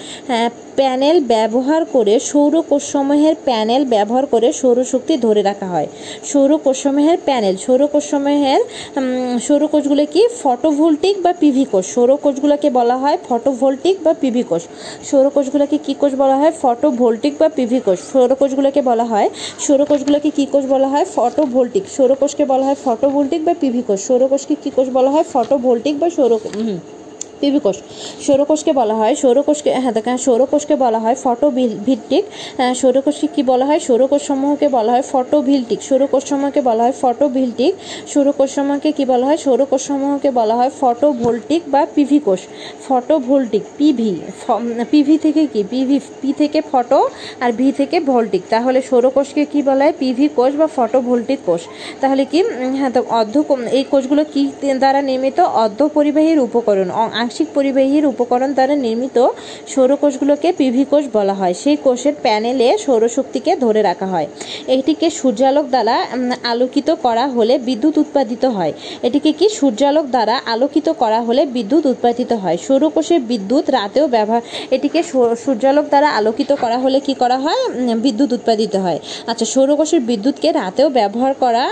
প্যানেল 0.78 1.20
ব্যবহার 1.24 1.84
করে 1.84 2.14
সৌর 2.20 2.54
কোষসমূহের 2.62 3.34
প্যানেল 3.44 3.84
ব্যবহার 3.84 4.26
করে 4.26 4.52
সৌরশক্তি 4.52 5.16
ধরে 5.16 5.42
রাখা 5.42 5.66
হয়। 5.66 5.88
সৌর 6.24 6.58
কোষসমূহের 6.58 7.18
প্যানেল 7.24 7.56
সৌরকোষসমূহের 7.56 8.60
উম, 8.96 9.38
সৌরকোষগুলো 9.38 10.04
কি? 10.12 10.22
ফটোভোল্টিক 10.42 11.22
বা 11.22 11.32
পিভি 11.32 11.64
কোষ। 11.64 11.86
সৌরকোষগুলোকে 11.94 12.70
বলা 12.70 12.96
হয় 12.96 13.16
ফটোভোল্টিক 13.28 13.96
বা 14.02 14.14
পিভি 14.14 14.42
কোষ। 14.42 14.62
সৌরকোষগুলোকে 15.10 15.78
কী 15.86 15.94
কোষ 15.94 16.12
বলা 16.14 16.36
হয়? 16.36 16.52
ফটোভোল্টিক 16.62 17.34
বা 17.38 17.48
পিভি 17.48 17.80
কোষ। 17.80 17.98
সৌরকোষগুলোকে 18.12 18.80
বলা 18.82 19.04
হয় 19.04 19.28
সৌরকোষগুলোকে 19.66 20.30
কী 20.30 20.46
কোষ 20.46 20.64
বলা 20.64 20.88
হয়? 20.88 21.04
ফটোভোল্টিক। 21.14 21.84
সৌরকোষকে 21.96 22.44
বলা 22.44 22.64
হয় 22.66 22.78
ফটোভোল্টিক 22.84 23.40
বা 23.44 23.54
পিভি 23.60 23.82
কোষ। 23.82 24.00
সৌরকোষকে 24.06 24.54
কী 24.64 24.70
কোষ 24.70 24.88
বলা 24.88 25.10
হয়? 25.10 25.24
ফটোভোল্টিক 25.32 25.94
বা 25.98 26.10
সৌর 26.10 26.32
হুম 27.40 27.42
পিভি 27.42 27.60
কোষ 27.60 27.76
সৌরকোষকে 28.26 28.72
বলা 28.72 28.94
হয় 28.94 29.14
সৌরকোষকে 29.14 29.70
হ্যাঁ 29.74 29.94
দেখেন 29.94 30.16
সৌরকোষকে 30.26 30.74
বলা 30.76 30.98
হয় 30.98 31.16
ফটো 31.24 31.46
ভিত্তিক 31.86 32.24
আহ, 32.58 32.72
সৌরকোষকে 32.74 33.28
কী 33.36 33.42
বলা 33.42 33.64
হয়? 33.64 33.80
সৌরকোষ 33.80 34.22
সমূহকে 34.22 34.66
বলা 34.68 34.90
হয় 34.92 35.04
ফটোভিল্টিক। 35.12 35.80
সৌরকোষ 35.82 36.22
সমূহকে 36.24 36.60
বলা 36.60 36.82
হয় 36.82 36.94
ফটোভিল্টিক। 37.02 37.72
সৌরকোষ 38.06 38.50
সমূহকে 38.54 38.90
কী 38.92 39.04
বলা 39.04 39.24
হয়? 39.26 39.36
সৌরকোষ 39.36 39.82
সমূহকে 39.88 40.30
বলা 40.30 40.54
হয় 40.56 40.70
ফটো 40.80 41.08
ভোল্টিক 41.12 41.62
বা 41.68 41.82
পিভি 41.94 42.18
কোষ 42.18 42.40
ফটোভোল্টিক 42.86 43.64
পিভি 43.78 44.10
পিভি 44.92 45.16
থেকে 45.18 45.42
কি? 45.52 45.60
পিভি 45.72 45.98
পি 46.20 46.30
থেকে 46.32 46.58
ফটো 46.72 47.00
আর 47.40 47.50
ভি 47.52 47.68
থেকে 47.72 47.96
ভোল্টিক। 48.00 48.42
তাহলে 48.50 48.78
সৌরকোষকে 48.82 49.42
কি 49.44 49.60
বলা 49.62 49.82
হয়? 49.84 49.94
পিভি 49.98 50.26
কোষ 50.36 50.52
বা 50.56 50.66
ফটো 50.76 50.98
ভোল্টিক 51.00 51.40
কোষ। 51.46 51.62
তাহলে 52.00 52.22
কি 52.24 52.38
হ্যাঁ 52.78 52.92
তো 52.92 53.00
অর্ধ 53.10 53.34
এই 53.72 53.84
কোষগুলো 53.92 54.22
কি 54.34 54.42
দ্বারা 54.82 55.00
নির্মিত? 55.02 55.38
অর্ধ 55.62 55.80
পরিবাহীর 55.94 56.38
উপকরণ 56.38 56.88
আংশিক 57.28 57.48
পরিবাহীর 57.58 58.04
উপকরণ 58.12 58.50
দ্বারা 58.56 58.74
নির্মিত 58.86 59.18
সৌরকোষগুলোকে 59.72 60.48
পিভি 60.60 60.84
কোষ 60.90 61.04
বলা 61.16 61.34
হয়। 61.40 61.54
সেই 61.62 61.76
কোষের 61.86 62.14
প্যানেলে 62.24 62.68
সৌরশক্তিকে 62.84 63.52
ধরে 63.64 63.80
রাখা 63.88 64.06
হয়। 64.14 64.26
এটিকে 64.74 65.06
সূর্যালোক 65.18 65.66
দ্বারা 65.74 65.96
আলোকিত 66.52 66.88
করা 67.06 67.24
হলে 67.36 67.54
বিদ্যুৎ 67.68 67.94
উৎপাদিত 68.04 68.44
হয়। 68.56 68.72
এটিকে 69.06 69.30
কি 69.38 69.46
সূর্যালোক 69.58 70.06
দ্বারা 70.14 70.36
আলোকিত 70.54 70.88
করা 71.02 71.20
হলে 71.26 71.42
বিদ্যুৎ 71.56 71.84
উৎপাদিত 71.92 72.30
হয়? 72.42 72.56
সৌরকোষের 72.66 73.20
বিদ্যুৎ 73.30 73.64
রাতেও 73.78 74.06
ব্যবহার 74.16 74.42
এটিকে 74.76 75.00
সূর্যালোক 75.44 75.86
দ্বারা 75.92 76.08
আলোকিত 76.18 76.50
করা 76.62 76.78
হলে 76.84 76.98
কি 77.06 77.14
করা 77.22 77.38
হয়? 77.44 77.60
বিদ্যুৎ 78.04 78.30
উৎপাদিত 78.38 78.74
হয়। 78.84 78.98
আচ্ছা 79.30 79.46
সৌরকোষের 79.54 80.00
বিদ্যুৎকে 80.10 80.48
রাতেও 80.60 80.88
ব্যবহার 80.98 81.32
করা 81.42 81.64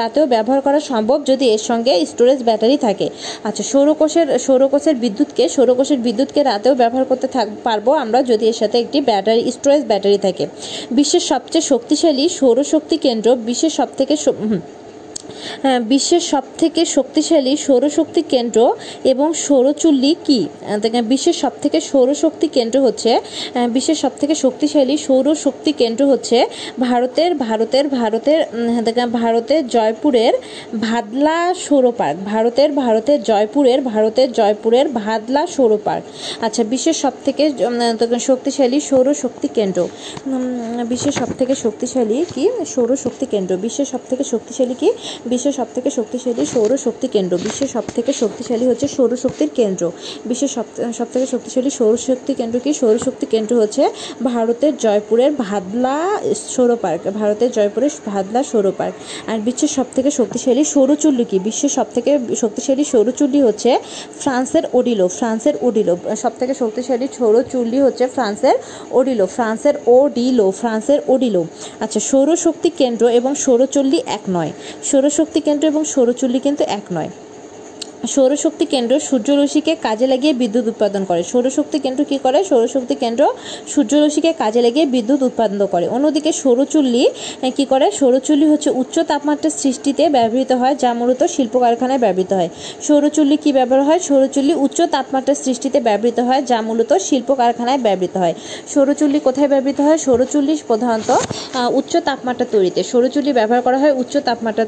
রাতেও 0.00 0.24
ব্যবহার 0.34 0.60
করা 0.66 0.78
সম্ভব 0.90 1.18
যদি 1.30 1.44
এর 1.54 1.62
সঙ্গে 1.68 1.92
স্টোরেজ 2.10 2.40
ব্যাটারি 2.48 2.76
থাকে? 2.86 3.06
আচ্ছা 3.48 3.62
সৌরকোষের 3.72 4.26
সৌরকোষের 4.46 4.93
বিদ্যুৎকে, 4.94 5.48
সৌরকোষের 5.48 5.98
বিদ্যুৎকে 5.98 6.42
রাতেও 6.42 6.74
ব্যবহার 6.74 7.04
করতে 7.04 7.28
থাক, 7.28 7.48
পারব 7.64 7.86
আমরা 7.94 8.18
যদি 8.22 8.44
এর 8.46 8.52
সাথে 8.52 8.76
একটি 8.78 9.00
ব্যাটারি, 9.00 9.42
স্টোরেজ 9.52 9.82
ব্যাটারি 9.84 10.18
থাকে। 10.18 10.46
বিশ্বের 10.90 11.20
সবচেয়ে 11.20 11.68
শক্তিশালী 11.68 12.28
সৌরশক্তি 12.28 12.96
কেন্দ্র 12.96 13.28
বিশ্বের 13.36 13.70
সবথেকে 13.70 14.16
বিশ্বের 15.92 16.22
সবথেকে 16.32 16.82
শক্তিশালী 16.96 17.52
সৌরশক্তি 17.56 18.22
কেন্দ্র 18.22 18.58
এবং 19.04 19.28
সৌরচুল্লি 19.46 20.12
কি? 20.24 20.40
বিশ্বের 21.08 21.32
সবথেকে 21.32 21.78
সৌরশক্তি 21.80 22.48
কেন্দ্র 22.48 22.76
হচ্ছে 22.80 23.20
বিশ্বের 23.70 23.94
সবথেকে 23.94 24.34
শক্তিশালী 24.34 24.96
সৌরশক্তি 24.96 25.72
কেন্দ্র 25.72 26.02
হচ্ছে 26.06 26.38
ভারতের 26.80 27.30
ভারতের 27.34 27.84
ভারতের 27.88 28.40
ভারতের 29.12 29.62
জয়পুরের 29.68 30.34
ভাদলা 30.80 31.38
সৌর 31.66 31.84
পার্ক 31.98 32.18
ভারতের 32.24 32.70
ভারতের 32.72 33.18
জয়পুরের 33.22 33.80
ভারতের 33.82 34.28
জয়পুরের 34.32 34.86
ভাদলা 34.88 35.42
সৌর 35.46 35.72
পার্ক 35.84 36.04
আচ্ছা 36.40 36.62
বিশ্বের 36.64 36.96
সবথেকে 37.04 37.44
শক্তিশালী 38.20 38.78
সৌরশক্তি 38.80 39.48
কেন্দ্র। 39.48 39.80
বিশ্বের 40.88 41.12
সবথেকে 41.12 41.54
শক্তিশালী 41.54 42.24
কি? 42.34 42.44
সৌরশক্তি 42.74 43.26
কেন্দ্র। 43.26 43.52
বিশ্বের 43.56 43.88
সবথেকে 43.92 44.24
শক্তিশালী 44.24 44.74
কি? 44.80 44.88
বিশ্বের 45.26 45.52
সবথেকে 45.52 45.90
শক্তিশালী 45.90 46.46
সৌরশক্তি 46.54 47.08
কেন্দ্র। 47.08 47.38
বিশ্বের 47.44 47.68
সবথেকে 47.68 48.12
শক্তিশালী 48.12 48.66
হচ্ছে 48.66 48.88
সৌরশক্তির 48.88 49.50
কেন্দ্র। 49.54 49.82
বিশ্বের 50.26 50.48
সব, 50.48 50.64
সবথেকে 50.98 51.26
শক্তিশালী 51.26 51.70
সৌরশক্তি 51.70 52.34
কেন্দ্র 52.34 52.60
কি? 52.64 52.70
সৌরশক্তি 52.74 53.26
কেন্দ্র 53.26 53.52
হচ্ছে 53.56 53.82
ভারতের 54.22 54.72
জয়পুরের 54.76 55.32
ভাদলা 55.38 55.96
সৌর 56.48 56.76
পার্ক, 56.76 57.02
ভারতের 57.10 57.50
জয়পুরের 57.50 57.90
ভাদলা 58.06 58.42
সৌর 58.42 58.72
পার্ক। 58.78 58.94
আর 59.30 59.38
বিশ্বের 59.38 59.68
সবথেকে 59.68 60.10
শক্তিশালী 60.10 60.64
সৌরচুল্লি 60.64 61.24
কি? 61.24 61.38
বিশ্বের 61.38 61.68
সবথেকে 61.68 62.18
শক্তিশালী 62.36 62.84
সৌরচুল্লি 62.84 63.40
হচ্ছে 63.42 63.70
ফ্রান্সের 64.20 64.62
ওডিলো 64.72 65.08
ফ্রান্সের 65.08 65.54
ওডিলো। 65.60 65.96
সবথেকে 66.16 66.54
শক্তিশালী 66.54 67.06
সৌরচুল্লি 67.18 67.78
হচ্ছে 67.80 68.04
ফ্রান্সের 68.06 68.56
ওডিলো 68.90 69.26
ফ্রান্সের 69.26 69.74
ওডিলো 69.86 70.46
ফ্রান্সের 70.50 70.98
ওডিলো। 71.08 71.44
আচ্ছা 71.80 72.00
সৌরশক্তি 72.00 72.70
কেন্দ্র 72.70 73.08
এবং 73.08 73.34
সৌরচুল্লি 73.34 73.98
এক 74.06 74.20
নয়। 74.28 74.52
সৌরশক্তি 75.14 75.40
কেন্দ্র 75.40 75.64
এবং 75.66 75.82
সৌরচুল্লি 75.84 76.40
কিন্তু 76.40 76.62
এক 76.78 76.84
নয়। 76.92 77.10
সৌরশক্তি 78.14 78.64
কেন্দ্র 78.74 78.92
সূর্যরশ্মিকে 79.08 79.72
কাজে 79.86 80.06
লাগিয়ে 80.12 80.32
বিদ্যুৎ 80.42 80.64
উৎপাদন 80.72 81.02
করে। 81.10 81.22
সৌরশক্তি 81.32 81.78
কেন্দ্র 81.84 82.02
কী 82.10 82.16
করে? 82.24 82.38
সৌরশক্তি 82.50 82.94
কেন্দ্র 83.02 83.22
সূর্যরশ্মিকে 83.72 84.32
কাজে 84.42 84.60
লাগিয়ে 84.66 84.86
বিদ্যুৎ 84.94 85.20
উৎপাদন 85.28 85.60
করে। 85.74 85.86
অন্যদিকে 85.96 86.30
সৌরচুল্লি 86.42 87.04
কী 87.56 87.64
করে? 87.72 87.86
সৌরচুল্লি 88.00 88.46
হচ্ছে 88.52 88.70
উচ্চ 88.82 88.96
তাপমাত্রার 89.10 89.54
সৃষ্টিতে 89.62 90.04
ব্যবহৃত 90.16 90.50
হয়, 90.60 90.74
যা 90.82 90.90
মূলত 91.00 91.20
শিল্প 91.34 91.54
কারখানায় 91.64 92.00
ব্যবহৃত 92.04 92.32
হয়। 92.38 92.50
সৌরচুল্লি 92.88 93.36
কী 93.44 93.50
ব্যবহার 93.58 93.82
হয়? 93.88 94.00
সৌরচুল্লি 94.08 94.54
উচ্চ 94.64 94.78
তাপমাত্রার 94.94 95.38
সৃষ্টিতে 95.44 95.78
ব্যবহৃত 95.88 96.18
হয়, 96.28 96.42
যা 96.50 96.58
মূলত 96.68 96.90
শিল্প 97.08 97.28
কারখানায় 97.40 97.80
ব্যবহৃত 97.86 98.14
হয়। 98.22 98.34
সৌরচুল্লি 98.74 99.18
কোথায় 99.26 99.48
ব্যবহৃত 99.52 99.78
হয়? 99.86 99.98
সৌরচুল্লি 100.06 100.54
প্রধানত 100.68 101.10
উচ্চ 101.78 101.92
তাপমাত্রা 102.08 102.46
তৈরিতে। 102.54 102.80
সৌরচুল্লি 102.92 103.32
ব্যবহার 103.38 103.62
করা 103.66 103.78
হয় 103.82 103.94
উচ্চ 104.02 104.14
তাপমাত্রা 104.28 104.64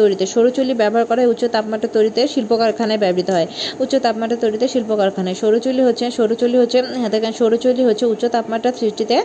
তৈরিতে। 0.00 0.24
সৌরচুল্লি 0.34 0.74
ব্যবহার 0.82 1.04
করা 1.10 1.20
হয় 1.22 1.30
উচ্চ 1.34 1.44
তাপমাত্রা 1.56 1.88
তৈরিতে। 1.96 2.15
শিল্প 2.34 2.50
কারখানায় 2.60 3.00
ব্যবহৃত 3.04 3.28
হয়। 3.36 3.46
উচ্চ 3.82 3.92
তাপমাত্রা 4.04 4.38
তৈরিতে 4.44 4.66
শিল্প 4.74 4.90
কারখানায় 5.00 5.36
সৌরচুল্লি 5.42 5.82
হচ্ছে 5.88 6.04
সৌরচুল্লি 6.18 6.58
হচ্ছে 6.62 6.78
দেখেন 7.14 7.32
সৌরচুল্লি 7.40 7.82
হচ্ছে 7.88 8.04
উচ্চ 8.12 8.24
তাপমাত্রা 8.34 8.70
সৃষ্টিতে 8.80 9.16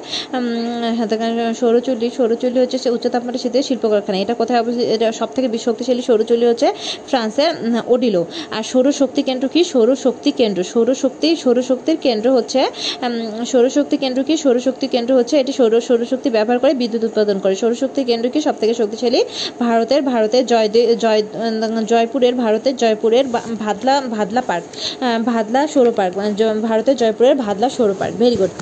দেখেন 1.11 1.31
সৌরচুল্লি 1.61 2.07
সৌরচুল্লি 2.17 2.59
হচ্ছে 2.63 2.77
উচ্চ 2.95 3.05
তাপমাত্রা 3.13 3.39
সৃষ্টিতে 3.43 3.59
শিল্প 3.69 3.83
কারখানা 3.91 4.17
এটা 4.23 4.33
কোথায় 4.41 4.59
অবস্থিত? 4.63 4.85
এটা 4.95 5.07
সব 5.19 5.29
থেকে 5.35 5.47
শক্তিশালী 5.67 6.03
সৌরচুল্লি 6.09 6.45
হচ্ছে 6.51 6.67
ফ্রান্সের 7.09 7.51
ওডিলো। 7.93 8.21
আর 8.55 8.63
সৌরশক্তি 8.71 9.21
কেন্দ্র 9.29 9.45
কি? 9.53 9.61
সৌরশক্তি 9.73 10.29
কেন্দ্র। 10.41 10.59
সৌরশক্তি 10.73 11.29
সৌরশক্তির 11.43 11.97
কেন্দ্র 12.05 12.27
হচ্ছে 12.37 12.61
সৌরশক্তি 13.51 13.95
কেন্দ্র 14.03 14.19
কি? 14.27 14.33
সৌরশক্তি 14.43 14.85
কেন্দ্র 14.95 15.11
হচ্ছে 15.19 15.35
এটি 15.41 15.51
সৌর 15.59 15.73
সৌরশক্তি 15.87 16.29
ব্যবহার 16.37 16.59
করে 16.63 16.73
বিদ্যুৎ 16.81 17.03
উৎপাদন 17.09 17.37
করে। 17.43 17.55
সৌরশক্তি 17.61 18.01
কেন্দ্র 18.09 18.27
কি? 18.33 18.39
সব 18.47 18.55
থেকে 18.61 18.73
শক্তিশালী? 18.81 19.21
ভারতের 19.65 20.01
ভারতের 20.11 20.43
জয় 20.51 20.67
জয় 21.03 21.21
জয়পুরের 21.91 22.35
ভারতের 22.43 22.75
জয়পুরের 22.81 23.25
ভাদলা 23.59 23.95
ভাদলা 24.09 24.41
পার্ক 24.41 24.65
ভাদলা 25.25 25.61
সৌর 25.67 25.87
পার্ক 25.91 26.13
ভারতের 26.61 26.95
জয়পুরের 26.97 27.35
ভাদলা 27.35 27.67
সৌর 27.69 27.91
পার্ক 27.99 28.13
ভেরি 28.17 28.37
গুড 28.37 28.53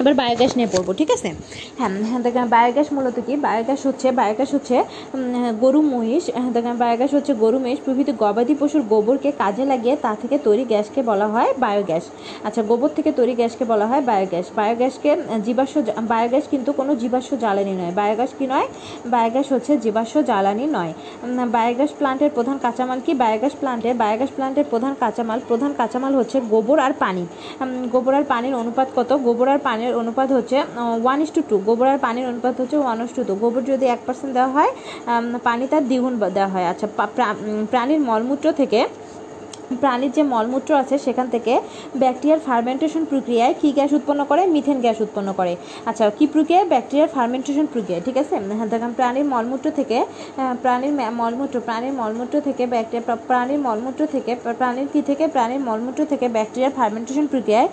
এবার 0.00 0.14
বায়োগ্যাস 0.22 0.52
নিয়ে 0.58 0.70
পড়ব, 0.74 0.88
ঠিক 1.00 1.10
আছে? 1.16 1.28
হ্যাঁ 1.78 1.90
হ্যাঁ 2.08 2.22
দেখেন 2.26 2.46
বায়োগ্যাস 2.54 2.88
মূলত 2.96 3.16
কি? 3.26 3.34
বায়োগ্যাস 3.46 3.80
হচ্ছে 3.88 4.08
বায়োগ্যাস 4.20 4.50
হচ্ছে 4.56 4.76
গরু 5.62 5.80
মহিষ 5.94 6.24
হ্যাঁ 6.40 6.52
দেখেন 6.56 6.76
বায়োগ্যাস 6.82 7.10
হচ্ছে 7.16 7.32
গরু 7.42 7.58
মহিষ, 7.64 7.78
প্রভৃতি 7.86 8.12
গবাদি 8.22 8.54
পশুর 8.60 8.82
গোবরকে 8.92 9.30
কাজে 9.42 9.64
লাগিয়ে 9.72 9.94
তা 10.04 10.12
থেকে 10.22 10.36
তৈরি 10.46 10.64
গ্যাসকে 10.72 11.00
বলা 11.10 11.26
হয় 11.34 11.50
বায়োগ্যাস 11.64 12.04
আচ্ছা 12.46 12.60
গোবর 12.70 12.90
থেকে 12.96 13.10
তৈরি 13.18 13.34
গ্যাসকে 13.40 13.64
বলা 13.72 13.86
হয় 13.90 14.02
বায়োগ্যাস 14.10 14.46
বায়োগ্যাসকে 14.58 15.10
জীবাশ্ম 15.46 15.76
বায়োগ্যাস 16.12 16.44
কিন্তু 16.52 16.70
কোনো 16.78 16.92
জীবাশ্ম 17.02 17.32
জ্বালানি 17.44 17.74
নয়। 17.80 17.92
বায়োগ্যাস 18.00 18.30
কি 18.38 18.46
নয়? 18.52 18.66
বায়োগ্যাস 19.14 19.46
হচ্ছে 19.54 19.72
জীবাশ্ম 19.84 20.16
জ্বালানি 20.30 20.64
নয়। 20.76 20.92
বায়োগ্যাস 21.56 21.90
প্লান্টের 21.98 22.30
প্রধান 22.36 22.56
কাঁচামাল 22.64 22.98
কি? 23.06 23.12
বায়োগ্যাস 23.22 23.54
প্লান্টে 23.60 23.90
বায়োগ্যাস 24.02 24.30
প্লান্টের 24.36 24.66
প্রধান 24.72 24.92
কাঁচামাল 25.02 25.38
প্রধান 25.50 25.70
কাঁচামাল 25.80 26.12
হচ্ছে 26.18 26.36
গোবর 26.52 26.78
আর 26.86 26.92
পানি। 27.04 27.24
গোবর 27.94 28.12
আর 28.18 28.24
পানির 28.32 28.54
অনুপাত 28.62 28.88
কত? 28.96 29.10
গোবর 29.26 29.48
আর 29.54 29.60
পানির 29.68 29.87
অনুপাত 29.94 30.32
হচ্ছে 30.32 30.56
ওয়ান 31.02 31.22
ইস 31.22 31.30
টু 31.30 31.42
টু 31.48 31.58
গোবর 31.58 31.86
আর 31.86 31.98
পানির 31.98 32.26
অনুপাত 32.26 32.60
হচ্ছে 32.60 32.76
ওয়ান 32.76 33.04
ইস 33.04 33.10
টু 33.12 33.24
টু 33.24 33.34
গোবর 33.34 33.62
যদি 33.64 33.86
এক 33.86 33.98
পার্সেন্ট 34.06 34.34
দেওয়া 34.34 34.48
হয় 34.48 34.70
পানি 35.42 35.66
তার 35.66 35.84
দ্বিগুণ 35.86 36.18
দেওয়া 36.18 36.48
হয়। 36.48 36.66
আচ্ছা 36.66 36.88
প্রা- 36.96 37.34
প্রাণীর 37.70 38.00
মলমূত্র 38.00 38.52
থেকে 38.52 38.88
প্রাণীর 39.82 40.12
যে 40.16 40.22
মলমূত্র 40.32 40.70
আছে 40.82 40.94
সেখান 41.06 41.26
থেকে 41.34 41.52
ব্যাকটেরিয়ার 42.02 42.40
ফার্মেন্টেশন 42.48 43.02
প্রক্রিয়ায় 43.04 43.54
কী 43.60 43.68
গ্যাস 43.78 43.90
উৎপন্ন 43.98 44.20
করে? 44.30 44.42
মিথেন 44.54 44.78
গ্যাস 44.84 44.98
উৎপন্ন 45.00 45.28
করে। 45.38 45.52
আচ্ছা 45.88 46.04
কী 46.18 46.26
প্রক্রিয়ায়? 46.34 46.66
ব্যাকটেরিয়ার 46.72 47.10
ফার্মেন্টেশন 47.16 47.66
প্রক্রিয়া 47.72 48.00
ঠিক 48.06 48.16
আছে? 48.22 48.34
হ্যাঁ 48.58 48.68
দেখেন, 48.72 48.92
প্রাণীর 48.98 49.26
মলমূত্র 49.32 49.66
থেকে 49.78 49.96
প্রাণীর 50.62 50.92
মলমূত্র 51.20 51.56
প্রাণীর 51.66 51.94
মলমূত্র 52.00 52.34
থেকে 52.46 52.62
ব্যাকটেরিয়া 52.66 53.16
প্রাণীর 53.30 53.60
মলমূত্র 53.66 54.02
থেকে 54.14 54.32
প্রাণীর 54.60 54.88
কী 54.92 55.00
থেকে? 55.08 55.24
প্রাণীর 55.34 55.60
মলমূত্র 55.68 56.00
থেকে 56.12 56.26
ব্যাকটেরিয়ার 56.36 56.72
ফার্মেন্টেশন 56.78 57.26
প্রক্রিয়ায় 57.32 57.68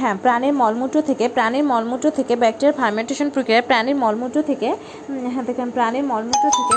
হ্যাঁ 0.00 0.16
প্রাণীর 0.24 0.54
মলমূত্র 0.60 0.96
থেকে, 1.08 1.24
প্রাণীর 1.36 1.64
মলমূত্র 1.72 2.06
থেকে 2.18 2.34
ব্যাকটেরিয়ার 2.42 2.78
ফার্মেন্টেশন 2.80 3.28
প্রক্রিয়ায়, 3.34 3.64
প্রাণীর 3.70 3.96
মলমূত্র 4.02 4.38
থেকে 4.50 4.68
হ্যাঁ 5.32 5.44
দেখেন, 5.48 5.68
প্রাণীর 5.76 6.04
মলমূত্র 6.10 6.46
থেকে 6.56 6.74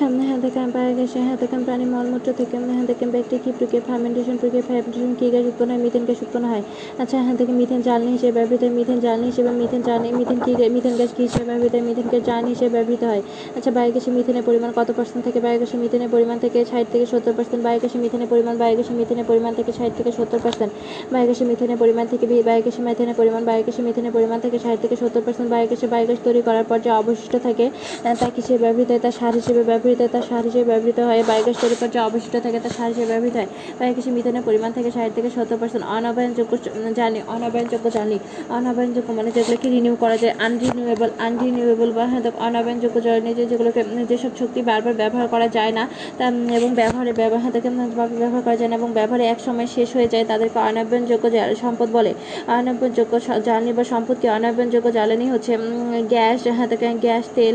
হ্যাঁ 0.00 0.12
হ্যাঁ 0.28 0.40
দেখেন 0.46 0.68
পাওয়া 0.76 0.92
গেছে 0.98 1.18
হ্যাঁ 1.26 1.36
দেখেন 1.42 1.60
প্রাণী 1.66 1.86
মলমূত্র 1.94 2.28
থেকে 2.38 2.56
দেখেন 2.90 3.08
ব্যাকটেরিয়া 3.14 3.42
কী 3.44 3.50
প্রক্রিয়া? 3.58 3.82
ফার্মেন্টেশন 3.88 4.36
প্রক্রিয়া, 4.40 4.64
ফার্মেন্টেশন 4.68 5.12
কী 5.20 5.26
গ্যাস 5.32 5.44
উৎপন্ন 5.50 5.70
হয়? 5.72 5.80
মিথেন 5.84 6.02
গ্যাস 6.08 6.18
উৎপন্ন 6.24 6.46
হয়। 6.52 6.64
আচ্ছা 7.02 7.16
হ্যাঁ 7.24 7.36
দেখেন 7.40 7.56
মিথেন 7.60 7.80
জ্বালানি 7.86 8.10
হিসেবে 8.16 8.34
ব্যবহৃত 8.38 8.62
হয়। 8.64 8.74
মিথেন 8.78 8.98
জ্বালানি 9.04 9.26
হিসেবে 9.32 9.50
মিথেন 9.60 9.80
জ্বালানি 9.86 10.10
মিথেন 10.20 10.38
কী 10.44 10.52
মিথেন 10.76 10.94
গ্যাস 11.00 11.10
কী 11.16 11.22
হিসেবে 11.28 11.46
ব্যবহৃত 11.50 11.72
হয়? 11.76 11.84
মিথেন 11.88 12.06
গ্যাস 12.12 12.22
জ্বালানি 12.28 12.50
হিসেবে 12.54 12.72
ব্যবহৃত 12.76 13.02
হয়। 13.10 13.22
আচ্ছা 13.56 13.70
বায়োগ্যাসে 13.76 14.10
মিথেনের 14.16 14.44
পরিমাণ 14.48 14.70
কত 14.78 14.88
পার্সেন্ট 14.96 15.22
থেকে 15.26 15.38
বায়োগ্যাসে 15.46 15.76
মিথেনের 15.82 16.10
পরিমাণ 16.14 16.36
থেকে 16.44 16.58
ষাট 16.70 16.86
থেকে 16.92 17.06
সত্তর 17.12 17.32
পার্সেন্ট 17.38 17.62
বায়োগ্যাসে 17.66 17.98
মিথেনের 18.04 18.28
পরিমাণ 18.32 18.54
বায়োগ্যাসে 18.62 18.92
মিথেনের 19.00 19.26
পরিমাণ 19.30 19.52
থেকে 19.58 19.70
ষাট 19.78 19.92
থেকে 19.98 20.10
সত্তর 20.18 20.40
পার্সেন্ট 20.44 20.72
বায়োগ্যাসে 21.12 21.44
মিথেনের 21.50 21.78
পরিমাণ 21.82 22.04
থেকে 22.12 22.24
বায়োগ্যাসে 22.48 22.80
মিথেনের 22.88 23.16
পরিমাণ 23.20 23.42
বায়োগ্যাসে 23.48 23.82
মিথেনের 23.86 24.12
পরিমাণ 24.16 24.38
থেকে 24.44 24.56
ষাট 24.64 24.76
থেকে 24.82 24.94
সত্তর 25.02 25.22
পার্সেন্ট 25.26 25.48
বায়োগ্যাসে 25.54 25.86
বায়োগ্যাস 25.94 26.18
তৈরি 26.26 26.40
করার 26.48 26.64
পর 26.70 26.78
যে 26.84 26.90
অবশিষ্ট 27.00 27.34
থাকে 27.46 27.66
তা 28.20 28.26
কিসে 28.36 28.54
ব্যবহৃত 28.64 28.88
হয়? 28.92 29.02
তা 29.04 29.10
সার 29.18 29.34
হিসেবে 29.40 29.62
ব্যবহৃত 29.70 29.88
হয় 30.00 30.10
তা 30.14 30.20
সার 30.28 30.42
হিসেবে 30.48 30.66
ব্যবহৃত 30.70 30.98
হয়। 31.08 31.20
বায়োগ্যাস 31.30 31.56
তৈরি 31.62 31.76
যে 31.94 32.00
অবশিষ্ট 32.08 32.34
থাকে 32.44 32.58
তা 32.64 32.68
সার 32.76 32.88
হিসেবে 32.92 33.08
ব্যবহৃত 33.12 33.34
হয়। 33.40 33.48
বায়োগ্যাসে 33.78 34.10
মিথেনের 34.16 34.44
পরিমাণ 34.48 34.70
থেকে, 34.76 34.88
ষাট 34.96 35.10
থেকে 35.16 35.28
সত্তর 35.36 35.56
পার্সেন্ট 35.60 35.84
অনবায়নযোগ্য 35.96 36.52
জানি 36.98 37.18
অনবায়নযোগ্য 37.34 37.86
জানি। 37.98 38.16
অনবায়নযোগ্য 38.58 39.08
মানে 39.18 39.30
যেগুলোকে 39.36 39.66
রিনিউ 39.74 39.94
করা 40.02 40.16
যায় 40.22 40.34
আনরিনিউয়েবল 40.46 41.10
আনরিনিউয়েবল 41.26 41.90
বা 41.98 42.04
হয়তো 42.12 42.30
অনবায়নযোগ্য 42.46 42.96
জ্বালানি 43.06 43.30
যে 43.38 43.44
যেগুলোকে 43.50 43.80
যেসব 44.10 44.32
শক্তি 44.40 44.60
বারবার 44.70 44.94
ব্যবহার 45.02 45.26
করা 45.34 45.48
যায় 45.56 45.72
না, 45.78 45.84
তা 46.18 46.24
এবং 46.58 46.70
ব্যবহারে 46.80 47.12
ব্যবহার 47.22 47.50
থেকে 47.56 47.68
ব্যবহার 48.20 48.42
করা 48.46 48.56
যায় 48.60 48.70
না 48.72 48.76
এবং 48.80 48.90
ব্যবহারে 48.98 49.24
এক 49.34 49.38
সময় 49.46 49.68
শেষ 49.76 49.88
হয়ে 49.96 50.08
যায়, 50.12 50.24
তাদেরকে 50.30 50.58
অনবায়নযোগ্য 50.68 51.24
সম্পদ 51.64 51.88
বলে। 51.96 52.12
অনবায়নযোগ্য 52.58 53.12
জ্বালানি 53.46 53.70
বা 53.78 53.84
সম্পদকে 53.92 54.26
অনবায়নযোগ্য 54.38 54.86
জ্বালানি 54.96 55.26
হচ্ছে 55.34 55.52
গ্যাস 56.14 56.38
হ্যাঁ 56.56 56.68
গ্যাস, 57.06 57.24
তেল 57.36 57.54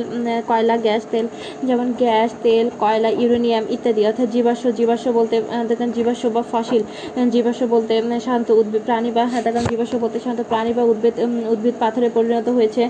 কয়লা, 0.49 0.75
গ্যাস, 0.85 1.03
তেল, 1.11 1.25
যেমন 1.67 1.87
গ্যাস 2.01 2.24
তেল, 2.43 2.65
কয়লা, 2.83 3.09
ইউরেনিয়াম 3.21 3.63
ইত্যাদি। 3.75 4.01
অর্থাৎ 4.09 4.27
জীবাশ্ম 4.35 4.65
জীবাশ্ম 4.79 5.07
বলতে 5.19 5.35
দেখেন 5.69 5.89
জীবাশ্ম 5.97 6.25
বা 6.35 6.41
ফসিল। 6.53 6.83
জীবাশ্ম 7.35 7.63
বলতে 7.75 7.93
শান্ত 8.27 8.47
উদ্ভিদ, 8.61 8.83
প্রাণী 8.87 9.09
বা 9.17 9.23
হ্যাঁ 9.31 9.43
দেখেন 9.47 9.65
জীবাশ্ম 9.71 9.95
বলতে 10.03 10.17
শান্ত 10.25 10.39
প্রাণী 10.51 10.71
বা 10.77 10.83
উদ্ভিদ 10.91 11.15
উদ্ভিদ 11.53 11.75
পাথরে 11.83 12.07
পরিণত 12.15 12.47
হয়েছে। 12.57 12.81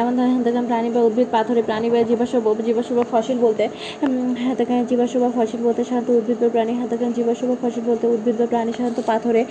এমন 0.00 0.12
ধরনের, 0.18 0.42
দেখেন 0.46 0.64
প্রাণী 0.70 0.88
বা 0.94 1.00
উদ্ভিদ 1.08 1.28
পাথরে, 1.36 1.60
প্রাণী 1.68 1.88
বা 1.92 1.98
জীবাশ্ম 2.10 2.36
জীবাশ্ম 2.68 2.92
বা 2.98 3.04
ফসিল 3.12 3.38
বলতে 3.46 3.64
হ্যাঁ 4.42 4.54
দেখেন 4.60 4.78
জীবাশ্ম 4.90 5.16
বা 5.24 5.28
ফসিল 5.36 5.60
বলতে 5.66 5.82
শান্ত 5.90 6.06
উদ্ভিদ 6.18 6.38
বা 6.42 6.48
প্রাণী। 6.54 6.72
হ্যাঁ 6.78 6.88
দেখেন 6.92 7.10
জীবাশ্ম 7.18 7.44
বা 7.50 7.56
ফসিল 7.62 7.84
বলতে 7.90 8.04
উদ্ভিদ 8.14 8.34
বা 8.40 8.46
প্রাণী 8.52 8.72
শান্ত 8.78 8.96
পাথরে 9.10 9.42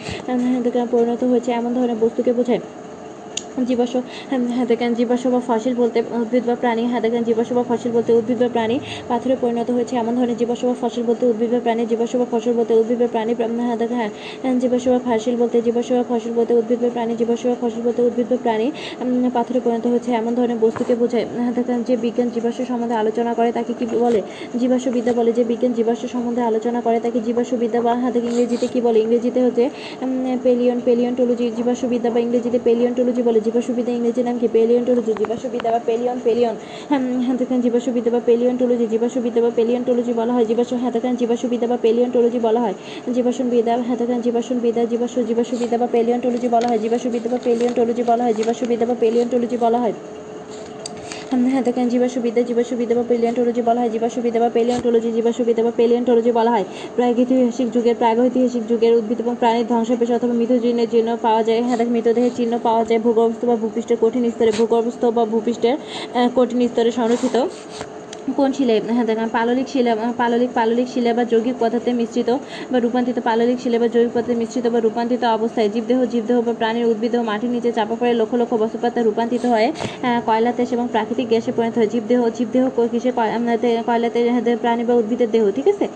দেখেন 0.66 0.86
পরিণত 0.94 1.22
হয়েছে। 1.32 1.50
এমন 1.60 1.72
ধরনের 1.78 1.98
বস্তুকে 2.04 2.32
বোঝায়। 2.40 2.62
জীবাশ্ম 3.65 3.98
হ্যাঁ 4.50 4.65
জীবাশ্ম 4.96 5.28
বা 5.30 5.41
ফসিল 5.48 5.74
বলতে 5.76 5.98
উদ্ভিদ 6.13 6.43
বা 6.46 6.56
প্রাণী 6.56 6.84
হ্যাঁ 6.84 7.02
দেখেন 7.02 7.24
জীবাশ্ম 7.24 7.54
বা 7.56 7.63
ফসিল 7.67 7.91
বলতে 7.91 8.12
উদ্ভিদ 8.13 8.38
বা 8.39 8.50
প্রাণী 8.50 8.76
পাথরে 9.08 9.36
পরিণত 9.41 9.70
হয়েছে 9.72 9.93
এমন 9.96 10.13
ধরনের 10.15 10.38
জীবাশ্ম 10.38 10.65
বা 10.67 10.76
ফসিল 10.82 11.04
বলতে 11.04 11.24
উদ্ভিদ 11.26 11.50
বা 11.52 11.60
প্রাণী 11.60 11.84
জীবাশ্ম 11.86 12.15
বা 12.20 12.28
ফসল 12.32 12.54
বলতে 12.54 12.74
উদ্ভিদ 12.74 13.00
বা 13.00 13.08
প্রাণী 13.08 13.34
প্রাণ- 13.34 13.56
হ্যাঁ 13.60 13.78
হ্যাঁ 13.93 14.10
হ্যাঁ, 14.43 14.56
জীবাশ্ম 14.60 14.88
বা 14.91 15.00
ফসিল 15.08 15.36
বলতে 15.36 15.58
জীবাশ্ম 15.62 15.91
বা 15.96 16.06
ফসল 16.10 16.32
বলতে 16.34 16.54
উদ্ভিদ 16.54 16.80
বা 16.82 16.89
প্রাণী 16.89 17.13
জীবাশ্ম 17.15 17.46
বা 17.50 17.58
ফসল 17.62 17.82
বলতে 17.82 18.02
উদ্ভিদ 18.02 18.28
বা 18.30 18.38
প্রাণী 18.38 18.67
পাথরে 19.34 19.60
পরিণত 19.60 19.86
হয়েছে 19.88 20.10
এমন 20.12 20.32
ধরনের 20.36 20.60
বস্তুকে 20.62 20.93
বোঝায় 20.96 21.26
দেখেন 21.56 21.80
যে 21.84 21.93
বিজ্ঞান 21.98 22.28
জীবাশ্ম 22.30 22.62
সম্বন্ধে 22.65 22.96
আলোচনা 22.96 23.32
করে 23.34 23.50
তাকে 23.52 23.72
কি 23.80 23.86
বলে? 23.98 24.20
জীবাশ্মবিদ্যা 24.60 25.13
বলে 25.13 25.32
যে 25.32 25.43
বিজ্ঞান 25.43 25.72
জীবাশ্ম 25.74 26.06
সম্বন্ধে 26.08 26.41
আলোচনা 26.41 26.80
করে 26.82 26.98
তাকে 27.00 27.20
জীবাশ্মবিদ্যা 27.22 27.80
বা 27.82 27.93
দেখেন 28.06 28.32
ইংরেজিতে 28.32 28.67
কি 28.67 28.80
বলে? 28.82 28.98
ইংরেজিতে 29.00 29.39
হচ্ছে 29.41 29.63
পেলিয়ন 30.00 30.39
পেলিয়ন 30.46 30.78
পেলিয়ন্টোলজি 30.86 31.46
জীবাশ্মবিদ্যা 31.58 32.10
বা 32.10 32.20
ইংরেজিতে 32.20 32.60
পেলিয়ন 32.60 32.88
পেলিয়ন্টোলজি 32.88 33.22
বলে 33.22 33.39
জীবাশ্মবিদ্যা 33.48 33.94
ইংরেজি 33.94 34.22
নাম 34.24 34.36
কি? 34.40 34.48
জীবা 35.20 35.36
সুবিধার 35.38 35.72
বা 35.74 35.80
পেলিয়ন 35.86 36.18
পেলিয়ন 36.24 36.56
হ্যাঁ 36.90 37.36
দেখেন 37.38 37.60
সুবিধা 37.80 38.10
বা 38.12 38.22
পেলিওন্টোলজি 38.26 38.86
জীবা 38.88 39.08
সুবিধা 39.10 39.40
বা 39.42 39.52
পেলিয়ন্টোলজি 39.56 40.14
বলা 40.14 40.34
হয়। 40.34 40.46
জীবাশু 40.46 40.74
হ্যাঁ 40.76 40.92
দেখেন 40.92 41.14
সুবিধা 41.38 41.68
বা 41.68 41.78
পেলিয়ন্টোলজি 41.82 42.40
বলা 42.40 42.60
হয়। 42.60 42.76
জীবাশ্মবিদ্যা 43.14 43.74
হ্যাঁ 43.78 43.98
দেখেন 43.98 44.20
জীবাশ্মবিদ্যা 44.22 44.84
জীবা 44.86 45.44
সুবিধা 45.44 45.78
বা 45.78 45.88
পেলিয়ন্টোলজি 45.92 46.48
বলা 46.48 46.68
হয়। 46.68 46.80
জীবা 46.80 46.98
সুবিধা 46.98 47.28
বা 47.30 47.40
পেলিয়ন্টোলজি 47.44 48.04
বলা 48.04 48.24
হয়। 48.24 48.34
জীবা 48.34 48.54
সুবিধা 48.54 48.86
বা 48.86 48.96
পেলিয়ন্টোলজি 49.00 49.58
বলা 49.58 49.80
হয়। 49.80 49.94
দেখেন 51.67 51.86
জীবাশুবিদ্যা 51.90 52.42
জীবাশুবিদ্যা 52.50 52.96
বা 53.00 53.06
পেলিয়ন্টোলজি 53.12 53.62
বলা 53.69 53.80
হয়। 53.82 53.92
জীবা 53.96 54.10
সুবিধা 54.15 54.40
বা 54.44 54.50
পেলিয়ন্টোলজি 54.58 55.10
সুবিধা 55.40 55.62
বা 55.63 55.71
পেলিয়ন্টোলজি 55.80 56.32
বলা 56.40 56.52
হয়। 56.52 56.65
প্রাগৈতিহাসিক 56.96 57.67
যুগের 57.75 57.96
প্রাগৈতিহাসিক 58.02 58.63
যুগের 58.69 58.94
উদ্ভিদ 59.00 59.19
এবং 59.23 59.36
প্রাণীর 59.42 59.65
ধ্বংসাবশেষ 59.71 60.10
অথবা 60.17 60.34
মৃতজীর্ণের 60.40 60.90
চিহ্ন 60.94 61.10
পাওয়া 61.25 61.42
যায়। 61.48 61.62
হ্যাঁ 61.67 61.78
মৃতদেহের 61.96 62.34
চিহ্ন 62.38 62.54
পাওয়া 62.63 62.84
যায়। 62.90 63.00
ভূগর্ভস্থ 63.06 63.42
বা 63.50 63.56
ভূপৃষ্ঠের 63.62 63.98
কঠিন 64.02 64.23
স্তরে, 64.34 64.52
ভূগর্ভস্থ 64.60 65.04
বা 65.17 65.23
ভূপৃষ্ঠের 65.32 65.75
কঠিন 66.38 66.60
স্তরে 66.71 66.92
সংরক্ষিত। 67.00 67.36
কোন 68.36 68.54
শিলে? 68.54 68.82
হ্যাঁ 68.88 69.06
দেখেন, 69.06 69.30
পাললিক 69.30 69.69
শিলা 69.69 69.96
পাললিক 70.17 70.50
পাললিক 70.54 70.88
শিলা 70.88 71.13
বা 71.13 71.23
যৌগিক 71.23 71.54
পদার্থে 71.60 71.94
মিশ্রিত 71.94 72.38
বা 72.71 72.80
রূপান্তরিত 72.80 73.23
পাললিক 73.23 73.60
শিলা 73.60 73.80
বা 73.80 73.88
যৌগিক 73.88 74.10
পদার্থে 74.12 74.36
মিশ্রিত 74.36 74.67
বা 74.67 74.80
রূপান্তরিত 74.80 75.23
অবস্থায় 75.23 75.69
জীবদেহ 75.69 76.06
জীবদেহ 76.06 76.42
বা 76.42 76.54
প্রাণীর 76.54 76.86
উদ্ভিদেহ 76.86 77.21
মাটির 77.21 77.50
নিচে 77.50 77.71
চাপা 77.71 77.96
পড়ে 78.00 78.13
লক্ষ 78.13 78.36
লক্ষ 78.36 78.54
বছর 78.54 79.04
রূপান্তরিত 79.04 79.46
হয় 79.46 79.71
কয়লা, 80.25 80.52
তেজ 80.52 80.67
এবং 80.71 80.88
প্রাকৃতিক 80.92 81.28
গ্যাসে 81.28 81.52
পরিণত 81.52 81.78
হয়। 81.78 81.88
জীবদেহ 81.88 82.30
জীবদেহ 82.30 82.69
কিসে 82.92 83.12
কয়- 83.15 83.84
কয়লা, 83.84 84.10
তেল 84.10 84.30
হ্যাঁ 84.30 84.58
প্রাণী 84.58 84.84
বা 84.84 84.94
উদ্ভিদের 84.94 85.32
দেহ, 85.32 85.52
ঠিক 85.52 85.67
আছে? 85.67 85.88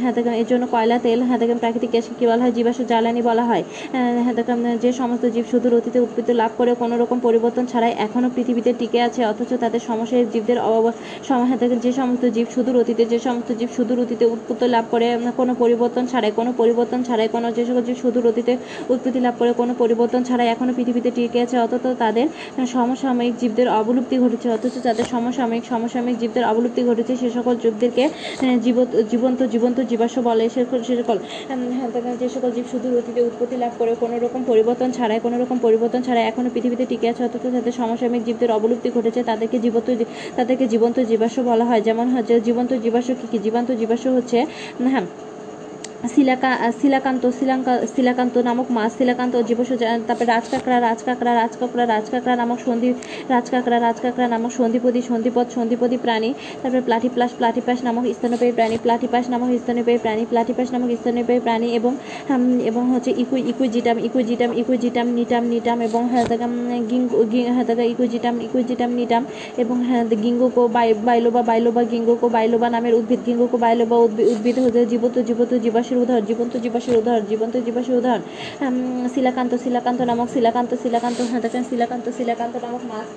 হ্যাঁ 0.00 0.12
দেখেন, 0.12 0.32
এর 0.32 0.46
জন্য 0.48 0.66
কয়লা, 0.70 0.98
তেল 0.98 1.22
হ্যাঁ 1.22 1.38
দেখেন, 1.38 1.58
প্রাকৃতিক 1.58 1.90
গ্যাসকে 1.90 2.14
কী 2.18 2.26
বলা 2.26 2.42
হয়? 2.42 2.52
জীবাশ্ম 2.52 2.84
জ্বালানি 2.84 3.22
বলা 3.22 3.44
হয়। 3.44 3.62
হ্যাঁ 3.92 4.34
দেখেন 4.34 4.78
যে 4.78 4.92
সমস্ত 4.92 5.26
জীব 5.26 5.44
শুধু 5.50 5.76
অতীতে 5.76 6.00
উৎপত্তি 6.00 6.32
লাভ 6.32 6.50
করে 6.56 6.74
কোনো 6.74 6.98
রকম 6.98 7.18
পরিবর্তন 7.18 7.66
ছাড়াই 7.66 7.94
এখনও 7.98 8.30
পৃথিবীতে 8.34 8.72
টিকে 8.78 9.00
আছে, 9.00 9.26
অথচ 9.26 9.54
তাদের 9.60 9.80
সমস্যায় 9.80 10.26
জীবদের 10.32 10.56
সম- 11.28 11.39
হ্যাঁ 11.48 11.58
দেখেন 11.62 11.80
যে 11.86 11.90
সমস্ত 12.00 12.24
জীব 12.36 12.48
সুদূর 12.54 12.76
অতীতে 12.82 13.02
যে 13.12 13.18
সমস্ত 13.26 13.50
জীব 13.58 13.70
সুদূর 13.76 13.98
অতীতে 14.04 14.24
উৎপত্তি 14.34 14.66
লাভ 14.74 14.84
করে 14.92 15.06
কোনো 15.40 15.52
পরিবর্তন 15.62 16.04
ছাড়াই 16.12 16.32
কোনো 16.38 16.50
পরিবর্তন 16.60 17.00
ছাড়াই 17.08 17.28
কোনো 17.34 17.46
যে 17.56 17.62
সকল 17.68 17.82
জীব 17.88 17.98
সুদূর 18.02 18.24
অতীতে 18.30 18.52
উৎপত্তি 18.92 19.20
লাভ 19.26 19.34
করে 19.38 19.50
কোনো 19.60 19.72
পরিবর্তন 19.82 20.20
ছাড়াই 20.28 20.48
এখনও 20.54 20.72
পৃথিবীতে 20.78 21.10
টিকে 21.16 21.38
আছে। 21.44 21.56
অথচ 21.64 21.84
তাদের 22.04 22.26
সমসাময়িক 22.74 23.34
জীবদের 23.42 23.68
অবলুপ্তি 23.80 24.16
ঘটেছে। 24.24 24.48
অথচ 24.56 24.74
তাদের 24.88 25.06
সমসাময়িক 25.12 25.64
সমসাময়িক 25.72 26.16
জীবদের 26.22 26.44
অবলুপ্তি 26.52 26.80
ঘটেছে 26.88 27.12
সে 27.20 27.28
সকল 27.38 27.54
জীবদেরকে 27.64 28.04
জীবত 28.64 28.88
জীবন্ত 29.12 29.40
জীবন্ত 29.54 29.78
জীবাশ্ম 29.90 30.18
বলে। 30.28 30.44
সে 30.54 30.60
সকল 31.00 31.18
হ্যাঁ, 31.76 32.16
যে 32.22 32.28
সকল 32.34 32.50
জীব 32.56 32.66
সুদূর 32.72 32.92
অতীতে 33.00 33.20
উৎপত্তি 33.28 33.56
লাভ 33.62 33.72
করে 33.80 33.92
কোনো 34.02 34.16
রকম 34.24 34.40
পরিবর্তন 34.50 34.88
ছাড়াই 34.96 35.18
কোনো 35.26 35.36
রকম 35.42 35.56
পরিবর্তন 35.66 36.00
ছাড়াই 36.06 36.24
এখনও 36.30 36.50
পৃথিবীতে 36.54 36.84
টিকে 36.90 37.06
আছে। 37.12 37.22
অথচ 37.28 37.44
তাদের 37.56 37.74
সমসাময়িক 37.80 38.24
জীবদের 38.28 38.50
অবলুপ্তি 38.58 38.88
ঘটেছে 38.96 39.20
তাদেরকে 39.30 39.56
জীবন্ত 39.64 39.88
তাদেরকে 40.38 40.64
জীবন্ত 40.72 40.96
জীবাশ্ম 41.10 41.29
বলা 41.44 41.64
হয়। 41.64 41.82
যেমন 41.82 42.06
হচ্ছে 42.08 42.34
জীবন্ত 42.40 42.70
জীবাশ্ম 42.84 43.10
কি 43.20 43.26
কি? 43.32 43.38
জীবন্ত 43.38 43.68
জীবাশ্ম 43.72 44.08
হচ্ছে 44.16 44.38
হ্যাঁ 44.84 45.04
শিলাকা 46.08 46.50
শিলাকান্ত 46.80 47.24
শিলাঙ্কা 47.38 47.74
শিলাকান্ত 47.94 48.34
নামক 48.48 48.66
মাছ 48.76 48.90
শিলাকান্ত 48.98 49.34
জীবস 49.48 49.68
তারপরে 50.08 50.28
রাজকাকড়া 50.34 50.78
রাজকাকড়া 50.88 51.32
রাজকাকড়া 51.42 51.84
রাজকাকড়া 51.86 52.34
নামক 52.36 52.58
সন্ধি, 52.66 52.90
রাজকাকড়া 53.28 53.78
রাজকাকড়া 53.80 54.26
নামক 54.28 54.52
সন্ধিপদি, 54.58 55.00
সন্ধিপদ, 55.10 55.46
সন্ধিপদি 55.56 55.96
প্রাণী, 56.04 56.30
তারপরে 56.60 56.82
প্লাটিপ্লাস 56.88 57.30
প্লাটিপাস 57.38 57.78
নামক 57.86 58.04
স্তন্যপায়ী 58.16 58.52
প্রাণী 58.52 58.76
প্লাটিপাস 58.82 59.24
নামক 59.32 59.48
স্তন্যপায়ী 59.62 59.98
প্রাণী 60.04 60.22
প্লাটিপাস 60.30 60.68
নামক 60.72 60.90
স্তন্যপায়ী 61.00 61.40
প্রাণী 61.46 61.68
এবং 61.78 61.92
এবং 62.70 62.82
হচ্ছে 62.92 63.10
equi 63.22 63.40
equisetum 63.50 63.96
equisetum 64.06 64.50
equisetum, 64.60 65.06
gnetum 65.18 65.44
gnetum 65.52 65.78
এবং 65.88 66.02
হ্যাঁ 66.12 66.24
গিঙ্গো 66.90 67.16
হ্যাঁ 67.56 67.84
ইকুইজিটাম 67.92 68.34
ইকুইজিটাম, 68.46 68.90
নিটাম 68.98 69.22
এবং 69.62 69.76
হ্যাঁ 69.88 70.04
গিঙ্গোকো 70.24 70.62
বাইলোবা 70.76 71.42
বাইলোবা, 71.42 71.82
গিঙ্গোকো, 71.92 72.26
বাইলোবা 72.36 72.66
নামের 72.74 72.94
উদ্ভিদ, 72.94 73.20
গিঙ্গোকো, 73.26 73.56
বাইলোবা 73.64 73.96
উদ্ভিদ 74.32 74.56
হচ্ছে 74.58 74.86
জীবত 74.92 75.14
জীবত 75.28 75.50
জীবাশ্মের 75.90 76.04
উদাহরণ, 76.04 76.24
জীবন্ত 76.30 76.54
জীবাশ্মের 76.64 76.96
উদাহরণ, 77.02 77.24
জীবন্ত 77.32 77.54
জীবাশ্মের 77.66 77.98
উদাহরণ। 78.00 78.22
শিলাকান্ত 79.14 79.52
শিলাকান্ত 79.64 80.00
নামক 80.10 80.28
শিলাকান্ত 80.34 80.70
শিলাকান্ত 80.82 81.18
হ্যাঁ 81.30 81.42
দেখেন, 81.44 81.62
শিলাকান্ত 81.70 82.06
শিলাকান্ত 82.18 82.54
নামক 82.64 82.82
মাছ 82.90 83.08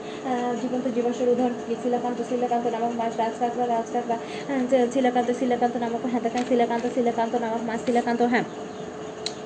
জীবন্ত 0.62 0.86
জীবাশ্মের 0.96 1.30
উদাহরণ 1.34 1.56
শিলাকান্ত 1.84 2.20
শিলাকান্ত 2.30 2.66
নামক 2.76 2.94
মাছ, 3.00 3.12
রাজকাকড়া 3.24 3.66
রাজকাকড়া 3.76 4.18
শিলাকান্ত 4.94 5.30
শিলাকান্ত 5.40 5.76
নামক 5.84 6.02
হ্যাঁ 6.12 6.24
দেখেন, 6.26 6.44
শিলাকান্ত 6.50 6.86
শিলাকান্ত 6.96 7.34
নামক 7.44 7.62
মাছ, 7.68 7.80
শিলাকান্ত 7.86 8.22
হ্যাঁ। 8.32 8.46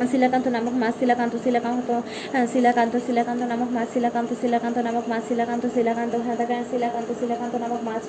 শিলাকান্ত 0.05 0.47
নামক 0.47 0.75
মাছ 0.75 0.93
শিলাকান্ত 0.99 1.33
শিলাকান্ত 1.43 1.89
শিলাকান্ত 2.53 2.93
শিলাকান্ত 3.05 3.41
নামক 3.43 3.69
মাছ 3.71 3.87
শিলাকান্ত 3.93 4.31
শিলাকান্ত 4.41 4.77
নামক 4.77 5.05
মাছ 5.09 5.23
শিলাকান্ত 5.29 5.63
শিলাকান্ত 5.75 6.13
হ্যাঁ 6.17 6.37
দেখেন 6.37 6.63
শিলাকান্ত 6.71 7.09
শিলাকান্ত 7.19 7.53
নামক 7.55 7.81
মাছ 7.83 8.03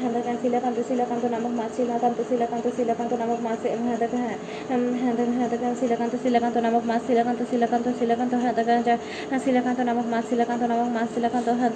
হ্যাঁ 0.00 0.12
দেখেন 0.16 0.36
শিলাকান্ত 0.42 0.78
শিলাকান্ত 0.88 1.24
নামক 1.26 1.52
মাছ 1.60 1.70
শিলাকান্ত 1.76 2.18
শিলাকান্ত 2.30 2.66
শিলাকান্ত 2.76 3.12
নামক 3.14 3.40
মাছ 3.46 3.60
হ্যাঁ 3.80 3.96
হ্যাঁ 4.14 4.36
হ্যাঁ 5.00 5.14
হ্যাঁ 5.32 5.48
দেখেন 5.48 5.72
শিলাকান্ত 5.80 6.14
শিলাকান্ত 6.22 6.56
নামক 6.58 6.84
মাছ 6.86 7.02
শিলাকান্ত 7.06 7.40
শিলাকান্ত 7.50 7.86
শিলাকান্ত 7.98 8.32
হ্যাঁ 8.34 8.54
হ্যাঁ, 9.30 9.40
শিলাকান্ত 9.44 9.80
নামক 9.80 10.06
মাছ 10.12 10.24
শিলাকান্ত 10.30 10.62
নামক 10.62 10.88
মাছ 10.96 11.08
শিলাকান্ত 11.14 11.48
হ্যাঁ 11.50 11.70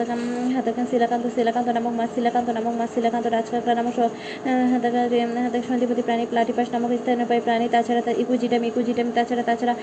হ্যাঁ 0.52 0.64
দেখেন 0.64 0.86
শিলাকান্ত 0.90 1.24
শিলাকান্ত 1.36 1.68
নামক 1.68 1.94
মাছ 1.94 2.10
শিলাকান্ত 2.14 2.48
নামক 2.50 2.74
মাছ 2.80 2.90
শিলাকান্ত 2.94 3.26
রাজকাকড়া 3.28 3.74
নামক 3.74 3.96
হ্যাঁ 4.44 4.64
হ্যাঁ 4.70 4.80
দেখেন 4.80 5.62
সন্ধিপতি 5.68 6.02
প্রাণী 6.02 6.24
প্লাটিপাস 6.26 6.68
নামক 6.72 6.90
স্তন্যপায়ী 7.00 7.40
প্রাণী 7.40 7.66
তাছাড়া 7.68 8.12
ইকুজিটাম 8.22 8.62
ইকুজিটাম 8.64 9.08
তাছাড়া 9.10 9.29
তাছাড়া 9.30 9.44
তাছাড়া 9.50 9.74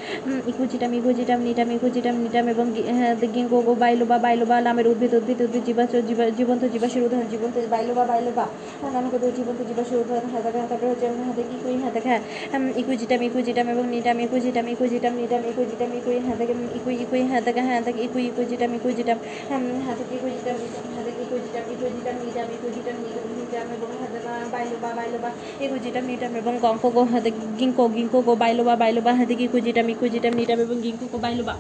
ইকুজিটাম 0.48 0.92
ইকুজিটাম 0.94 1.40
নিটাম 1.42 1.68
ইকুজিটাম 1.72 2.16
নিটাম 2.18 2.46
এবং 2.48 2.66
গি- 2.72 2.88
হ্যাঁ 2.92 3.14
গিঙ্গো 3.36 3.58
বাইলোবা 3.78 4.18
বাইলোবা 4.20 4.56
নামের 4.62 4.86
উদ্ভিদ 4.88 5.12
উদ্ভিদ 5.14 5.40
উদ্ভিদ 5.42 5.64
জীবাশ্ম 5.68 5.96
জীবা- 6.10 6.32
জীবন্ত 6.38 6.64
জীবাশ্মের 6.74 7.04
উদাহরণ 7.08 7.28
জীবন্ত 7.34 7.56
বাইলোবা 7.72 8.04
বাইলোবা 8.06 8.46
হ্যাঁ, 8.82 8.92
নামক 8.96 9.14
উদ্ভিদ 9.18 9.34
জীবন্ত 9.40 9.60
জীবাশ্মের 9.70 10.00
উদাহরণ 10.04 10.28
হ্যাঁ 10.32 10.44
দেখেন 10.46 10.66
তারপরে 10.72 10.90
হচ্ছে 10.92 11.06
উম, 11.08 11.18
হ্যাঁ 11.20 11.36
দেখি 11.40 11.56
ইকুই 11.58 11.76
হ্যাঁ 11.82 12.22
ইকুজিটাম 12.82 13.20
ইকুজিটাম 13.28 13.66
এবং 13.70 13.86
নিটাম 13.94 14.18
ইকুজিটাম 14.26 14.66
ইকুজিটাম 14.74 15.14
নিটাম 15.20 15.42
ইকুজিটাম 15.52 15.90
ইকুই 16.00 16.18
হ্যাঁ 16.20 16.38
দেখেন 16.42 16.58
ইকুই 16.78 16.96
ইকুই 17.04 17.22
হ্যাঁ 17.30 17.42
দেখেন 17.48 17.66
হ্যাঁ 17.70 17.82
দেখে 17.88 18.02
ইকুই 18.08 18.24
ইকুজিটাম 18.30 18.70
ইকুজিটাম 18.78 19.18
হ্যাঁ 19.50 19.62
হ্যাঁ 19.86 19.96
দেখে 20.00 20.16
ইকুজিটাম 20.20 20.56
হ্যাঁ 20.88 21.04
দেখে 21.08 21.22
ইকুজিটাম 21.26 21.64
ইকুজিটাম 21.74 22.16
নিটাম 22.22 22.48
ইকুজিটাম 22.58 22.96
নিটাম 23.00 23.24
এবং 23.50 23.90
হ্যাঁ 24.00 25.32
ইকুজিটাম 25.66 26.04
নিটাম 26.06 26.32
এবং 26.36 26.54
গঙ্ক 26.62 26.84
গো 26.90 27.02
হাতে 27.04 27.30
দেখে 27.32 27.48
গিঙ্কো 27.60 27.84
গিঙ্কো 27.90 28.20
গো, 28.22 28.34
বাইলোবা 28.36 28.74
বাইলোবা 28.76 29.12
হ্যাঁ 29.14 29.28
দেখে 29.28 29.44
ইকুজিটাম 29.44 29.86
ইকুজিটাম 29.90 30.34
মিটাম 30.36 30.60
এবং 30.60 30.76
গিঙ্কো 30.82 31.06
গো, 31.12 31.18
বাইলোবা। 31.18 31.56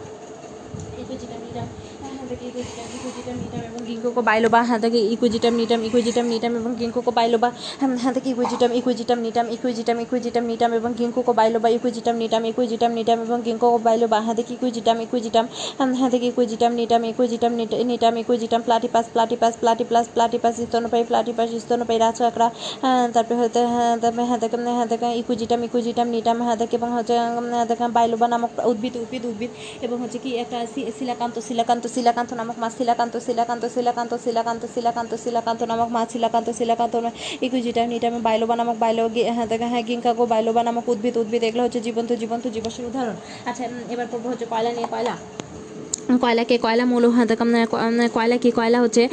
হ্যাঁ 2.28 2.38
দেখে 2.38 2.48
ইকুজিটাম 2.50 2.88
ইকুজিটাম 2.98 3.36
নিটাম 3.42 3.64
এবং 3.70 3.82
গিঙ্কো 3.88 4.22
বাইলোবা 4.22 4.60
হ্যাঁ 4.64 4.80
দেখে 4.80 5.00
ইকুজিটাম 5.14 5.54
নিটাম 5.56 5.80
ইকুজিটাম 5.88 6.26
নিটাম 6.28 6.54
এবং 6.58 6.72
গিঙ্কো 6.80 7.02
বাইলোবা 7.12 7.50
হ্যাঁ 8.02 8.14
দেখে 8.16 8.30
ইকুজিটাম 8.30 8.72
ইকুজিটাম 8.80 9.18
নিটাম 9.22 9.46
ইকুজিটাম 9.56 9.98
ইকুজিটাম 10.02 10.44
নিটাম 10.46 10.72
এবং 10.74 10.92
গিঙ্কো 11.00 11.22
বাইলোবা 11.34 11.68
ইকুজিটাম 11.70 12.16
নিটাম 12.18 12.42
ইকুজিটাম 12.46 12.92
নিটাম 12.94 13.18
এবং 13.22 13.38
গিঙ্কো 13.42 13.68
বাইলোবা 13.80 14.18
হ্যাঁ 14.22 14.36
দেখে 14.40 14.54
ইকুজিটাম 14.54 14.98
ইকুজিটাম 15.02 15.46
হ্যাঁ 15.94 16.10
দেখে 16.10 16.28
equisetum 16.28 16.72
gnetum 16.74 17.02
equisetum 17.06 17.52
NEET- 17.60 17.82
gnetum 17.86 18.14
equisetum 18.18 18.62
platypus 18.62 19.06
platypus 19.14 19.54
platypus 19.62 20.06
platypus 20.14 20.54
স্তনপায়ী 20.62 21.04
platypus 21.04 21.50
স্তনপায়ী 21.64 22.00
রাজকাকড়া 22.00 22.48
হ্যাঁ 22.84 23.04
তারপরে 23.16 23.38
হতে 23.42 23.60
হ্যাঁ 23.74 23.94
তারপরে 24.02 24.24
হ্যাঁ 24.30 24.40
দেখে 24.44 24.58
হ্যাঁ 24.70 24.88
দেখে 24.88 25.10
ইকুজিটাম 25.22 25.60
ইকুজিটাম 25.64 26.08
নিটাম 26.10 26.38
হ্যাঁ 26.42 26.58
দেখে 26.58 26.76
এবং 26.76 26.90
হচ্ছে 26.94 27.14
উম, 27.32 27.48
হ্যাঁ 27.52 27.66
দেখে 27.66 27.86
বাইলোবা 27.98 28.26
নামক 28.28 28.52
উদ্ভিদ 28.72 28.94
উদ্ভিদ 28.98 29.24
উদ্ভিদ 29.26 29.52
এবং 29.82 29.98
হচ্ছে 30.04 30.18
কি 30.18 30.30
একটা 30.44 30.58
শি- 30.74 30.90
শিলাকান্ত 30.98 31.36
শিলাকান্ত 31.48 31.86
শিলাকান্ত 32.18 32.40
নামক 32.42 32.58
মাছ 32.60 32.74
coelacanth 32.78 33.16
coelacanth 33.26 33.64
coelacanth 33.76 34.14
coelacanth 34.26 34.64
coelacanth 34.74 35.12
coelacanth 35.24 35.62
নামক 35.64 35.90
মাছ 35.90 36.08
শিলাকান্ত 36.14 36.48
শিলাকান্ত 36.52 36.96
ইকুজিটাম 37.42 37.86
নিটাম 37.90 38.14
বাইলোবা 38.22 38.56
নামক 38.56 38.78
বাইলো 38.80 39.04
হ্যাঁ 39.28 39.48
হ্যাঁ 39.64 39.84
গিঙ্কাগো 39.88 40.24
বাইলোবা 40.26 40.62
নামক 40.64 40.86
উদ্ভিদ 40.90 41.16
উদ্ভিদ 41.18 41.42
এগুলো 41.44 41.64
হচ্ছে 41.64 41.80
জীবন্ত 41.80 42.10
জীবন্ত 42.14 42.46
জীবাশ্মের 42.48 42.86
উদাহরণ 42.90 43.18
আচ্ছা 43.46 43.64
এবার 43.94 44.08
পড়ব 44.12 44.26
হচ্ছে 44.28 44.46
কয়লা 44.46 44.72
নিয়ে 44.72 44.90
কয়লা 44.92 45.16
কয়লাকে 46.22 46.58
কয়লা 46.58 46.86
মৌল 46.86 47.10
হ্যাঁ 47.10 48.08
কয়লা 48.14 48.38
কি 48.38 48.52
কয়লা 48.52 48.82
হচ্ছে 48.82 49.10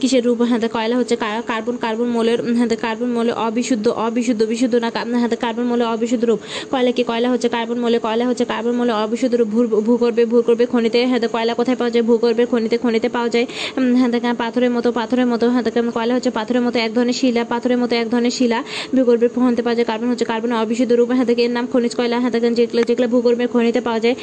কিসের 0.00 0.24
রূপ 0.24 0.42
হ্যাঁ 0.42 0.60
কয়লা 0.72 0.96
হচ্ছে 0.96 1.16
কার্বন 1.46 1.76
কার্বন 1.76 2.06
মৌলের 2.06 2.54
হ্যাঁ 2.54 2.68
কার্বন 2.68 3.06
মৌলের 3.06 3.34
অবিশুদ্ধ 3.34 3.88
অবিশুদ্ধ 3.88 4.42
বিশুদ্ধ 4.42 4.74
না 4.74 4.90
হ্যাঁ 4.94 5.28
কার্বন 5.28 5.62
মৌলের 5.62 5.86
অবিশুদ্ধ 5.86 6.24
রূপ 6.24 6.40
কয়লা 6.70 6.90
কি 6.90 7.04
কয়লা 7.04 7.30
হচ্ছে 7.30 7.48
কার্বন 7.48 7.78
মৌলে 7.78 7.98
কয়লা 7.98 8.26
হচ্ছে 8.26 8.44
কার্বন 8.44 8.72
মৌলের 8.72 8.94
অবিশুদ্ধ 8.94 9.34
রূপ 9.34 9.48
ভূ 9.48 9.66
ভূগর্ভে 9.66 10.24
ভূগর্ভে 10.24 10.66
খনিতে 10.66 11.06
হ্যাঁ 11.06 11.20
কয়লা 11.32 11.54
কোথায় 11.54 11.76
পাওয়া 11.76 11.90
যায় 11.90 12.04
ভূগর্ভের 12.04 12.46
খনিতে 12.46 12.78
খনিতে 12.78 13.08
পাওয়া 13.08 13.28
যায় 13.28 13.46
হ্যাঁ 13.94 14.34
পাথরের 14.34 14.70
মতো 14.70 14.92
পাথরের 14.92 15.26
মতো 15.26 15.50
হ্যাঁ 15.50 15.62
কয়লা 15.94 16.14
হচ্ছে 16.14 16.30
পাথরের 16.30 16.62
মতো 16.62 16.78
এক 16.78 16.94
ধরনের 16.94 17.12
শিলা 17.12 17.44
পাথরের 17.44 17.78
মতো 17.78 17.96
এক 17.96 18.10
ধরনের 18.10 18.30
শিলা 18.30 18.64
ভূগর্ভের 18.94 19.28
খনিতে 19.28 19.62
পাওয়া 19.62 19.74
যায় 19.74 19.86
কার্বন 19.86 20.08
হচ্ছে 20.08 20.24
কার্বন 20.24 20.52
অবিশুদ্ধ 20.52 20.92
রূপ 20.92 21.10
হ্যাঁ 21.10 21.26
এর 21.36 21.50
নাম 21.50 21.66
খনিজ 21.72 21.96
কয়লা 21.96 22.20
হ্যাঁ 22.20 22.30
যেগুলো 22.30 22.82
যেগুলো 22.82 23.08
ভূগর্ভের 23.08 23.48
খনিতে 23.48 23.80
পাওয়া 23.80 24.00
যায় 24.00 24.14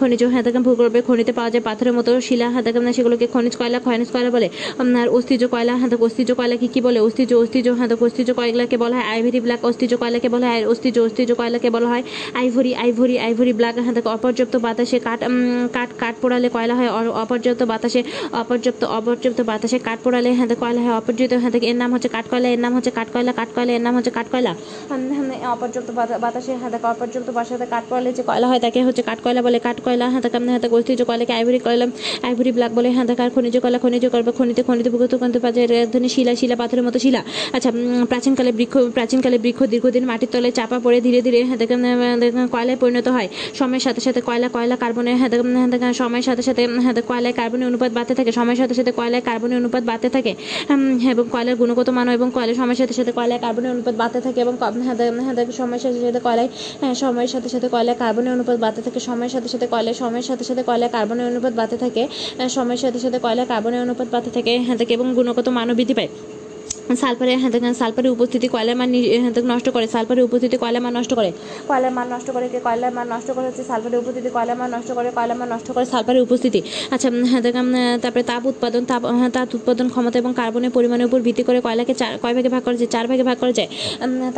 খনিজ 0.00 0.24
হ্যাঁ 0.24 0.42
দেখ, 0.42 0.56
ভূগর্ভের 0.56 1.02
খনিতে 1.02 1.32
পাওয়া 1.32 1.50
যায় 1.50 1.63
পাথরের 1.64 1.92
মতো 1.92 2.10
শিলা 2.20 2.48
দেখ, 2.66 2.76
সেগুলোকে 2.96 3.26
খনিজ 3.26 3.54
কয়লা 3.56 3.78
খনিজ 3.84 4.08
কয়লা 4.12 4.30
বলে 4.30 4.48
আর 5.00 5.08
অস্থিজ 5.08 5.42
কয়লা 5.44 5.74
দেখ, 5.90 6.00
অস্থিজ 6.02 6.28
কয়লা 6.32 6.56
কি 6.74 6.80
বলে 6.80 6.98
অস্থিজ 7.06 7.30
অস্থিজ 7.34 7.66
দেখ, 7.90 8.02
অস্থিজ 8.02 8.28
কয়লাকে 8.30 8.76
বলা 8.76 8.96
হয় 8.96 9.06
আইভরি 9.14 9.40
ব্ল্যাক 9.40 9.62
অস্থিজ 9.64 9.92
কয়লাকে 9.94 10.28
বলা 10.28 10.46
হয় 10.46 10.62
অস্থিজ 10.66 10.94
অস্থিজ 10.98 11.28
কয়লাকে 11.32 11.68
বলা 11.70 11.88
হয় 11.88 12.02
আইভরি 12.34 12.72
আইভরি 12.74 13.16
আইভরি 13.18 13.52
ব্ল্যাক 13.52 13.76
দেখ, 13.94 14.06
অপর্যাপ্ত 14.06 14.54
বাতাসে 14.56 14.98
কাঠ 14.98 15.20
কাঠ 15.72 15.88
কাঠ 15.98 16.14
পোড়ালে 16.22 16.48
কয়লা 16.48 16.74
হয় 16.74 16.90
অপর্যাপ্ত 17.22 17.62
বাতাসে 17.62 18.00
অপর্যাপ্ত 18.32 18.82
অপর্যাপ্ত 18.98 19.40
বাতাসে 19.40 19.78
কাঠ 19.78 19.98
পোড়ালে 20.04 20.30
দেখ, 20.48 20.58
কয়লা 20.58 20.80
হয় 20.80 20.94
অপর্যাপ্ত 20.96 21.34
হাতে 21.34 21.58
এর 21.62 21.76
নাম 21.76 21.90
হচ্ছে 21.94 22.08
কাঠ 22.08 22.24
কয়লা 22.30 22.48
এর 22.48 22.58
নাম 22.58 22.72
হচ্ছে 22.74 22.90
কাঠ 22.90 23.08
কয়লা 23.12 23.32
কাঠ 23.32 23.48
কয়লা 23.54 23.72
এর 23.72 23.80
নাম 23.80 23.96
হচ্ছে 23.96 24.10
কাঠ 24.10 24.26
কয়লা। 24.32 24.52
অপর্যাপ্ত 25.52 25.90
বাতা- 25.90 26.18
বাতাসে 26.18 26.52
হাতে 26.54 26.78
অপর্যাপ্ত 26.86 27.30
বাসাতে 27.30 27.66
কাঠ 27.66 27.84
পোড়ালে 27.88 28.10
যে 28.12 28.22
কয়লা 28.22 28.46
হয় 28.48 28.60
তাকে 28.60 28.80
হচ্ছে 28.84 29.02
কাঠ 29.02 29.18
কয়লা 29.24 29.42
বলে 29.42 29.58
কাঠ 29.58 29.76
কয়লা 29.84 30.06
হাতে 30.10 30.28
দেখ, 30.30 30.48
হাতে 30.48 30.68
অস্থিজ 30.68 31.02
কয়লাকে 31.02 31.32
আইভরি 31.32 31.53
আইভরি 31.54 31.64
কয়লা, 31.66 31.86
আইভরি 32.26 32.52
ব্ল্যাক 32.52 32.72
বলে 32.74 32.88
দেখার 33.06 33.30
খনিজ 33.34 33.54
কয়লা 33.58 33.78
খনিজ 33.78 34.04
কয়লা 34.12 34.32
খনিতে 34.38 34.62
খনিতে 34.62 34.90
ভূগত 34.90 35.12
কন্ত 35.22 35.36
শিলা 36.14 36.34
শিলা 36.40 36.56
পাথরের 36.56 36.84
মতো 36.84 36.98
শিলা। 36.98 37.22
আচ্ছা 37.52 37.70
প্রাচীনকালে 38.08 38.52
বৃক্ষ 38.52 38.74
প্রাচীনকালে 38.96 39.38
বৃক্ষ 39.38 39.60
দীর্ঘদিন 39.72 40.04
মাটির 40.04 40.28
তলে 40.32 40.50
চাপা 40.58 40.78
পড়ে 40.84 40.98
ধীরে 41.00 41.20
ধীরে 41.26 41.40
কয়লায় 42.52 42.78
পরিণত 42.80 43.08
হয়। 43.08 43.28
সময়ের 43.58 43.82
সাথে 43.86 44.00
সাথে 44.00 44.20
কয়লা 44.20 44.48
কয়লা 44.48 44.76
কার্বনের 44.76 45.94
সময়ের 46.00 46.26
সাথে 46.28 46.42
সাথে 46.42 46.62
কয়লায় 47.10 47.34
কার্বনের 47.40 47.66
অনুপাত 47.70 47.92
বাড়তে 47.92 48.14
থাকে। 48.18 48.32
সময়ের 48.38 48.58
সাথে 48.60 48.74
সাথে 48.74 48.92
কয়লায় 48.98 49.22
কার্বনের 49.28 49.56
অনুপাত 49.58 49.82
বাড়তে 49.90 50.08
থাকে। 50.16 50.32
এবং 51.12 51.24
কয়লার 51.34 51.56
গুণগত 51.60 51.88
মান 51.96 52.08
এবং 52.08 52.28
কয়লার 52.34 52.56
সময়ের 52.60 52.80
সাথে 52.82 52.94
সাথে 52.98 53.12
কয়লায় 53.18 53.40
কার্বনের 53.44 53.70
অনুপাত 53.74 53.94
বাড়তে 53.94 54.20
থাকে 54.20 54.40
এবং 54.44 54.54
সময়ের 55.58 55.82
সাথে 55.84 56.00
সাথে 56.06 56.20
কয়লায় 56.26 56.48
সময়ের 57.02 57.30
সাথে 57.34 57.48
সাথে 57.48 57.68
কয়লায় 57.74 57.96
কার্বনের 58.02 58.32
অনুপাত 58.36 58.58
বাড়তে 58.64 58.80
থাকে। 58.86 59.00
সময়ের 59.08 59.32
সাথে 59.34 59.48
সাথে 59.48 59.66
কয়লায়, 59.66 59.96
সময়ের 60.02 60.26
সাথে 60.28 60.44
সাথে 60.48 60.62
কয়লায় 60.68 60.90
কার্বনের 60.96 61.26
অনুপাত 61.30 61.43
বাড়তে 61.58 61.76
থাকে 61.84 62.02
সময়ের 62.56 62.80
সাথে 62.84 62.98
সাথে 63.04 63.18
কয়লা 63.24 63.44
কার্বনের 63.52 63.80
অনুপাত 63.84 64.08
বাড়তে 64.14 64.30
থাকে 64.36 64.52
হ্যাঁ 64.66 64.76
দেখে 64.80 64.92
এবং 64.98 65.06
গুণগত 65.18 65.46
মানও 65.58 65.74
বৃদ্ধি 65.78 65.96
পায়। 66.00 66.10
সালফারের 67.02 67.38
হ্যাঁ 67.42 67.74
সালফারের 67.82 68.12
উপস্থিতি 68.16 68.46
কয়লার 68.54 68.76
মান 68.80 68.88
হ্যাঁ 69.22 69.32
নষ্ট 69.52 69.66
করে 69.74 69.86
সালফারের 69.94 70.24
উপস্থিতি 70.28 70.56
কয়লার 70.62 70.82
মান 70.86 70.92
নষ্ট 70.98 71.12
করে? 71.18 71.30
কয়লার 71.70 71.92
মান 71.98 72.06
নষ্ট 72.14 72.28
করে 72.36 72.46
কে? 72.52 72.58
কয়লার 72.66 72.92
মান 72.96 73.06
নষ্ট 73.14 73.28
করে 73.36 73.46
হচ্ছে 73.48 73.64
সালফারের 73.70 73.98
উপস্থিতি 74.02 74.28
কয়লার 74.36 74.56
মান 74.60 74.68
নষ্ট 74.76 74.90
করে 74.98 75.08
কয়লার 75.18 75.36
মান 75.40 75.48
নষ্ট 75.54 75.68
করে 75.74 75.86
সালফারের 75.92 76.22
উপস্থিতি। 76.26 76.60
আচ্ছা 76.94 77.08
হ্যাঁ 77.30 77.42
তারপরে 78.02 78.24
তাপ 78.32 78.42
উৎপাদন 78.52 78.82
তাপ 78.90 79.02
হ্যাঁ 79.20 79.32
তাপ 79.36 79.48
উৎপাদন 79.58 79.86
ক্ষমতা 79.94 80.16
এবং 80.22 80.32
কার্বনের 80.40 80.72
পরিমাণের 80.76 81.06
উপর 81.08 81.20
ভিত্তি 81.26 81.42
করে 81.48 81.58
কয়লাকে 81.66 81.94
চার 82.00 82.12
কয় 82.22 82.34
ভাগে 82.36 82.50
ভাগ 82.54 82.62
করা 82.66 82.76
যায়? 82.80 82.90
চার 82.94 83.04
ভাগে 83.10 83.24
ভাগ 83.28 83.36
করা 83.42 83.52
যায়। 83.58 83.68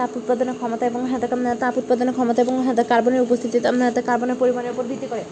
তাপ 0.01 0.11
উৎপাদনের 0.21 0.57
ক্ষমতা 0.61 0.85
এবং 0.91 1.01
হ্যাঁ 1.11 1.21
তাপ 1.65 1.75
উৎপাদনের 1.81 2.15
ক্ষমতা 2.17 2.39
এবং 2.45 2.55
হ্যাঁ 2.65 2.77
কার্বনের 2.93 3.23
উপস্থিতি 3.27 3.57
হ্যাঁ 3.81 3.93
কার্বনের 4.11 4.37
পরিমাণের 4.43 4.71
উপর 4.75 4.85
ভিত্তি 4.91 5.07
করে। 5.13 5.25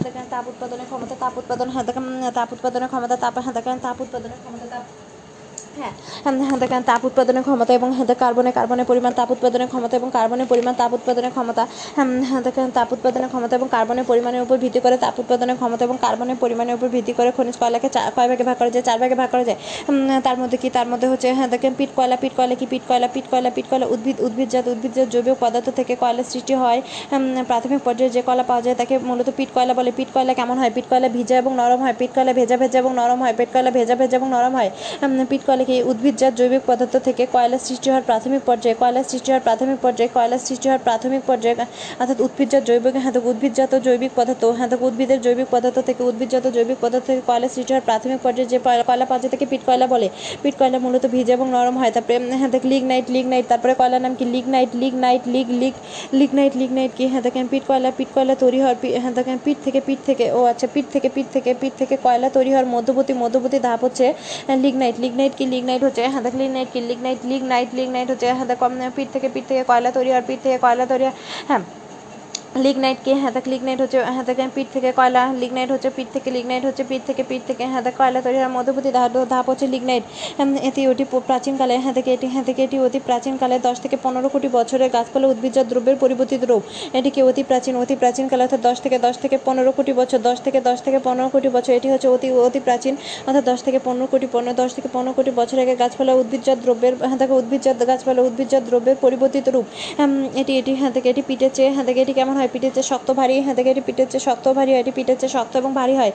দেখেন 0.00 0.24
তাপ 0.30 0.44
উৎপাদনের 0.48 0.86
ক্ষমতা, 0.86 1.14
তাপ 1.16 1.34
উৎপাদন 1.38 1.68
হ্যাঁ 1.70 1.84
তাপ 2.32 2.48
উৎপাদনের 2.52 2.88
ক্ষমতা 2.88 3.16
তাপ 3.16 3.34
দেখেন 3.54 3.76
তাপ 3.78 3.96
উৎপাদনের 4.00 4.38
ক্ষমতা, 4.38 4.66
তাপ 4.66 4.84
হ্যাঁ 5.76 6.44
হ্যাঁ 6.44 6.58
দেখেন, 6.58 6.82
তাপ 6.82 7.04
উৎপাদনের 7.04 7.42
ক্ষমতা 7.42 7.74
এবং 7.74 7.92
হ্যাঁ 7.92 8.14
কার্বনে, 8.14 8.52
কার্বনের 8.52 8.84
পরিমাণ, 8.84 9.12
তাপ 9.12 9.30
উৎপাদনের 9.30 9.66
ক্ষমতা 9.66 9.96
এবং 9.96 10.10
কার্বনের 10.12 10.46
পরিমাণ, 10.46 10.74
তাপ 10.74 10.92
উৎপাদনের 10.92 11.30
ক্ষমতা। 11.30 11.66
হ্যাঁ 11.96 12.42
দেখেন, 12.42 12.70
তাপ 12.70 12.92
উৎপাদনের 12.92 13.28
ক্ষমতা 13.28 13.56
এবং 13.56 13.68
কার্বনের 13.70 14.04
পরিমাণের 14.04 14.42
উপর 14.42 14.56
ভিত্তি 14.56 14.80
করে 14.80 14.96
তাপ 14.96 15.20
উৎপাদনের 15.20 15.56
ক্ষমতা 15.56 15.84
এবং 15.84 15.96
কার্বনের 16.00 16.36
পরিমাণের 16.40 16.74
উপর 16.74 16.88
ভিত্তি 16.88 17.12
করে 17.12 17.32
খনিজ 17.36 17.56
কয়লাকে 17.56 17.88
চা- 17.88 18.10
কয় 18.16 18.28
ভাগে 18.28 18.44
ভাগ 18.44 18.58
করা 18.58 18.70
যায়? 18.70 18.82
চার 18.82 18.98
ভাগে 18.98 19.14
ভাগ 19.14 19.30
করা 19.30 19.44
যায়। 19.44 19.56
তার 20.20 20.38
মধ্যে 20.38 20.56
কি? 20.56 20.70
তার 20.70 20.86
মধ্যে 20.86 21.08
হচ্ছে 21.08 21.32
হ্যাঁ 21.32 21.48
দেখেন, 21.48 21.74
পিট 21.74 21.88
কয়লা 21.96 22.16
পিট 22.16 22.32
কয়লা 22.36 22.54
কি? 22.54 22.66
পিট 22.66 22.82
কয়লা 22.88 23.08
পিট 23.08 23.24
কয়লা 23.30 23.50
পিট 23.50 23.64
কয়লা 23.70 23.86
উদ্ভিদ 23.86 24.20
উদ্ভিদজাত 24.20 24.68
উদ্ভিদজাত 24.68 25.08
জৈব 25.08 25.34
পদার্থ 25.40 25.70
থেকে 25.70 25.96
কয়লা 25.96 26.22
সৃষ্টি 26.22 26.54
হয়? 26.54 26.82
প্রাথমিক 27.46 27.82
পর্যায়ে 27.82 28.10
যে 28.10 28.22
কয়লা 28.22 28.42
পাওয়া 28.42 28.62
যায়, 28.62 28.76
তাকে 28.76 28.98
মূলত 28.98 29.30
পিট 29.36 29.48
কয়লা 29.54 29.74
বলে। 29.74 29.92
পিট 29.96 30.08
কয়লা 30.14 30.34
কেমন 30.34 30.58
হয়? 30.58 30.70
পিট 30.74 30.84
কয়লা 30.90 31.08
ভিজা 31.08 31.36
এবং 31.36 31.54
নরম 31.56 31.80
হয়। 31.80 31.94
পিট 31.98 32.10
কয়লা 32.14 32.32
ভেজা 32.32 32.56
ভেজা 32.56 32.78
এবং 32.78 32.94
নরম 32.94 33.22
হয়। 33.22 33.34
পিট 33.36 33.48
কয়লা 33.52 33.70
ভেজা 33.70 33.94
ভেজা 33.94 34.16
এবং 34.16 34.28
নরম 34.28 34.54
হয়। 34.56 34.70
পিট 35.28 35.40
কয়লা 35.46 35.63
কি 35.68 35.76
উদ্ভিদজাত 35.90 36.32
জৈবিক 36.40 36.62
পদার্থ 36.70 36.94
থেকে 37.08 37.22
কয়লা 37.34 37.58
সৃষ্টি 37.66 37.88
হওয়ার 37.90 38.04
প্রাথমিক 38.10 38.42
পর্যায়ে, 38.48 38.76
কয়লা 38.82 39.00
সৃষ্টি 39.10 39.28
হওয়ার 39.30 39.44
প্রাথমিক 39.48 39.78
পর্যায়ে, 39.84 40.10
কয়লা 40.16 40.36
সৃষ্টি 40.46 40.66
হওয়ার 40.68 40.82
প্রাথমিক 40.88 41.22
পর্যায়ে, 41.30 41.56
অর্থাৎ 42.00 42.18
উদ্ভিদজাত 42.26 42.62
জৈবিক 42.68 42.94
হ্যাঁ 43.04 43.14
তো 43.16 43.20
উদ্ভিদজাত 43.30 43.72
জৈবিক 43.86 44.12
পদার্থ 44.18 44.42
হ্যাঁ 44.58 44.68
তো 44.72 44.76
উদ্ভিদের 44.88 45.18
জৈবিক 45.26 45.48
পদার্থ 45.54 45.76
থেকে 45.88 46.02
উদ্ভিদজাত 46.10 46.46
জৈবিক 46.56 46.78
পদার্থ 46.84 47.04
থেকে 47.10 47.22
কয়লা 47.28 47.48
সৃষ্টি 47.54 47.70
হওয়ার 47.72 47.86
প্রাথমিক 47.88 48.18
পর্যায়ে 48.24 48.48
যে 48.52 48.58
কয়লা 48.66 48.84
কয়লা 48.88 49.04
পাওয়া 49.10 49.20
যায় 49.22 49.30
তাকে 49.34 49.46
পিট 49.52 49.62
কয়লা 49.68 49.86
বলে। 49.94 50.08
পিট 50.42 50.54
কয়লা 50.60 50.78
মূলত 50.84 51.04
ভিজে 51.14 51.32
এবং 51.38 51.46
নরম 51.56 51.76
হয়। 51.80 51.92
তারপরে 51.96 52.16
হ্যাঁ 52.40 52.50
দেখ, 52.54 52.62
লিগনাইট 52.72 53.06
লিগনাইট, 53.16 53.44
তারপরে 53.52 53.72
কয়লার 53.80 54.02
নাম 54.06 54.12
কি? 54.18 54.24
লিগনাইট 54.36 54.70
লিগনাইট, 54.82 54.82
লিগ 54.82 54.94
নাইট 55.04 55.22
লিগ 55.34 55.46
লিগ 55.62 55.74
লিগ 56.20 56.30
নাইট 56.38 56.52
লিগ 56.60 56.70
নাইট 56.78 56.92
কি? 56.98 57.04
হ্যাঁ 57.12 57.22
দেখেন, 57.26 57.44
পিট 57.52 57.64
কয়লা 57.70 57.90
পিট 57.98 58.10
কয়লা 58.16 58.34
তৈরি 58.42 58.58
হওয়ার 58.62 58.76
হ্যাঁ 59.02 59.14
দেখেন, 59.18 59.36
পিট 59.46 59.58
থেকে 59.66 59.80
পিট 59.88 60.00
থেকে, 60.08 60.24
ও 60.38 60.40
আচ্ছা 60.52 60.66
পিট 60.74 60.86
থেকে 60.94 61.08
পিট 61.16 61.26
থেকে 61.34 61.50
পিট 61.60 61.72
থেকে 61.80 61.94
কয়লা 62.04 62.28
তৈরি 62.36 62.50
হওয়ার 62.54 62.68
মধ্যবর্তী 62.74 63.12
মধ্যবর্তী 63.22 63.58
ধাপ 63.66 63.80
হচ্ছে 63.86 64.06
লিগ 64.64 64.74
নাইট 64.82 64.96
লিগ 65.04 65.12
নাইট 65.20 65.32
কি? 65.38 65.44
লিগনাইট 65.54 65.82
হচ্ছে 65.84 66.02
হ্যাঁ 66.08 66.22
দেখ 66.22 66.34
লিগনাইট 66.34 66.68
কি 66.72 66.80
leak 66.90 67.00
night, 67.02 67.20
league 67.24 67.42
night 67.44 67.68
league 67.74 67.88
night 67.90 68.08
হচ্ছে 68.10 68.26
হ্যাঁ 68.32 68.48
দেখ 68.50 68.60
পিঠ 68.96 69.08
থেকে 69.14 69.28
পিঠ 69.34 69.44
থেকে 69.48 69.62
কয়লা 69.70 69.90
তৈরি 69.96 70.10
হয় 70.14 70.24
পিঠ 70.28 70.38
থেকে 70.42 70.56
কয়লা 70.58 70.84
তৈরি 70.86 71.04
হয় 71.04 71.16
হ্যাঁ। 71.48 71.62
লিগনাইট 72.62 72.98
কি? 73.04 73.12
হ্যাঁ 73.20 73.32
লিগনাইট 73.54 73.78
হচ্ছে 73.82 73.98
হ্যাঁ 74.14 74.24
পিঠ 74.56 74.66
থেকে 74.74 74.90
কয়লা, 74.98 75.22
লিগনাইট 75.42 75.70
হচ্ছে 75.74 75.90
পিঠ 75.96 76.08
থেকে 76.14 76.28
লিগনাইট, 76.36 76.62
হচ্ছে 76.68 76.84
পিঠ 76.90 77.02
থেকে 77.08 77.22
পিঠ 77.30 77.42
থেকে 77.48 77.64
হ্যাঁ 77.72 77.82
কয়লা 78.00 78.20
তৈরি 78.26 78.38
হয় 78.42 78.52
মধ্যবর্তী 78.56 78.90
ধাপ 79.32 79.46
হচ্ছে 79.50 79.66
লিগনাইট। 79.74 80.04
এটি 80.68 80.82
ওটি 80.90 81.04
প্রাচীনকালে 81.30 81.74
হ্যাঁ 81.84 81.94
এটি 82.16 82.26
হ্যাঁ 82.34 82.44
এটি 82.64 82.76
অতি 82.86 83.00
প্রাচীনকালে 83.08 83.56
দশ 83.68 83.76
থেকে 83.84 83.96
পনেরো 84.04 84.28
কোটি 84.34 84.48
বছরের 84.58 84.90
গাছপালা 84.96 85.26
উদ্ভিদজাত 85.32 85.66
দ্রব্যের 85.72 85.96
পরিবর্তিত 86.02 86.42
রূপ। 86.50 86.62
এটিকে 86.98 87.20
অতি 87.28 87.42
প্রাচীন, 87.50 87.74
অতি 87.82 87.94
প্রাচীনকালে 88.02 88.42
অর্থাৎ 88.46 88.60
দশ 88.68 88.76
থেকে 88.84 88.96
দশ 89.06 89.14
থেকে 89.22 89.36
পনেরো 89.46 89.70
কোটি 89.78 89.92
বছর, 90.00 90.18
দশ 90.28 90.38
থেকে 90.46 90.58
দশ 90.68 90.78
থেকে 90.86 90.98
পনেরো 91.06 91.28
কোটি 91.34 91.48
বছর, 91.56 91.72
এটি 91.78 91.88
হচ্ছে 91.92 92.08
অতি 92.14 92.28
অতি 92.46 92.60
প্রাচীন, 92.66 92.94
অর্থাৎ 93.26 93.44
দশ 93.50 93.58
থেকে 93.66 93.78
পনেরো 93.86 94.06
কোটি, 94.12 94.26
পনেরো, 94.34 94.54
দশ 94.62 94.70
থেকে 94.76 94.88
পনেরো 94.96 95.12
কোটি 95.18 95.30
বছর 95.40 95.56
আগে 95.64 95.74
গাছপালা 95.82 96.12
উদ্ভিদজাত 96.22 96.58
দ্রব্যের 96.64 96.94
হ্যাঁ 97.10 97.28
উদ্ভিদজাত 97.40 97.76
গাছপালা 97.90 98.20
উদ্ভিদজাত 98.28 98.62
দ্রব্যের 98.68 98.96
পরিবর্তিত 99.04 99.46
রূপ। 99.54 99.66
এটি 100.40 100.52
এটি 100.60 100.72
হ্যাঁ 100.80 100.90
এটি 101.12 101.22
পিঠের 101.28 101.52
চেয়ে 101.56 101.70
হ্যাঁ 101.74 101.86
থেকে 101.90 102.00
এটি 102.06 102.14
কেমন 102.18 102.34
হয়? 102.38 102.43
পিঠের 102.52 102.72
চেয়ে 102.76 102.88
শক্ত 102.92 103.08
ভারী 103.20 103.34
হ্যাঁ 103.44 103.56
থেকে 103.58 103.68
এটি 103.74 103.82
পিঠের 103.88 104.08
চেয়ে 104.12 104.24
শক্ত 104.28 104.46
ভারী 104.58 104.70
হয়, 104.74 104.80
এটি 104.84 104.92
পিঠের 104.98 105.18
চেয়ে 105.20 105.32
শক্ত 105.36 105.52
এবং 105.62 105.70
ভারী 105.80 105.94
হয় 106.00 106.12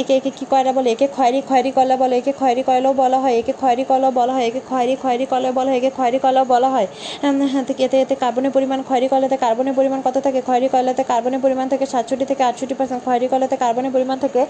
একে 0.00 0.12
একে 0.18 0.30
কী 0.38 0.44
কয়লা 0.52 0.72
বলে? 0.76 0.88
একে 0.94 1.06
খয়েরি 1.16 1.40
খয়েরি 1.50 1.70
কয়লা 1.76 1.96
বলে, 2.02 2.14
একে 2.20 2.32
খয়েরি 2.40 2.62
কয়লাও 2.68 2.92
বলা 3.02 3.18
হয়, 3.22 3.34
একে 3.40 3.52
খয়েরি 3.60 3.84
কয়লাও 3.90 4.12
বলা 4.20 4.32
হয়, 4.36 4.44
একে 4.50 4.60
খয়েরি 4.70 4.94
খয়েরি 5.02 5.26
কয়লা 5.32 5.50
বলা 5.58 5.68
হয়, 5.70 5.78
একে 5.80 5.90
খয়েরি 5.98 6.18
কয়লাও 6.24 6.44
বলা 6.54 6.68
হয় 6.74 6.86
হ্যাঁ 7.52 7.64
থেকে 7.68 7.82
এতে 7.86 7.96
এতে 8.04 8.14
কার্বনের 8.24 8.52
পরিমাণ, 8.56 8.78
খয়েরি 8.88 9.08
কয়লাতে 9.12 9.36
কার্বনের 9.44 9.74
পরিমাণ 9.78 10.00
কত 10.06 10.16
থাকে? 10.26 10.40
খয়েরি 10.48 10.68
কয়লাতে 10.74 11.02
কার্বনের 11.12 11.40
পরিমাণ 11.44 11.66
থেকে 11.72 11.84
সাতষট্টি 11.92 12.26
থেকে 12.30 12.42
আটষট্টি 12.48 12.74
পার্সেন্ট 12.78 13.02
খয়েরি 13.06 13.26
কয়লাতে 13.32 13.56
কার্বনের 13.64 13.92
পরিমাণ 13.96 14.16
থেকে 14.24 14.40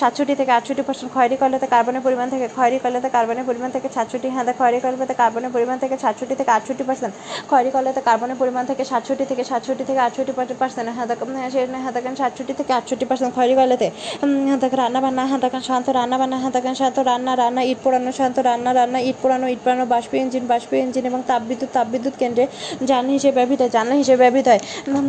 সাতষট্টি 0.00 0.34
থেকে 0.40 0.52
আটষট্টি 0.58 0.82
পার্সেন্ট 0.88 1.10
খয়েরি 1.16 1.36
কয়লাতে 1.40 1.66
কার্বনের 1.74 2.02
পরিমাণ 2.06 2.26
থেকে, 2.32 2.46
খয়েরি 2.56 2.78
কয়লাতে 2.82 3.08
কার্বনের 3.16 3.44
পরিমাণ 3.48 3.70
থেকে 3.76 3.88
সাতষট্টি 3.96 4.28
হ্যাঁ 4.34 4.46
খয়েরি 4.60 4.78
কয়লাতে 4.84 5.14
কার্বনের 5.22 5.50
পরিমাণ 5.54 5.76
থেকে 5.82 5.94
সাতষট্টি 6.04 6.34
থেকে 6.40 6.50
আটষট্টি 6.56 6.84
পার্সেন্ট 6.88 7.14
খয়েরি 7.50 7.70
কয়লাতে 7.74 8.00
কার্বনের 8.08 8.38
পরিমাণ 8.42 8.64
থেকে 8.70 8.82
সাতষট্টি 8.90 9.24
থেকে 9.30 9.42
সাতষট্টি 9.50 9.84
থেকে 9.88 10.00
আটষট্টি 10.06 10.32
পার্সেন্ট 10.62 10.88
হ্যাঁ 10.96 11.06
দেখ 11.10 11.20
হ্যাঁ 11.40 11.50
সে 11.54 11.60
হ্যাঁ 11.84 11.94
দেখেন 11.96 12.14
সাতষট্টি 12.20 12.54
থেকে 12.60 12.72
আটষট্টি 12.78 13.06
পার্সেন্ট 13.10 13.32
খয়েরি 13.36 13.54
কয়লাতে 13.58 13.88
হ্যাঁ 14.48 14.58
দেখ 14.64 14.72
রান্না 14.80 15.00
বান্না 15.04 15.22
হ্যাঁ 15.30 15.40
দেখেন 15.44 15.62
শান্ত 15.68 15.86
রান্না 15.98 16.16
বান্না 16.20 16.36
হ্যাঁ 16.42 16.52
দেখেন 16.56 16.74
শান্ত 16.80 16.96
রান্না 17.10 17.32
রান্না 17.42 17.62
ইট 17.70 17.78
পোড়ানো, 17.84 18.10
শান্ত 18.18 18.36
রান্না 18.48 18.70
রান্না 18.78 18.98
ইট 19.08 19.16
পোড়ানো 19.22 19.46
ইট 19.54 19.60
পোড়ানো 19.64 19.84
বাষ্প 19.94 20.12
ইঞ্জিন 20.22 20.44
বাষ্প 20.52 20.70
ইঞ্জিন 20.84 21.04
এবং 21.10 21.20
তাপবিদ্যুৎ 21.30 21.70
তাপবিদ্যুৎ 21.76 22.14
কেন্দ্রে 22.22 22.44
জ্বালানি 22.88 23.12
হিসেবে 23.18 23.34
ব্যবহৃত 23.38 23.60
হয় 23.62 23.72
জ্বালানি 23.74 23.96
হিসেবে 24.02 24.20
ব্যবহৃত 24.24 24.46
হয়। 24.52 24.60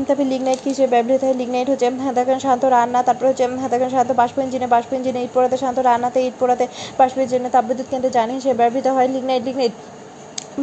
তারপরে 0.08 0.28
লিগনাইট 0.34 0.60
কি 0.64 0.70
হিসেবে 0.74 0.90
ব্যবহৃত 0.96 1.22
হয়? 1.28 1.36
লিগনাইট 1.42 1.68
হচ্ছে 1.72 1.88
হ্যাঁ 2.04 2.16
দেখেন 2.20 2.40
শান্ত 2.46 2.64
রান্না, 2.76 3.00
তারপরে 3.08 3.28
হচ্ছে 3.32 3.46
হ্যাঁ 3.62 3.72
দেখেন 3.74 3.90
শান্ত 3.96 4.10
বাষ্প 4.22 4.36
ইঞ্জিনে 4.46 4.68
বাষ্প 4.76 4.90
ইঞ্জিনে 4.98 5.20
ইট 5.26 5.32
পোড়াতে, 5.36 5.56
শান্ত 5.64 5.78
রান্নাতে 5.88 6.20
ইট 6.28 6.36
পোড়াতে, 6.42 6.66
বাষ্প 7.00 7.16
ইঞ্জিনে 7.24 7.50
তাপবিদ্যুৎ 7.56 7.88
কেন্দ্রে 7.92 8.12
জ্বালানি 8.16 8.34
হিসেবে 8.40 8.58
ব্যবহৃত 8.62 8.88
হয় 8.96 9.08
লিগনাইট 9.16 9.44
লিগনাইট 9.50 9.74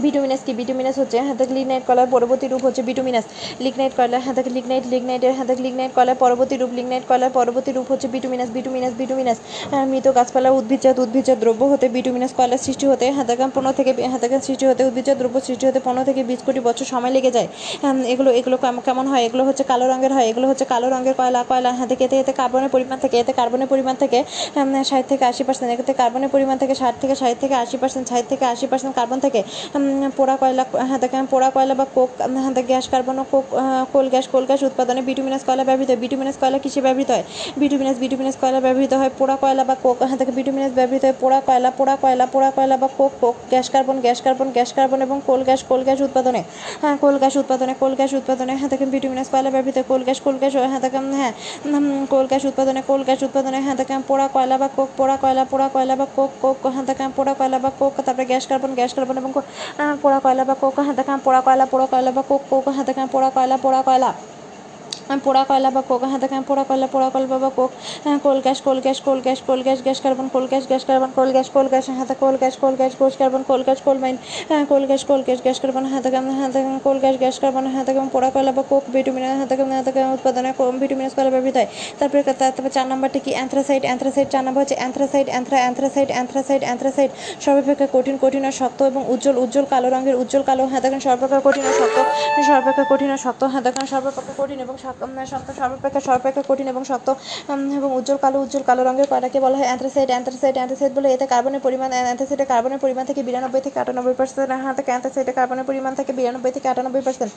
বিটুমিনাস 0.04 0.40
কি? 0.46 0.52
বিটুমিনাস 0.60 0.96
হচ্ছে 1.02 1.18
হাতাক 1.28 1.50
লিগনাইট 1.56 1.84
কলার 1.88 2.08
পরবর্তী 2.14 2.46
রূপ 2.52 2.62
হচ্ছে 2.66 2.82
বিটুমিনাস 2.88 3.24
লিগনাইট 3.64 3.92
কয়লা 3.98 4.18
হাতাক 4.26 4.46
লিগনাইট 4.56 4.84
লিগনাইটের 4.92 5.32
হাতাক 5.38 5.58
লিগনাইট 5.66 5.92
কলার 5.98 6.16
পরবর্তী 6.22 6.54
রূপ 6.60 6.70
লিগনাইট 6.78 7.04
কলার 7.10 7.30
পরবর্তী 7.38 7.70
রূপ 7.76 7.86
হচ্ছে 7.92 8.08
বিটুমিনাস 8.14 8.48
বিটুমিনাস 9.00 9.38
আহ, 9.74 9.84
মৃত 9.90 10.06
গাছপালা 10.18 10.48
উদ্ভিদজাত 10.58 10.96
উদ্ভিদজাত 11.04 11.38
দ্রব্য 11.42 11.62
হতে 11.72 11.86
বিটুমিনাস 11.96 12.32
কয়লার 12.38 12.60
সৃষ্টি 12.66 12.84
হতে 12.90 13.06
হাতাকান 13.18 13.50
পনেরো 13.56 13.72
থেকে 13.78 13.90
হাতাকান 14.14 14.40
সৃষ্টি 14.46 14.64
হতে 14.70 14.82
উদ্ভিদজাত 14.88 15.16
দ্রব্য 15.20 15.36
সৃষ্টি 15.46 15.64
হতে 15.68 15.80
পনেরো 15.86 16.04
থেকে 16.08 16.20
বিশ 16.30 16.40
কোটি 16.46 16.60
বছর 16.68 16.86
সময় 16.92 17.12
লেগে 17.16 17.30
যায়। 17.36 17.48
এগুলো 18.12 18.30
এগুলো 18.40 18.56
কেমন 18.86 19.04
হয়? 19.12 19.22
এগুলো 19.28 19.42
হচ্ছে 19.48 19.64
কালো 19.70 19.84
রঙের 19.92 20.12
হয়। 20.16 20.26
এগুলো 20.30 20.46
হচ্ছে 20.50 20.64
কালো 20.72 20.86
রঙের 20.94 21.14
কয়লা 21.20 21.40
কয়লা 21.50 21.70
হাতে 21.80 21.94
এতে 22.04 22.16
এতে 22.22 22.32
কার্বনের 22.40 22.70
পরিমাণ 22.74 22.98
থেকে 23.04 23.16
এতে 23.22 23.32
কার্বনের 23.40 23.68
পরিমাণ 23.72 23.94
থেকে 24.02 24.18
ষাট 24.90 25.04
থেকে 25.10 25.24
আশি 25.30 25.42
পার্সেন্ট 25.44 25.68
এতে 25.74 25.92
কার্বনের 26.02 26.30
পরিমাণ 26.34 26.56
থেকে 26.62 26.74
ষাট 26.82 26.94
থেকে 27.02 27.14
ষাট 27.20 27.36
থেকে 27.42 27.54
আশি 27.62 27.76
পার্সেন্ট 27.82 28.04
ষাট 28.10 28.24
থেকে 28.28 28.44
আশি 28.52 28.66
পার্সেন্ট 28.70 28.94
কার্বন 28.98 29.18
থেকে। 29.26 29.40
পোড়া 30.18 30.36
কয়লা 30.42 30.64
হ্যাঁ 30.88 31.26
পোড়া 31.32 31.48
কয়লা 31.56 31.74
বা 31.80 31.86
কোক 31.96 32.10
হ্যাঁ 32.44 32.52
গ্যাস 32.70 32.84
কার্বন 32.92 33.16
ও 33.18 33.24
coke 33.32 33.46
coal 33.92 34.06
gas 34.12 34.26
coal 34.32 34.44
gas 34.50 34.60
উৎপাদনে 34.68 35.00
বিটুমিনাস 35.08 35.42
কয়লা 35.48 35.64
ব্যবহৃত 35.68 35.88
হয়। 35.90 36.00
বিটুমিনাস 36.04 36.36
কয়লা 36.40 36.58
কিসে 36.64 36.80
ব্যবহৃত 36.86 37.10
হয়? 37.14 37.24
বিটুমিনাস 37.60 37.96
বিটুমিনাস 38.02 38.36
কয়লা 38.42 38.60
ব্যবহৃত 38.66 38.92
হয় 39.00 39.10
পোড়া 39.18 39.36
কয়লা 39.42 39.62
বা 39.70 39.74
কোক 39.84 39.96
হ্যাঁ 40.08 40.18
বিটুমিনাস 40.38 40.72
ব্যবহৃত 40.78 41.02
হয় 41.06 41.16
পোড়া 41.22 41.38
কয়লা 41.48 41.70
পোড়া 41.78 41.94
কয়লা 42.02 42.24
পোড়া 42.34 42.50
কয়লা 42.56 42.76
বা 42.82 42.88
coke 42.98 43.12
coke, 43.22 43.36
gas 43.52 43.66
carbon 43.74 43.96
gas 44.04 44.18
carbon 44.24 44.48
gas 44.56 44.70
carbon 44.76 44.98
এবং 45.06 45.16
কোল 45.28 45.40
গ্যাস 45.48 45.60
কোল 45.68 45.82
গ্যাস 45.88 46.00
উৎপাদনে 46.06 46.42
হ্যাঁ 46.82 46.96
কোল 47.02 47.16
গ্যাস 47.22 47.34
উৎপাদনে, 47.42 47.72
কোল 47.80 47.92
গ্যাস 48.00 48.12
উৎপাদনে 48.20 48.52
হ্যাঁ 48.60 48.70
দেখেন 48.72 48.88
বিটুমিনাস 48.94 49.28
কয়লা 49.32 49.50
ব্যবহৃত 49.54 49.76
হয়, 49.78 49.86
কোল 49.90 50.02
গ্যাস 50.08 50.18
কোল 50.24 50.36
গ্যাস 50.42 50.52
হ্যাঁ 50.72 50.80
দেখেন 50.80 51.04
হ্যাঁ 51.20 51.32
কোল 52.12 52.26
গ্যাস 52.30 52.42
উৎপাদনে, 52.50 52.80
কোল 52.90 53.00
গ্যাস 53.08 53.20
উৎপাদনে 53.22 53.58
হ্যাঁ 53.66 53.76
দেখেন, 53.80 54.00
পোড়া 54.08 54.26
কয়লা 54.34 54.56
বা 54.62 54.68
কোক, 54.76 54.88
পোড়া 54.98 55.16
কয়লা 55.22 55.42
পোড়া 55.52 55.68
কয়লা 55.74 55.94
বা 56.00 56.06
কোক 56.16 56.30
কোক 56.42 56.56
হ্যাঁ 56.74 56.84
দেখেন, 56.90 57.08
পোড়া 57.16 57.32
কয়লা 57.38 57.58
বা 57.64 57.70
কোক, 57.80 57.92
তারপরে 58.06 58.24
গ্যাস 58.30 58.44
কার্বন 58.50 58.72
গ্যাস 58.74 58.92
কার্বন 58.96 59.16
এবং 59.22 59.30
পোড়া 60.02 60.18
কয়লা 60.24 60.42
বা 60.44 60.54
কোক 60.62 60.76
হাতে 60.78 60.96
দেখেন 60.98 61.18
পোড়া 61.24 61.40
কয়লা 61.46 61.64
পোড়া 61.72 61.86
কয়লা 61.92 62.10
বা 62.12 62.22
কোক 62.30 62.42
কোক 62.50 62.66
হাতে 62.68 62.86
দেখেন 62.88 63.06
পোড়া 63.12 63.28
কয়লা 63.36 63.56
পোড়া 63.64 63.80
কয়লা। 63.82 64.10
পোড়া 65.24 65.42
কয়লা 65.48 65.70
বা 65.70 65.82
কোক 65.82 66.02
হ্যাঁ 66.04 66.20
দেখেন 66.24 66.42
পোড়া 66.48 66.64
কয়লা 66.68 66.86
পোড়া 66.94 67.08
কয়লা 67.10 67.28
বা 67.36 67.50
কোক 67.50 67.70
হ্যাঁ, 68.04 68.18
coal 68.18 68.38
gas 68.40 68.58
coal 68.62 68.78
gas 68.80 68.98
coal 69.00 69.18
gas 69.20 69.38
coal 69.46 69.60
gas 69.62 69.78
gas 69.82 69.98
carbon 70.00 70.26
coal 70.28 70.46
gas 70.48 70.64
gas 70.68 70.82
carbon 70.88 71.10
coal 71.16 71.30
gas 71.32 71.48
coal 71.50 71.66
gas 71.68 71.84
হ্যাঁ 71.88 72.06
কোল 72.14 72.34
গ্যাস 72.36 72.54
কোল 72.58 72.74
গ্যাস 72.76 72.92
কোষ 72.98 73.14
carbon 73.18 73.42
coal 73.42 73.62
gas 73.62 73.80
coal 73.86 73.98
mine 73.98 74.16
হ্যাঁ 74.48 74.64
coal 74.66 74.84
gas 74.86 75.02
coal 75.08 75.20
gas 75.22 75.40
gas 75.42 75.58
carbon 75.62 75.84
হ্যাঁ 75.84 76.02
দেখেন 76.02 76.24
হ্যাঁ 76.30 76.50
দেখেন 76.50 76.76
কোল 76.78 76.98
gas 76.98 77.16
gas 77.18 77.36
carbon 77.40 77.64
হ্যাঁ 77.66 77.84
দেখেন 77.84 78.06
পোড়া 78.08 78.28
কয়লা 78.30 78.52
বা 78.52 78.62
কোক 78.62 78.84
ভিটামিন 78.92 79.24
হ্যাঁ 79.30 79.48
দেখেন 79.52 79.68
হ্যাঁ 79.68 79.84
দেখেন 79.84 80.06
উৎপাদনে 80.12 80.50
ভিটামিনাস 80.78 81.12
কয়লা 81.16 81.30
ব্যবহৃত 81.30 81.56
হয় 81.56 81.68
তারপরে 81.98 82.22
তারপরে 82.40 82.70
চার 82.70 82.86
নাম্বারটা 82.86 83.18
কি 83.18 83.30
অ্যান্থ্রাসাইড 83.38 83.82
অ্যান্থ্রাসাইড 83.82 84.28
চার 84.30 84.42
নাম্বার 84.44 84.60
হচ্ছে 84.62 84.76
anthracite 84.80 85.26
anthra 85.28 85.58
anthracite 85.64 86.08
anthracite 86.10 86.62
anthracite 86.64 87.10
সর্বাপেক্ষা 87.44 87.86
কঠিন 87.92 88.16
কঠিন 88.20 88.42
আর 88.44 88.54
শক্ত 88.60 88.80
এবং 88.82 89.02
উজ্জ্বল 89.08 89.36
উজ্জ্বল 89.38 89.66
কালো 89.72 89.88
রঙের 89.88 90.16
উজ্জ্বল 90.22 90.42
কালো 90.42 90.62
হ্যাঁ 90.70 90.82
দেখেন 90.84 91.00
সর্বাপেক্ষা 91.00 91.40
কঠিন 91.46 91.64
আর 91.66 91.74
শক্ত 91.80 91.96
সর্বাপেক্ষা 92.48 92.84
কঠিন 92.92 93.08
আর 93.10 93.20
শক্ত 93.24 93.42
হ্যাঁ 93.52 93.62
দেখেন 93.66 93.84
সর্বাপেক্ষা 93.92 94.34
কঠিন 94.38 94.58
এবং 94.60 94.74
শক্ত 95.32 95.48
সর্বাপেক্ষা 95.60 96.00
সর্বাপেক্ষা 96.08 96.42
কঠিন 96.50 96.66
এবং 96.72 96.82
শক্ত 96.90 97.08
এবং 97.78 97.90
উজ্জ্বল 97.98 98.18
কালো 98.24 98.36
উজ্জ্বল 98.44 98.64
কালো 98.68 98.82
রঙের 98.88 99.06
কয়লাকে 99.12 99.38
বলা 99.44 99.56
হয় 99.58 99.68
অ্যান্থ্রাসাইড। 99.70 100.08
অ্যান্থ্রাসাইড 100.12 100.54
অ্যান্থ্রাসাইড 100.58 100.92
বলে 100.98 101.08
এতে 101.14 101.26
কার্বনের 101.32 101.62
পরিমাণ 101.66 101.90
অ্যান্থ্রাসাইডে 101.94 102.44
কার্বনের 102.52 102.80
পরিমাণ 102.84 103.04
থেকে 103.10 103.20
বিরানব্বই 103.28 103.62
থেকে 103.66 103.76
আটানব্বই 103.82 104.14
পার্সেন্ট 104.18 104.50
হ্যাঁ 104.64 104.74
থেকে 104.78 104.90
অ্যান্থ্রাসাইডে 104.92 105.32
কার্বনের 105.38 105.66
পরিমাণ 105.70 105.92
থেকে 105.98 106.12
বিরানব্বই 106.18 106.52
থেকে 106.56 106.66
আটানব্বই 106.72 107.02
পার্সেন্ট 107.06 107.32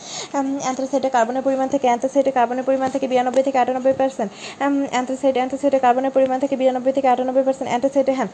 অ্যান্থ্রাসাইডে 0.66 1.10
কার্বনের 1.16 1.44
পরিমাণ 1.48 1.68
থেকে 1.74 1.86
অ্যান্থ্রাসাইডে 1.90 2.32
কার্বনের 2.38 2.66
পরিমাণ 2.68 2.90
থেকে 2.96 3.06
বিরানব্বই 3.12 3.44
থেকে 3.48 3.58
আটানব্বই 3.64 3.96
পার্সেন্ট 4.02 4.30
অ্যান্থ্রাসাইড, 4.94 5.36
অ্যান্থ্রাসাইডে 5.40 5.80
কার্বনের 5.86 6.14
পরিমাণ 6.16 6.38
থেকে 6.44 6.56
বিরানব্বই 6.62 6.94
থেকে 6.98 7.08
আটানব্বই 7.14 7.44
পার্সেন্ট, 7.48 7.70
অ্যান্থ্রাসাইডে 7.72 8.14
হ্যাঁ 8.20 8.30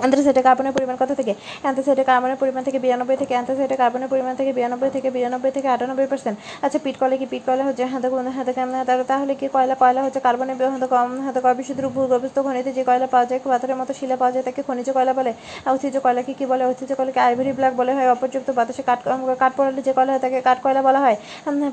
অ্যান্থ্রাসাইডে 0.00 0.42
কার্বনের 0.48 0.72
পরিমাণ 0.76 0.96
কত 1.02 1.10
থেকে? 1.20 1.32
অ্যান্থ্রাসাইডে 1.62 2.04
কার্বনের 2.10 2.38
পরিমাণ 2.42 2.62
থেকে 2.66 2.78
বিরানব্বই 2.84 3.16
থেকে 3.22 3.32
অ্যান্থ্রাসাইডে 3.36 3.76
কার্বনের 3.82 4.08
পরিমাণ 4.12 4.34
থেকে 4.40 4.50
বিরানব্বই 4.56 4.90
থেকে 4.96 5.08
বিরানব্বই 5.16 5.52
থেকে 5.56 5.68
আটানব্বই 5.74 6.06
পার্সেন্ট 6.12 6.36
আচ্ছা 6.64 6.78
পিট 6.84 6.96
কলে 7.00 7.16
কি? 7.20 7.26
পিট 7.32 7.42
কয়লা 7.46 7.64
হচ্ছে 7.68 7.84
হ্যাঁ 7.90 8.02
দেখেন 8.48 8.68
তাহলে 9.10 9.32
কি 9.40 9.46
কয়লা? 9.54 9.74
কয়লা 9.82 10.00
হচ্ছে 10.06 10.20
কার্বনের 10.26 10.56
হয়তো 10.72 10.88
কম 10.94 11.08
হয়তো 11.24 11.40
বিশুদ্ধ 11.60 11.80
ভূগর্ভস্থ 11.96 12.36
খনিতে 12.46 12.70
যে 12.78 12.82
কয়লা 12.88 13.06
পাওয়া 13.14 13.26
যায় 13.30 13.40
পাথরের 13.52 13.76
মতো 13.80 13.92
শিলা 13.98 14.16
পাওয়া 14.20 14.32
যায় 14.34 14.44
তাকে 14.48 14.60
খনিজ 14.68 14.88
কয়লা 14.96 15.12
বলে। 15.18 15.32
ঐতিহ্য 15.72 15.96
কয়লাকে 16.04 16.32
কি 16.38 16.44
বলে? 16.52 16.62
ঐতিহ্য 16.70 16.92
কয়লাকে 16.98 17.20
আইভরি 17.26 17.52
ব্ল্যাক 17.58 17.72
বলে 17.80 17.92
হয় 17.96 18.08
অপযুক্ত 18.14 18.48
বাতাসে 18.58 18.82
কাঠ 18.88 18.98
কাঠ 19.42 19.52
পড়ালে 19.58 19.80
যে 19.86 19.92
কয়লা 19.96 20.10
হয় 20.14 20.22
তাকে 20.24 20.38
কাঠ 20.48 20.58
কয়লা 20.64 20.80
বলা 20.88 21.00
হয়। 21.04 21.16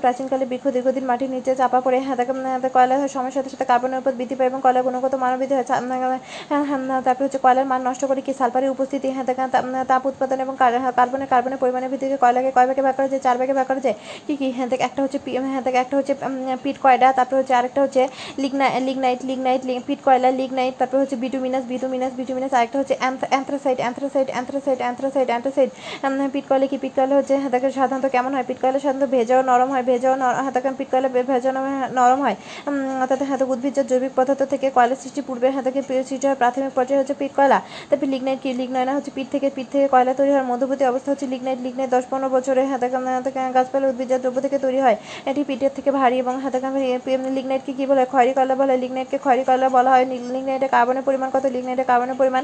প্রাচীনকালে 0.04 0.46
বৃক্ষ 0.52 0.66
দীর্ঘদিন 0.76 1.06
মাটির 1.06 1.30
নিচে 1.30 1.52
চাপা 1.56 1.80
পড়ে 1.82 1.98
উম, 2.32 2.40
কয়লা 2.76 2.96
হয় 3.00 3.10
সময়ের 3.16 3.36
সাথে 3.38 3.50
সাথে 3.54 3.66
কার্বনের 3.66 4.00
উপর 4.02 4.12
বৃদ্ধি 4.20 4.36
পায় 4.36 4.48
এবং 4.52 4.60
কয়লা 4.64 4.82
গুণগত 4.86 5.14
মান 5.16 5.32
বৃদ্ধি 5.40 5.56
হ্যাঁ, 5.56 5.66
তারপরে 7.06 7.26
হচ্ছে 7.26 7.40
কয়লার 7.44 7.66
মান 7.66 7.82
নষ্ট 7.88 8.02
করে 8.12 8.22
কি 8.28 8.34
সালফারের 8.40 8.70
উপস্থিতি? 8.76 9.08
হ্যাঁ 9.16 9.26
তাপ 9.92 10.04
উৎপাদন 10.12 10.38
এবং 10.46 10.54
কার- 10.62 10.80
হ্যাঁ, 10.84 10.94
কার্বনের 11.34 11.60
পরিমাণের 11.64 11.90
ভিত্তিতে 11.92 12.18
কয়লাকে 12.24 12.52
কয় 12.58 12.68
ভাগে 12.70 12.82
ভাগ 12.88 12.96
করা 12.98 13.08
যায়? 13.12 13.22
চার 13.26 13.36
ভাগে 13.42 13.54
ভাগ 13.60 13.68
করা 13.68 13.82
যায়? 13.86 13.96
কি 14.28 14.34
কি? 14.40 14.48
হ্যাঁ 14.56 14.68
দেখ 14.72 14.80
একটা 14.88 15.00
হচ্ছে 15.04 15.18
হ্যাঁ 15.52 15.62
দেখ 15.68 15.76
একটা 15.84 15.96
হচ্ছে 15.98 16.14
পিট 16.64 16.78
কয়লা 16.84 17.08
তারপরে 17.18 17.38
হচ্ছে 17.42 17.54
আরেকটা 17.60 17.80
হচ্ছে 17.86 18.02
লিগনা 18.44 18.66
লিগনাইট 18.88 19.20
লিগনাইট 19.30 19.62
লি- 19.66 19.84
পিট 19.88 20.00
কয়লা 20.06 20.30
লিগনাইট 20.42 20.74
তারপরে 20.80 21.00
হচ্ছে 21.02 21.16
বিটুমিনাস 21.24 21.64
বিটুমিনাস 21.72 22.12
বিটুমিনাস 22.20 22.52
আরেকটা 22.58 22.78
হচ্ছে 22.82 22.96
anthracite 23.00 23.78
anthracite 23.82 24.28
anthracite 24.34 24.80
anthracite 24.84 25.28
anthracite 25.32 25.70
peat 26.34 26.46
কয়লা 26.50 26.66
কি? 26.72 26.78
পিট 26.84 26.94
কয়লা 26.98 27.16
হচ্ছে 27.20 27.34
হ্যাঁ 27.42 27.70
সাধারণত 27.80 28.06
কেমন 28.16 28.32
হয়? 28.36 28.46
পিট 28.48 28.58
কয়লা 28.62 28.80
সাধারণত 28.80 29.10
ভেজাও 29.16 29.42
নরম 29.42 29.70
হয়। 29.74 29.84
ভেজাও 29.90 30.14
হ্যাঁ 30.46 30.74
পিট 30.80 30.88
কয়লা 30.92 31.10
ভেজাও 31.30 31.54
নরম- 31.98 32.22
হয় 32.26 32.36
অর্থাৎ 33.02 33.22
হ্যাঁ 33.24 33.38
উদ্ভিজ্জ 33.54 33.78
জৈবিক 33.92 34.12
পদার্থ 34.16 34.42
থেকে 34.54 34.68
কয়লা 34.78 34.96
সৃষ্টি 35.04 35.22
পূর্বে 35.28 35.48
হ্যাঁ 35.50 35.64
সৃষ্টি 36.10 36.26
হয় 36.28 36.38
প্রাথমিক 36.42 36.72
পর্যায়ে 36.78 37.00
হচ্ছে 37.02 37.16
পিট 37.22 37.32
কয়লা। 37.36 37.58
তারপর 38.02 38.16
লিগনাইট 38.18 38.40
কি 38.44 38.50
লিগনাইট 38.62 38.88
হচ্ছে 38.98 39.12
পিট 39.18 39.28
থেকে 39.34 39.48
পিট 39.58 39.68
থেকে 39.74 39.88
কয়লা 39.94 40.14
তৈরি 40.20 40.32
হয় 40.36 40.46
মধ্যবর্তী 40.52 40.84
অবস্থা 40.92 41.10
হচ্ছে 41.14 41.28
লিগনাইট 41.34 41.60
লিগনাইট 41.66 41.90
দশ 41.96 42.04
পনেরো 42.12 42.28
বছরে 42.36 42.62
দেখেন 43.26 43.48
গাছপালা 43.58 43.86
উদ্ভিজ্জ 43.92 44.14
দ্রব্য 44.24 44.38
থেকে 44.46 44.58
তৈরি 44.66 44.80
হয়। 44.86 44.98
এটি 45.30 45.42
পিটের 45.50 45.72
থেকে 45.78 45.90
ভারী 46.00 46.16
এবং 46.24 46.34
দেখেন 46.56 46.72
লিগনাইটকে 47.38 47.72
কি 47.80 47.84
বলে? 47.92 48.04
খয়রি 48.14 48.32
কয়লা 48.38 48.56
বলা 48.62 48.72
হয় 48.74 48.80
লিগনাইটকে 48.84 49.18
খয়রি 49.26 49.44
কয়লা 49.50 49.68
বলা 49.78 49.90
হয়। 49.94 50.06
লিগনাইটে 50.36 50.68
কার্বনের 50.76 51.04
পরিমাণ 51.08 51.30
কত? 51.36 51.46
লিগনাইটে 51.56 51.84
কার্বনের 51.92 52.18
পরিমাণ 52.22 52.44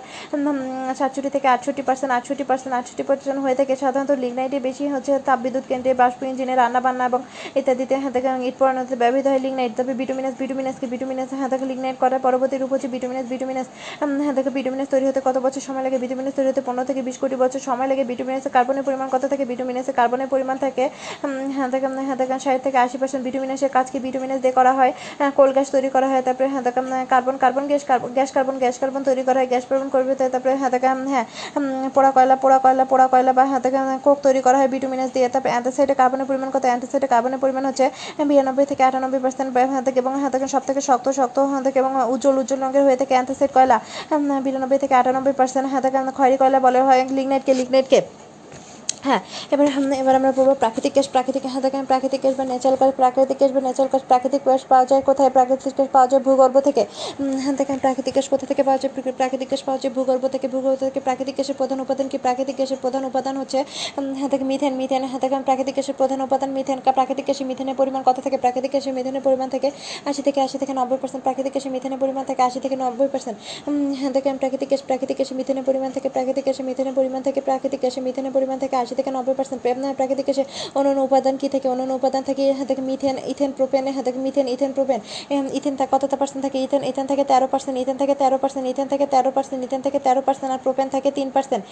সাতষট্টি 0.99 1.29
থেকে 1.35 1.47
আটষট্টি 1.55 1.83
পার্সেন্ট 1.87 2.11
আটষট্টি 2.17 2.45
পার্সেন্ট 2.49 2.73
আটষট্টি 2.79 3.03
পার্সেন্ট 3.09 3.39
হয়ে 3.45 3.55
থাকে। 3.59 3.73
সাধারণত 3.83 4.11
লিগনাইটে 4.23 4.57
বেশি 4.67 4.83
হচ্ছে 4.93 5.11
তাপবিদ্যুৎ 5.27 5.65
কেন্দ্রে 5.71 5.91
বাষ্প 6.01 6.19
ইঞ্জিনে 6.31 6.53
রান্না 6.61 6.79
বান্না 6.85 7.03
এবং 7.09 7.21
ইত্যাদিতে 7.59 7.95
দেখেন 8.15 8.35
ইট 8.49 8.55
পরিণতিতে 8.61 8.95
ব্যবহৃত 9.01 9.25
হয় 9.31 9.41
লিগনাইট। 9.45 9.71
তবে 9.79 9.93
বিটুমিনাস 10.01 10.33
বিটুমিনাসকে 10.41 10.85
বিটুমিনাস 10.93 11.29
হ্যাঁ 11.39 11.49
দেখেন 11.53 11.67
লিগনাইট 11.71 11.97
করার 12.03 12.21
পরবর্তী 12.25 12.55
রূপ 12.61 12.71
হচ্ছে 12.73 12.87
উম, 14.03 14.11
হ্যাঁ 14.23 14.35
দেখেন 14.37 14.53
বিটুমিনাস 14.57 14.87
তৈরি 14.93 15.05
হতে 15.09 15.21
কত 15.27 15.37
বছর 15.47 15.61
সময় 15.67 15.83
লাগে 15.85 15.97
বিটুমিনাস 16.03 16.33
তৈরি 16.37 16.49
হতে 16.51 16.63
পনেরো 16.67 16.85
থেকে 16.89 17.01
বিশ 17.07 17.17
কোটি 17.17 17.35
বছর 17.35 17.61
সময় 17.67 17.87
লাগে 17.91 18.03
বিটুমিনাসে 18.11 18.49
কার্বনের 18.49 18.83
পরিমাণ 18.87 19.07
কত 19.13 19.23
থাকে? 19.31 19.45
বিটুমিনাসে 19.51 19.91
কার্বনের 19.99 20.29
পরিমাণ 20.33 20.57
থাকে 20.57 20.85
হ্যাঁ 21.55 21.69
দেখেন 21.73 21.91
হ্যাঁ 22.07 22.17
দেখেন 22.17 22.39
ষাট 22.39 22.59
থেকে 22.65 22.77
আশি 22.85 22.97
পার্সেন্ট 23.01 23.23
বিটুমিনাসের 23.27 23.71
কাজকে 23.77 23.97
বিটুমিনাস 24.05 24.39
দিয়ে 24.43 24.55
করা 24.59 24.71
হয় 24.73 24.91
হ্যাঁ, 25.19 25.31
কোল 25.37 25.49
গ্যাস 25.53 25.67
তৈরি 25.75 25.89
করা 25.95 26.07
হয় 26.11 26.21
তারপরে 26.27 26.47
হ্যাঁ 26.47 26.63
দেখেন 26.67 26.85
carbon 27.13 27.35
carbon 27.37 27.63
gas 27.67 27.83
carbon 27.89 28.09
gas 28.13 28.29
carbon 28.35 28.55
gas 28.59 28.75
carbon 28.81 29.01
তৈরি 29.09 29.23
করা 29.27 29.37
হয় 29.39 29.49
গ্যাস 29.49 29.63
কার্বন 29.69 29.87
করবে 29.95 30.13
তারপরে 30.33 30.53
হ্যাঁ 30.61 30.71
দেখেন 30.75 30.97
হ্যাঁ 31.07 31.25
পোড়া 31.95 32.11
কয়লা 32.11 32.35
পোড়া 32.43 32.57
কয়লা 32.59 32.83
পোড়া 32.85 33.07
কয়লা 33.07 33.31
বা 33.33 33.43
হ্যাঁ 33.45 33.61
দেখেন 33.65 33.85
কোক 34.05 34.17
তৈরি 34.25 34.41
করা 34.41 34.57
হয় 34.59 34.69
বিটুমিনাস 34.73 35.09
দিয়ে 35.13 35.27
তারপরে 35.29 35.51
অ্যান্থাসাইডে 35.53 35.95
কার্বনের 36.01 36.27
পরিমাণ 36.29 36.49
কত? 36.49 36.63
অ্যান্থাসাইডে 36.67 37.07
কার্বনের 37.07 37.39
পরিমাণ 37.39 37.63
হচ্ছে 37.65 37.85
বিরানব্বই 38.29 38.65
থেকে 38.65 38.81
আটানব্বই 38.83 39.19
পার্সেন্ট 39.19 39.49
হ্যাঁ 39.71 39.83
থেকে 39.87 39.97
এবং 39.99 40.11
হ্যাঁ 40.21 40.31
দেখেন 40.33 40.49
সব 40.55 40.63
থেকে 40.69 40.81
শক্ত 40.81 41.07
শক্ত 41.19 41.37
হ্যাঁ 41.51 41.63
থেকে 41.65 41.77
এবং 41.79 41.91
উজ্জ্বল 42.13 42.35
উজ্জ্বল 42.41 42.59
রঙের 42.59 42.83
হয়ে 42.87 42.97
থাকে 43.01 43.13
অ্যান্থাসাইড 43.17 43.51
কয়লা 43.53 43.77
বিরানব্বই 44.45 44.79
থেকে 44.83 44.93
আটানব্বই 44.95 45.33
পার্সেন্ট 45.37 45.67
হাতে 45.73 45.89
খয়রি 46.17 46.35
কয়লা 46.37 46.59
বলে 46.59 46.79
হয় 46.81 47.01
লিগনাইটকে 47.09 47.51
লিগনাইটকে 47.53 47.99
হ্যাঁ 49.07 49.21
এবার 49.51 49.67
এবার 49.93 50.13
আমরা 50.15 50.31
পড়ব 50.31 50.53
প্রাকৃতিক 50.53 50.93
গ্যাস, 50.93 51.07
প্রাকৃতিক 51.07 51.43
হ্যাঁ 51.45 51.61
দেখেন 51.61 51.85
প্রাকৃতিক 51.85 52.21
গ্যাস 52.21 52.35
বা 52.37 52.45
ন্যাচারাল 52.45 52.77
গ্যাস 52.77 52.93
প্রাকৃতিক 52.95 53.37
গ্যাস 53.37 53.51
বা 53.51 53.61
ন্যাচারাল 53.61 53.89
গ্যাস 53.89 54.03
প্রাকৃতিক 54.07 54.41
গ্যাস 54.43 54.61
পাওয়া 54.69 54.85
যায় 54.85 55.01
কোথায়? 55.01 55.29
প্রাকৃতিক 55.29 55.73
গ্যাস 55.75 55.87
পাওয়া 55.91 56.07
যায় 56.07 56.21
ভূগর্ভ 56.21 56.55
থেকে। 56.59 56.83
হ্যাঁ 57.39 57.53
দেখেন 57.53 57.77
প্রাকৃতিক 57.77 58.13
গ্যাস 58.13 58.27
কোথা 58.29 58.45
থেকে 58.47 58.63
পাওয়া 58.63 58.77
যায়? 58.77 58.91
প্রাকৃ- 58.93 59.15
প্রাকৃতিক 59.17 59.47
গ্যাস 59.47 59.63
পাওয়া 59.63 59.79
যায় 59.79 59.93
ভূগর্ভ 59.93 60.27
থেকে। 60.27 60.47
ভূগর্ভ 60.47 60.79
থেকে 60.79 60.99
প্রাকৃতিক 60.99 61.35
গ্যাসের 61.35 61.55
প্রধান 61.57 61.79
উপাদান 61.79 62.07
কি? 62.07 62.17
প্রাকৃতিক 62.17 62.55
গ্যাসের 62.55 62.77
প্রধান 62.81 63.03
উপাদান 63.05 63.35
হচ্ছে 63.37 63.59
হ্যাঁ 64.17 64.29
দেখেন 64.29 64.47
মিথেন 64.47 64.73
মিথেন 64.73 65.03
হ্যাঁ 65.03 65.19
দেখেন 65.19 65.41
প্রাকৃতিক 65.43 65.73
গ্যাসের 65.73 65.93
প্রধান 65.97 66.19
উপাদান 66.21 66.49
মিথেন 66.51 66.77
প্রাকৃতিক 66.83 67.25
গ্যাসে 67.25 67.43
মিথেনের 67.43 67.75
পরিমাণ 67.75 68.01
কত 68.05 68.17
থেকে? 68.19 68.37
প্রাকৃতিক 68.37 68.71
গ্যাসে 68.71 68.91
মিথেনের 68.91 69.21
পরিমাণ 69.21 69.49
থেকে 69.49 69.71
আশি 70.05 70.21
থেকে 70.21 70.39
আশি 70.41 70.57
থেকে 70.57 70.73
নব্বই 70.73 70.97
পার্সেন্ট 71.01 71.23
প্রাকৃতিক 71.23 71.51
গ্যাসে 71.51 71.69
মিথেনের 71.69 71.99
পরিমাণ 71.99 72.23
থেকে 72.23 72.41
আশি 72.41 72.59
থেকে 72.59 72.75
নব্বই 72.75 73.07
পার্সেন্ট 73.07 73.37
হ্যাঁ 73.99 74.11
দেখেন 74.11 74.37
প্রাকৃতিক 74.37 74.69
গ্যাস, 74.69 74.81
প্রাকৃতিক 74.81 75.17
গ্যাসে 75.17 75.35
মিথেনের 75.35 75.63
পরিমাণ 75.63 75.91
থেকে। 75.91 76.09
প্রাকৃতিক 76.09 76.43
গ্যাসে 76.43 76.63
মিথেনের 76.63 76.93
পরিমাণ 76.93 77.21
থেকে। 77.21 77.41
প্রাকৃতিক 77.41 77.79
গ্যাসে 77.79 78.01
মিথেনের 78.01 78.31
পরিমাণ 78.31 78.57
থেকে 78.59 78.75
আশি 78.75 78.95
থেকে 78.99 79.09
নব্বই 79.17 79.35
পার্সেন্ট 79.39 79.61
প্রাকৃতিক 79.99 80.25
গ্যাসে 80.27 80.43
অন্যান্য 80.77 80.99
উপাদান 81.07 81.35
কি 81.41 81.47
থেকে, 81.53 81.67
অন্যান্য 81.73 81.93
উপাদান 81.99 82.23
থাকে 82.29 82.43
হ্যাঁ 82.57 82.67
দেখেন 82.69 82.85
মিথেন 82.91 83.15
ইথেন 83.31 83.51
প্রোপেন 83.57 83.83
হ্যাঁ 83.95 84.05
দেখেন 84.07 84.21
মিথেন 84.27 84.45
ইথেন 84.55 84.71
প্রোপেন 84.77 84.99
ইথেন 85.57 85.73
থাকে 85.79 85.91
কত 85.95 86.03
পার্সেন্ট 86.21 86.41
থাকে 86.45 86.57
ইথেন 86.65 86.81
ইথেন 86.89 87.05
থেকে 87.11 87.23
তেরো 87.31 87.47
পার্সেন্ট 87.53 87.75
ইথেন 87.83 87.97
থেকে 88.01 88.13
তেরো 88.21 88.37
পার্সেন্ট 88.41 88.65
ইথেন 88.71 88.87
থেকে 88.91 89.05
তেরো 89.13 89.29
পার্সেন্ট 89.35 89.61
ইথেন 89.67 89.81
থেকে 89.85 89.99
তেরো 90.05 90.21
পার্সেন্ট 90.27 90.51
আর 90.55 90.61
প্রোপেন 90.65 90.87
থাকে 90.95 91.09
তিন 91.17 91.27
পার্সেন্ট 91.35 91.63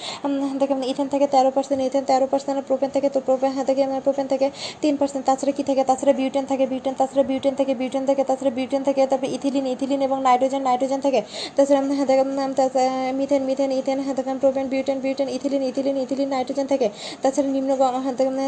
দেখেন 0.61 0.80
ইথেন 0.91 1.07
থেকে 1.13 1.26
তেরো 1.34 1.49
পার্সেন্ট 1.55 1.82
ইথেন 1.88 2.03
তেরো 2.09 2.26
পার্সেন্ট 2.32 2.55
আর 2.59 2.65
প্রোপেন 2.69 2.89
থেকে, 2.95 3.07
তো 3.15 3.19
প্রোপেন 3.28 3.51
হ্যাঁ 3.55 3.65
থেকে 3.69 3.82
প্রোপেন 4.05 4.26
থেকে 4.34 4.47
তিন 4.84 4.93
পার্সেন্ট 4.99 5.23
তাছাড়া 5.30 5.53
কী 5.57 5.63
থাকে, 5.69 5.84
তাছাড়া 5.89 6.13
বিউটেন 6.19 6.45
থাকে 6.51 6.65
বিউটেন 6.71 6.93
তাছাড়া 6.99 7.23
বিউটেন 7.30 7.53
থেকে 7.59 7.73
বিউটেন 7.80 8.03
থেকে, 8.09 8.23
তাছাড়া 8.30 8.51
বিউটেন 8.57 8.82
থাকে, 8.88 9.01
তারপরে 9.11 9.30
ইথিলিন 9.36 9.65
ইথিলিন 9.73 10.01
এবং 10.07 10.17
নাইট্রোজেন 10.28 10.61
নাইট্রোজেন 10.67 11.01
থাকে, 11.05 11.21
তাছাড়া 11.55 11.82
মিথেন 13.19 13.41
মিথেন 13.49 13.69
ইথেন 13.80 13.97
হ্যাঁ 14.05 14.15
propane 14.43 14.65
butane 14.73 14.97
butane 15.05 15.28
ethylene 15.36 15.61
ethylene 15.69 15.95
ethylene 16.03 16.30
nitrogen 16.36 16.67
থেকে 16.73 16.88
তাছাড়া 17.24 17.49
নিম্ন 17.57 17.72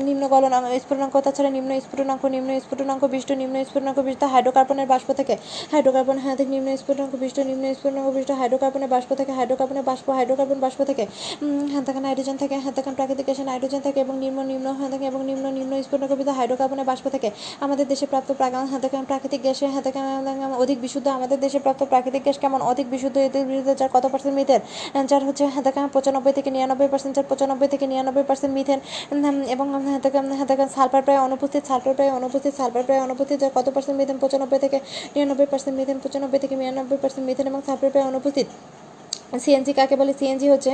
নিম্ন 0.09 0.23
গলন 0.33 0.53
স্ফুটনাঙ্ক 0.83 1.15
তাছাড়া 1.25 1.49
নিম্ন 1.57 1.71
স্ফুটনাঙ্ক 1.85 2.23
নিম্ন 2.35 2.49
স্ফুটনাঙ্ক 2.63 3.03
বিষ্ট 3.13 3.29
নিম্ন 3.41 3.55
স্ফুটনাঙ্ক 3.67 3.99
বিষ্ট 4.07 4.23
হাইড্রোকার্বনের 4.33 4.87
বাষ্প 4.93 5.09
থেকে। 5.19 5.35
হাইড্রোকার্বন 5.73 6.17
থেকে 6.39 6.51
নিম্ন 6.55 6.69
স্ফুটনাঙ্ক 6.81 7.13
বিষ্ট 7.23 7.37
নিম্ন 7.49 7.63
স্ফুটনাঙ্ক 7.77 8.07
বিষ্ট 8.17 8.31
হাইড্রোকার্বনের 8.39 8.89
বাষ্প 8.95 9.09
থেকে 9.19 9.31
হাইড্রোকার্বনের 9.37 9.85
বাষ্প 9.89 10.07
হাইড্রোকার্বন 10.17 10.57
বাষ্প 10.65 10.79
থেকে 10.89 11.03
উম, 11.41 11.65
হ্যাঁ 11.71 11.83
থেকে 12.41 12.55
থেকে 12.75 12.89
প্রাকৃতিক 12.99 13.25
গ্যাসে 13.25 13.43
নাইট্রোজেন 13.49 13.81
থেকে 13.87 13.99
এবং 14.05 14.15
নিম্ন 14.23 14.39
নিম্ন 14.51 14.67
থেকে 14.93 15.05
এবং 15.11 15.21
নিম্ন 15.29 15.45
নিম্ন 15.57 15.73
স্ফুটনাঙ্ক 15.85 16.13
বিষ্ট 16.19 16.31
হাইড্রোকার্বনের 16.39 16.85
বাষ্প 16.91 17.05
থেকে। 17.15 17.29
আমাদের 17.65 17.85
দেশে 17.91 18.05
প্রাপ্ত 18.11 18.29
থেকে 18.83 18.95
প্রাকৃতিক 19.11 19.41
গ্যাসে 19.41 19.65
হ্যাঁ 19.73 19.83
থেকে 19.87 19.99
অধিক 20.63 20.77
বিশুদ্ধ। 20.81 21.07
আমাদের 21.17 21.37
দেশে 21.45 21.59
প্রাপ্ত 21.65 21.81
প্রাকৃতিক 21.91 22.21
গ্যাস 22.23 22.37
কেমন? 22.43 22.59
অধিক 22.71 22.87
বিশুদ্ধ 22.93 23.17
এদের 23.27 23.43
বিরুদ্ধে 23.51 23.73
যার 23.79 23.91
কত 23.93 24.05
পার্সেন্ট 24.11 24.35
মিথেন 24.39 24.61
যার 25.11 25.23
হচ্ছে 25.27 25.43
থেকে 25.65 25.79
পঁচানব্বই 25.95 26.33
থেকে 26.37 26.49
নিরানব্বই 26.55 26.89
পার্সেন্ট 26.93 27.13
যার 27.17 27.27
পঁচানব্বই 27.29 27.69
থেকে 27.73 27.85
নিরানব্বই 27.91 28.25
পার্সেন্ট 28.29 28.46
মিথেন। 28.57 28.79
এবং 29.53 29.65
থেকে 30.03 30.65
সালফার 30.75 31.03
প্রায় 31.07 31.19
অনুপস্থিত, 31.27 31.63
সালফার 31.69 31.93
প্রায় 31.97 32.11
অনুপস্থিত, 32.19 32.53
সালফার 32.59 32.83
প্রায় 32.87 33.01
অনুপস্থিত 33.07 33.37
যার 33.43 33.53
কত 33.55 33.67
পার্সেন্ট 33.75 33.97
মিথেন, 33.99 34.17
পঁচানব্বই 34.23 34.59
থেকে 34.65 34.77
নিরানব্বই 35.13 35.47
পার্সেন্ট 35.51 35.75
মিথেন, 35.79 35.97
পঁচানব্বই 36.03 36.39
থেকে 36.43 36.55
নিরানব্বই 36.61 36.99
পার্সেন্ট 37.01 37.25
মিথেন 37.29 37.45
এবং 37.51 37.61
সালফার 37.67 37.89
প্রায় 37.93 38.05
অনুপস্থিত। 38.11 38.47
সিএনজি 39.43 39.71
কাকে 39.79 39.95
বলে? 40.01 40.13
সিএনজি 40.19 40.47
হচ্ছে 40.53 40.71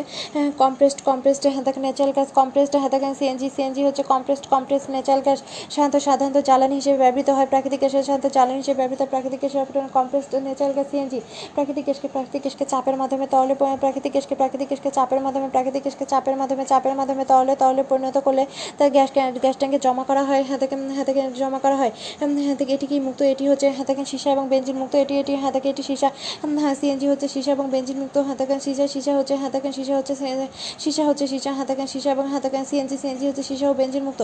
কম্প্রেসড 0.62 1.00
কম্প্রেসড 1.10 1.44
হাতাক 1.58 1.76
ন্যাচারাল 1.86 2.12
গ্যাস 2.18 2.30
কম্প্রেসড 2.40 2.76
হাতাক 2.84 3.02
সিএনজি 3.20 3.48
সিএনজি 3.56 3.82
হচ্ছে 3.88 4.04
কম্প্রেসড 4.14 4.46
কম্প্রেসড 4.54 4.90
ন্যাচারাল 4.96 5.22
গ্যাস 5.28 5.40
সাধারণত 5.76 5.96
সাধারণত 6.08 6.38
জ্বালানি 6.50 6.76
হিসেবে 6.80 6.98
ব্যবহৃত 7.04 7.30
হয়। 7.38 7.48
প্রাকৃতিক 7.54 7.80
গ্যাসের 7.84 8.04
সাধারণত 8.08 8.28
জ্বালানি 8.36 8.60
হিসেবে 8.64 8.78
ব্যবহৃত 8.82 9.02
প্রাকৃতিক 9.12 9.40
গ্যাসের 9.44 9.90
কম্প্রেসড 9.98 10.34
ন্যাচারাল 10.48 10.74
গ্যাস 10.78 10.88
সিএনজি 10.92 11.20
প্রাকৃতিক 11.56 11.84
গ্যাসকে 11.88 12.08
প্রাকৃতিক 12.16 12.42
গ্যাসকে 12.46 12.66
চাপের 12.72 12.96
মাধ্যমে 13.02 13.26
তরলে 13.34 13.56
প্রাকৃতিক 13.84 14.12
গ্যাসকে 14.16 14.36
প্রাকৃতিক 14.42 14.68
গ্যাসকে 14.72 14.90
চাপের 14.98 15.20
মাধ্যমে, 15.26 15.48
প্রাকৃতিক 15.56 15.82
গ্যাসকে 15.86 16.06
চাপের 16.12 16.36
মাধ্যমে 16.42 16.64
চাপের 16.72 16.96
মাধ্যমে 17.00 17.24
তরলে 17.32 17.54
তরলে 17.62 17.84
পরিণত 17.92 18.18
করলে 18.26 18.44
তার 18.78 18.90
গ্যাস 18.96 19.10
গ্যাস 19.44 19.56
ট্যাঙ্কে 19.60 19.80
জমা 19.86 20.04
করা 20.10 20.24
হয় 20.30 20.44
হাতে 20.50 20.66
হাতে 20.98 21.12
জমা 21.42 21.60
করা 21.66 21.78
হয়। 21.82 21.92
হ্যাঁ 22.20 22.30
হাতে 22.50 22.64
এটি 22.76 22.86
কি 22.92 22.98
মুক্ত? 23.08 23.22
এটি 23.34 23.44
হচ্ছে 23.52 23.68
হাতে 23.78 23.94
সীসা 24.12 24.30
এবং 24.36 24.46
বেঞ্জিন 24.54 24.78
মুক্ত। 24.82 24.94
এটি 25.04 25.14
এটি 25.22 25.34
হাতে 25.44 25.60
এটি 25.72 25.84
সীসা। 25.90 26.10
হ্যাঁ 26.64 26.76
সিএনজি 26.80 27.08
হচ্ছে 27.12 27.28
সীসা 27.34 27.52
এবং 27.58 27.66
বেঞ্জিন 27.74 27.98
মুক্ত 28.04 28.18
হাতে 28.44 28.56
সিসা, 28.68 28.86
সীসা 28.94 29.14
হচ্ছে 29.20 29.36
হাতাকান, 29.44 29.72
সীসা 29.78 29.96
হচ্ছে 30.00 30.14
সীসা 30.84 31.04
হচ্ছে 31.10 31.26
সিসা, 31.34 31.52
হাতাকান 31.60 31.88
সীসা 31.94 32.10
এবং 32.16 32.26
হাতাকান 32.34 32.64
সিএনজি 32.70 32.98
সিএনজি 33.02 33.26
হচ্ছে 33.30 33.44
সিসা 33.50 33.66
ও 33.72 33.74
বেঞ্জিন 33.80 34.04
মুক্ত। 34.08 34.22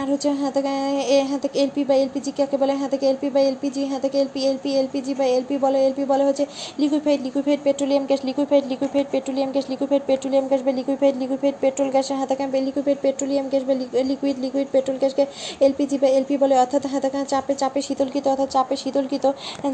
আর 0.00 0.08
হচ্ছে 0.12 0.28
হাতাকান, 0.42 0.76
এ 1.14 1.18
এলপি 1.64 1.82
বা 1.88 1.94
এলপিজি 2.04 2.30
কাকে 2.38 2.56
বলে? 2.62 2.74
হাতাকে 2.82 3.06
এলপি 3.12 3.28
বা 3.34 3.40
এলপিজি 3.50 3.82
হাতাকে 3.92 4.16
এলপি 4.24 4.40
এলপি 4.50 4.70
এলপিজি 4.80 5.12
বা 5.20 5.26
এলপি 5.36 5.56
বলে 5.64 5.78
এলপি 5.88 6.04
বলে 6.12 6.24
হচ্ছে 6.28 6.44
liquefied 6.82 7.20
liquefied 7.26 7.60
petroleum 7.66 8.04
gas 8.10 8.20
liquefied 8.28 8.64
liquefied 8.72 9.06
petroleum 9.14 9.50
gas 9.54 9.66
liquefied 9.72 10.02
petroleum 10.10 10.46
gas 10.50 10.62
বা 10.66 10.72
লিকুইফাইড 10.78 11.14
লিকুইফাইড 11.22 11.56
পেট্রোল 11.64 11.88
গ্যাস 11.94 12.06
হাতাকান 12.22 12.48
লিকুইফাইড 12.68 12.98
পেট্রোলিয়াম 13.04 13.46
গ্যাস 13.52 13.62
বা 13.68 13.74
লিকুইড 14.10 14.36
লিকুইড 14.44 14.68
পেট্রোল 14.74 14.96
গ্যাসকে 15.02 15.24
এলপিজি 15.66 15.96
বা 16.02 16.08
এলপি 16.18 16.34
বলে, 16.42 16.54
অর্থাৎ 16.62 16.82
হাতাকান 16.94 17.24
চাপে 17.32 17.52
চাপে 17.60 17.80
শীতলকৃত, 17.86 18.24
অর্থাৎ 18.32 18.48
চাপে 18.56 18.74
শীতলকৃত, 18.82 19.24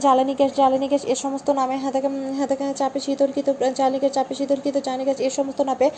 জ্বালানি 0.05 0.35
গ্যাস 0.39 0.51
জ্বালানি 0.59 0.87
গ্যাস 0.93 1.03
এ 1.13 1.15
সমস্ত 1.25 1.49
নামে 1.59 1.77
হাতাকান 1.85 2.15
হাতাকান 2.41 2.69
চাপে 2.81 2.99
শীতলকৃত 3.07 3.49
জ্বালানি 3.75 3.99
গ্যাস 3.99 4.13
চাপে 4.17 4.35
শীতলকৃত 4.39 4.77
চাইনি 4.87 5.05
গ্যাস 5.05 5.19
এ 5.21 5.29
সমস্ত 5.39 5.61
নামে 5.71 5.89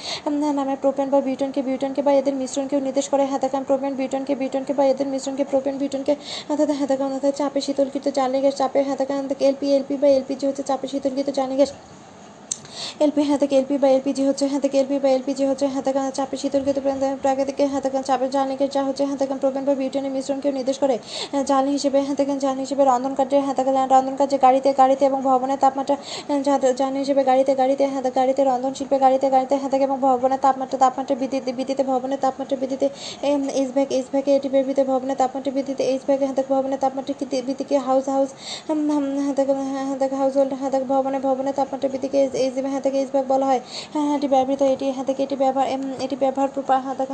নামে 0.59 0.75
প্রোপেন 0.83 1.07
বা 1.13 1.19
বিউটনকে 1.21 1.61
বিউটনকে 1.63 2.01
বা 2.07 2.13
এদের 2.21 2.35
মিশ্রণকেও 2.35 2.81
নির্দেশ 2.81 3.07
করে। 3.09 3.25
হাতাকাম 3.33 3.63
প্রোপেন, 3.65 3.93
বিউটনকে 3.95 4.35
বিউটনকে 4.41 4.73
বা 4.79 4.85
এদের 4.85 5.07
মিশ্রণকে 5.07 5.45
প্রোপেন, 5.45 5.75
বিউটনকে 5.79 6.15
অর্থাৎ 6.51 6.71
হাতাকাম 6.81 7.09
অর্থাৎ 7.13 7.35
চাপে 7.37 7.61
শীতলকৃত 7.61 8.07
জ্বালানি 8.17 8.39
গ্যাস 8.41 8.55
চাপে 8.57 8.81
হাতাকাম 8.83 9.17
এলপি 9.41 9.67
এলপি 9.77 9.95
বা 10.03 10.09
এলপি 10.09 10.35
যে 10.41 10.45
হচ্ছে 10.47 10.63
চাপে 10.63 10.87
শীতলকৃত 10.89 11.29
জ্বালানি 11.31 11.57
গ্যাস 11.57 11.71
এলপি 13.01 13.23
হাতে 13.23 13.47
এলপি 13.59 13.77
বা 13.79 13.89
এলপিজি 13.89 14.23
হচ্ছে 14.29 14.45
হাতে 14.47 14.69
এলপি 14.79 14.97
বা 14.99 15.09
এলপিজি 15.09 15.45
হচ্ছে 15.51 15.67
হাতে 15.67 15.91
চাপে 16.13 16.37
শীতলকৃত 16.37 16.79
প্রাকৃতিক 17.23 17.59
হাতে 17.75 17.89
চাপে 18.05 18.27
জ্বালানিকে 18.29 18.67
যা 18.69 18.83
হচ্ছে 18.89 19.05
হাতে 19.05 19.25
প্রোপেন 19.43 19.63
বা 19.65 19.73
বিউটেনের 19.75 20.13
মিশ্রণকেও 20.13 20.53
নির্দেশ 20.53 20.77
করে 20.79 20.97
জ্বালানি 21.49 21.73
হিসেবে 21.73 21.99
হাতে 22.03 22.23
জ্বালানি 22.37 22.63
হিসেবে 22.67 22.83
রন্ধন 22.85 23.13
কার্যে 23.15 23.39
হাতে 23.41 23.63
রন্ধন 23.87 24.15
কার্যে 24.17 24.39
গাড়িতে 24.39 24.69
গাড়িতে 24.79 25.03
এবং 25.07 25.19
ভবনের 25.23 25.59
তাপমাত্রা 25.59 25.97
জ্বালানি 26.77 26.99
হিসেবে 26.99 27.23
গাড়িতে 27.25 27.53
গাড়িতে 27.55 27.85
হাতে 27.87 28.11
গাড়িতে 28.11 28.41
রন্ধন 28.45 28.73
শিল্পে 28.75 28.97
গাড়িতে 28.99 29.27
গাড়িতে 29.31 29.55
হাতে 29.57 29.77
এবং 29.79 29.97
ভবনের 30.01 30.41
তাপমাত্রা 30.41 30.79
তাপমাত্রা 30.79 31.15
বৃদ্ধিতে 31.21 31.51
বৃদ্ধিতে 31.53 31.83
ভবনের 31.83 32.21
তাপমাত্রা 32.21 32.57
বৃদ্ধিতে 32.57 32.87
এইচ 33.53 33.71
ভ্যাগ 33.75 33.89
এইচ 33.93 34.07
ভ্যাগে 34.13 34.33
এটি 34.37 34.49
ব্যবহৃত 34.49 34.81
ভবনের 34.91 35.17
তাপমাত্রা 35.17 35.53
বৃদ্ধিতে 35.53 35.83
এইচ 35.85 36.03
ভ্যাগে 36.07 36.27
হাতে 36.27 36.43
ভবনের 36.51 36.81
তাপমাত্রা 36.81 37.15
বৃদ্ধিকে 37.47 37.77
হাউস 37.79 38.05
হাউস 38.09 38.31
হাতে 39.27 39.43
হাতে 39.91 40.07
হাউস 40.17 40.35
হোল্ড 40.37 40.53
হাতে 40.55 40.79
ভবনে 40.85 41.19
ভবনের 41.19 41.55
তাপমাত্রা 41.55 41.89
বৃদ্ধিকে 41.89 42.19
এইচ 42.37 42.55
হাতে 42.69 42.89
এইচ 42.93 43.09
ভ্যাগ 43.11 43.27
বলা 43.29 43.47
হয় 43.47 43.61
হ্যাঁ 43.93 44.05
হ্যাঁ, 44.07 44.17
এটি 44.19 44.29
ব্যবহৃত 44.29 44.63
এটি 44.75 44.87
হাতে 44.91 45.13
এটি 45.19 45.37
ব্যবহার 45.37 45.67
এটি 46.01 46.17
ব্যবহার 46.17 46.49
প্রোপা- 46.49 46.83
হাতে 46.83 47.05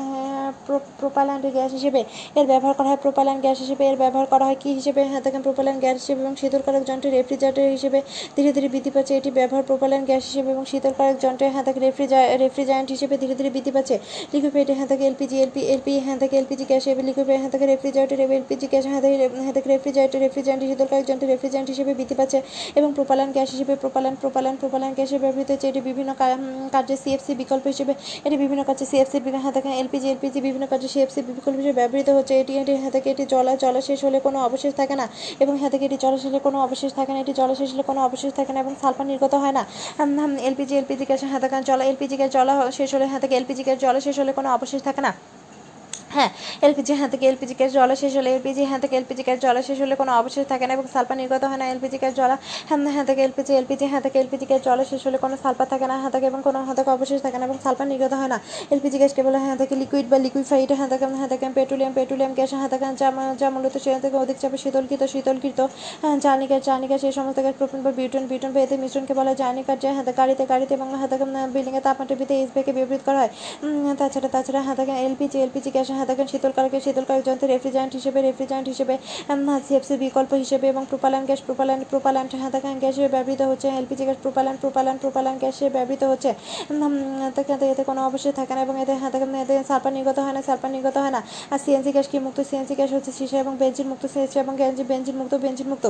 প্রোপাল্যান্ড 1.00 1.44
গ্যাস 1.52 1.70
হিসেবে 1.72 2.00
এর 2.34 2.46
ব্যবহার 2.46 2.74
করা 2.74 2.88
হয় 2.88 3.00
প্রোপাল্যান্ড 3.02 3.40
গ্যাস 3.42 3.58
হিসেবে 3.58 3.82
এর 3.86 3.96
ব্যবহার 3.96 4.26
করা 4.26 4.44
হয় 4.44 4.58
কি 4.62 4.70
হিসেবে 4.74 5.00
হাতে 5.04 5.28
প্রোপাল্যান্ড 5.40 5.80
গ্যাস 5.80 5.96
হিসেবে 6.00 6.20
এবং 6.20 6.34
শীতলকারক 6.36 6.82
যন্ত্রে 6.84 7.08
রেফ্রিজারেটর 7.10 7.68
হিসেবে 7.70 7.98
ধীরে 8.36 8.50
ধীরে 8.52 8.68
বৃদ্ধি 8.68 8.90
পাচ্ছে 8.90 9.12
এটি 9.16 9.30
ব্যবহার 9.30 9.62
প্রোপাল্যান্ড 9.62 10.04
গ্যাস 10.06 10.22
হিসেবে 10.24 10.48
এবং 10.50 10.64
শীতলকারক 10.64 11.16
যন্ত্রে 11.20 11.46
হাতে 11.48 11.70
রেফ্রিজা 11.80 12.18
রেফ্রিজারেন্ট 12.36 12.88
হিসেবে 12.90 13.14
ধীরে 13.18 13.34
ধীরে 13.34 13.50
বৃদ্ধি 13.50 13.72
পাচ্ছে 13.72 13.96
লিকুইফাইড 14.32 14.68
হাতে 14.70 14.94
এলপিজি 15.06 15.36
এলপি 15.40 15.60
এলপি 15.66 15.92
হাতে 16.00 16.26
এলপিজি 16.32 16.64
গ্যাস 16.64 16.82
হিসেবে 16.84 17.02
লিকুইফাইড 17.02 17.40
হাতে 17.42 17.56
রেফ্রিজারেটর 17.66 18.18
এবং 18.20 18.34
এলপিজি 18.36 18.66
গ্যাস 18.66 18.84
হাতে 18.86 19.08
হাতে 19.46 19.60
রেফ্রিজারেটর 19.66 20.18
রেফ্রিজারেন্ট 20.18 20.62
শীতলকারক 20.64 21.04
যন্ত্রে 21.06 21.28
রেফ্রিজারেন্ট 21.28 21.68
হিসেবে 21.70 21.92
বৃদ্ধি 21.94 22.14
পাচ্ছে 22.14 22.38
এবং 22.74 22.88
প্রোপাল্যান্ড 22.92 23.32
গ্যাস 23.34 23.48
হিসেবে 23.50 23.74
প্রোপাল্যান্ড 23.76 24.16
প্রোপাল্যান্ড 24.20 24.58
প্রোপাল্যান্ড 24.60 24.94
গ্যাসে 24.96 25.16
ব্যবহৃত 25.18 25.43
হচ্ছে 25.52 25.68
এটি 25.68 25.80
বিভিন্ন 25.80 26.14
কা- 26.14 26.34
উম, 26.34 26.68
কার্যে 26.72 26.96
সিএফসি 26.96 27.34
বিকল্প 27.34 27.66
হিসেবে 27.66 27.94
এটি 28.24 28.36
বিভিন্ন 28.36 28.62
কাজে 28.64 28.86
সিএফসি 28.86 29.30
হাতে 29.30 29.60
এলপিজি 29.68 30.08
এলপিজি 30.08 30.40
বিভিন্ন 30.40 30.66
কাজে 30.66 30.88
সিএফসি 30.88 31.22
বিকল্প 31.22 31.56
হিসেবে 31.56 31.72
ব্যবহৃত 31.72 32.10
হচ্ছে। 32.10 32.40
এটি 32.40 32.58
এটি 32.58 32.74
হাতে 32.74 33.00
এটি 33.04 33.26
জলা 33.26 33.56
জলাশেষ 33.56 34.04
হলে 34.04 34.20
কোনো 34.20 34.44
অবশেষ 34.44 34.74
থাকে 34.74 34.96
না 34.96 35.08
এবং 35.40 35.56
হাতে 35.56 35.78
এটি 35.80 35.96
জলাশেষ 36.00 36.32
কোনো 36.42 36.60
অবশেষ 36.60 36.94
থাকে 36.94 37.12
না। 37.12 37.20
এটি 37.20 37.32
জলাশেষ 37.32 37.72
হলে 37.72 37.82
কোনো 37.82 38.04
অবশেষ 38.04 38.32
থাকে 38.34 38.52
না 38.52 38.60
এবং 38.60 38.74
সালফার 38.80 39.06
নির্গত 39.06 39.34
হয় 39.34 39.52
না। 39.52 39.64
এলপিজি 40.42 40.76
এলপিজি 40.76 41.04
গ্যাস 41.04 41.24
হাতে 41.24 41.48
জলা 41.64 41.84
এলপিজি 41.84 42.16
গ্যাস 42.16 42.30
জলা 42.30 42.70
শেষ 42.70 42.94
হলে 42.94 43.06
হাতে 43.06 43.36
এলপিজি 43.36 43.62
গ্যাস 43.62 43.78
জলা 43.78 44.00
শেষ 44.00 44.18
হলে 44.18 44.32
কোনো 44.32 44.54
অবশেষ 44.54 44.82
থাকে 44.82 45.00
না। 45.00 45.14
হ্যাঁ 46.14 46.30
এলপিজি 46.62 46.92
হ্যাঁ 46.94 47.10
থেকে 47.10 47.24
এলপিজি 47.26 47.54
গ্যাস 47.54 47.70
জলা 47.72 47.94
শেষ 47.96 48.12
হলে 48.16 48.30
এলপিজি 48.30 48.62
হ্যাঁ 48.64 48.80
থেকে 48.80 48.94
এলপিজি 48.96 49.22
গ্যাস 49.22 49.38
জলা 49.40 49.60
শেষ 49.62 49.78
হলে 49.80 49.94
কোনো 49.96 50.12
অবশেষ 50.12 50.44
থাকে 50.46 50.64
না 50.66 50.72
এবং 50.72 50.86
সালফার 50.92 51.16
নির্গত 51.16 51.42
হয় 51.44 51.58
না 51.58 51.66
এলপিজি 51.70 51.98
গ্যাস 51.98 52.14
জলা 52.14 52.36
হ্যাঁ 52.68 52.78
হ্যাঁ 52.94 53.06
থেকে 53.06 53.20
এলপিজি 53.22 53.52
এলপিজি 53.54 53.86
হ্যাঁ 53.86 54.02
থেকে 54.02 54.16
এলপিজি 54.20 54.46
গ্যাস 54.46 54.62
জলা 54.64 54.84
শেষ 54.84 55.02
হলে 55.06 55.18
কোনো 55.18 55.34
সালফার 55.42 55.68
থাকে 55.68 55.86
না 55.86 55.96
হ্যাঁ 55.98 56.12
থেকে 56.14 56.26
এবং 56.26 56.40
কোনো 56.42 56.58
হ্যাঁ 56.64 56.76
থেকে 56.76 56.90
অবশেষ 56.90 57.18
থাকে 57.22 57.36
না 57.38 57.44
এবং 57.44 57.58
সালফার 57.64 57.86
নির্গত 57.86 58.12
হয় 58.12 58.28
না 58.28 58.38
এলপিজি 58.70 58.96
গ্যাস 58.98 59.12
কেবল 59.14 59.34
হ্যাঁ 59.36 59.56
থেকে 59.56 59.74
লিকুইড 59.76 60.06
বা 60.10 60.18
লিকুইফাইড 60.18 60.70
হ্যাঁ 60.72 60.88
থেকে 60.88 61.04
হ্যাঁ 61.12 61.28
থেকে 61.28 61.44
পেট্রোলিয়াম 61.54 61.92
পেট্রোলিয়াম 61.92 62.32
গ্যাস 62.34 62.50
হ্যাঁ 62.54 62.68
থেকে 62.68 62.86
যা 62.96 63.08
যা 63.38 63.48
মূলত 63.50 63.74
সেখান 63.78 64.00
থেকে 64.00 64.16
অধিক 64.16 64.36
চাপে 64.38 64.58
শীতলকৃত 64.58 65.02
শীতলকৃত 65.04 65.60
হ্যাঁ 66.02 66.16
জানি 66.18 66.44
গ্যাস 66.46 66.62
জানি 66.64 66.86
গ্যাস 66.86 67.02
এই 67.04 67.12
সমস্ত 67.12 67.38
গ্যাস 67.40 67.54
প্রোপেন 67.58 67.80
বা 67.82 67.90
বিউটন 67.92 68.24
বিউটন 68.26 68.50
বা 68.52 68.60
এতে 68.60 68.74
মিশ্রণকে 68.76 69.14
বলা 69.14 69.30
হয় 69.30 69.38
জানি 69.38 69.60
কাজ 69.62 69.84
হ্যাঁ 69.86 70.04
গাড়িতে 70.16 70.42
গাড়িতে 70.46 70.72
এবং 70.74 70.86
হ্যাঁ 70.94 71.08
থেকে 71.08 71.24
বিল্ডিংয়ের 71.54 71.82
তাপমাত্রা 71.82 72.16
বৃদ্ধি 72.16 72.34
এইচ 72.34 72.50
ব্যাকে 72.54 72.72
ব্যবহৃত 72.72 73.02
করা 73.04 73.18
হয় 73.18 73.30
তাছাড়া 73.98 74.28
তাছাড়া 74.28 74.60
হ্যাঁ 74.62 74.76
থেকে 74.76 74.92
এলপিজি 75.06 75.38
এলপিজি 75.38 75.70
গ্যাস 75.70 75.88
হ্যাঁ 76.04 76.16
থেকে 76.16 76.24
শীতলকারকে 76.32 76.78
শীতলকারক 76.86 77.22
যন্ত্রের 77.28 77.50
রেফ্রিজারেন্ট 77.54 77.92
হিসেবে 77.98 78.18
রেফ্রিজারেন্ট 78.28 78.66
হিসেবে 78.72 78.94
সিএফসি 79.66 79.94
বিকল্প 80.04 80.32
হিসেবে 80.42 80.66
এবং 80.72 80.82
প্রোপাল্যান্ড 80.90 81.26
গ্যাস 81.28 81.40
প্রোপাল্যান্ড 81.48 81.82
প্রোপাল্যান্ড 81.92 82.30
হ্যাঁ 82.40 82.52
থেকে 82.54 82.68
গ্যাস 82.84 82.96
ব্যবহৃত 83.14 83.42
হচ্ছে 83.50 83.68
LPG 83.80 84.04
gas 84.08 84.18
propellant 84.24 84.58
propellant 84.62 84.98
propellant 85.04 85.38
gas 85.42 85.56
ব্যবহৃত 85.76 86.02
হচ্ছে। 86.12 86.30
এতে 87.72 87.82
কোনো 87.90 88.00
অবশ্যই 88.08 88.34
থাকে 88.40 88.52
না 88.56 88.60
এবং 88.66 88.74
এতে 88.82 88.92
এতে 89.42 89.54
সালফার 89.70 89.92
নির্গত 89.98 90.18
হয় 90.24 90.34
না, 90.36 90.40
সালফার 90.48 90.70
নির্গত 90.76 90.96
হয় 91.04 91.14
না। 91.16 91.20
আর 91.52 91.58
সিএনজি 91.64 91.90
গ্যাস 91.96 92.06
কি 92.12 92.18
মুক্ত? 92.26 92.38
সিএনজি 92.50 92.74
গ্যাস 92.78 92.90
হচ্ছে 92.96 93.12
সীসা 93.18 93.36
এবং 93.44 93.52
বেঞ্জিন 93.62 93.86
মুক্ত 93.90 94.04
সিএসি 94.12 94.36
এবং 94.44 94.52
বেঞ্জিন 94.90 95.16
মুক্ত 95.20 95.34
বেঞ্জিন 95.44 95.68
মুক্ত। 95.72 95.86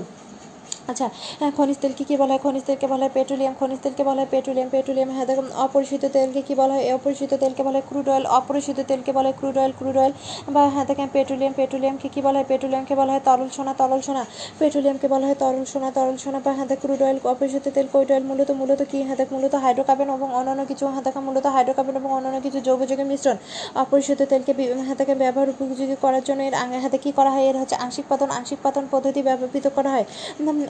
আচ্ছা 0.91 1.07
হ্যাঁ, 1.41 1.53
খনিজ 1.59 1.79
তেলকে 1.83 2.05
কী 2.09 2.15
বলা 2.23 2.33
হয়? 2.35 2.43
খনিজ 2.45 2.65
তেলকে 2.69 2.87
বলা 2.93 3.03
হয় 3.07 3.13
পেট্রোলিয়াম 3.17 3.55
খনিজ 3.61 3.81
তেলকে 3.85 4.03
বলা 4.09 4.21
হয় 4.23 4.31
পেট্রোলিয়াম 4.35 4.69
পেট্রোলিয়াম 4.75 5.09
হ্যাঁ 5.17 5.27
দেখুন 5.31 5.47
অপরিশোধিত 5.67 6.05
তেলকে 6.17 6.41
কী 6.49 6.55
বলা 6.61 6.75
হয়? 6.77 6.85
অপরিশোধিত 6.99 7.33
তেলকে 7.43 7.63
বলা 7.67 7.77
হয় 7.79 7.87
ক্রুড 7.91 8.09
অয়েল 8.13 8.25
অপরিশোধিত 8.39 8.87
তেলকে 8.91 9.11
বলা 9.17 9.29
হয় 9.29 9.37
ক্রুড 9.41 9.57
অয়েল 9.61 9.73
ক্রুড 9.79 9.97
অয়েল 10.03 10.13
বা 10.55 10.63
হ্যাঁ 10.75 10.87
দেখেন 10.91 11.09
পেট্রোলিয়াম 11.17 11.53
পেট্রোলিয়ামকে 11.59 12.09
কী 12.15 12.21
বলা 12.27 12.39
হয়? 12.39 12.47
পেট্রোলিয়ামকে 12.51 12.95
বলা 13.01 13.11
হয় 13.15 13.23
তরল 13.29 13.49
সোনা 13.57 13.73
তরল 13.81 14.01
সোনা 14.07 14.23
পেট্রোলিয়ামকে 14.61 15.07
বলা 15.15 15.25
হয় 15.29 15.39
তরল 15.43 15.65
সোনা 15.73 15.89
তরল 15.97 16.17
সোনা 16.25 16.39
বা 16.47 16.53
হ্যাঁ 16.59 16.69
ক্রুড 16.83 17.01
অয়েল 17.07 17.19
অপরিশোধিত 17.33 17.73
তেল 17.77 17.87
কৈট 17.95 18.09
অয়েল 18.13 18.25
মূলত 18.31 18.51
মূলত 18.61 18.81
কী? 18.91 18.99
হ্যাঁ 19.09 19.19
মূলত 19.35 19.55
হাইড্রোকার্বন 19.65 20.09
এবং 20.19 20.29
অন্যান্য 20.39 20.63
কিছু 20.71 20.85
হ্যাঁ 20.95 21.23
মূলত 21.29 21.47
হাইড্রোকার্বন 21.55 21.95
এবং 22.01 22.11
অন্যান্য 22.19 22.39
কিছু 22.47 22.59
যৌগ 22.67 22.81
যৌগের 22.91 23.09
মিশ্রণ। 23.13 23.37
অপরিশোধিত 23.83 24.21
তেলকে 24.33 24.53
হ্যাঁ 24.89 24.97
ব্যবহার 25.23 25.49
উপযোগী 25.55 25.97
করার 26.05 26.23
জন্য 26.29 26.41
এর 26.49 26.55
হাতে 26.85 26.99
কী 27.05 27.11
করা 27.19 27.31
হয়। 27.35 27.45
এর 27.51 27.57
হচ্ছে 27.63 27.77
আংশিক 27.85 28.07
পাতন 28.11 28.29
আংশিক 28.39 28.59
পাতন 28.65 28.85
পদ্ধতি 28.93 29.21
ব্যবহৃত 29.29 29.67
করা 29.77 29.91
হয়। 29.95 30.07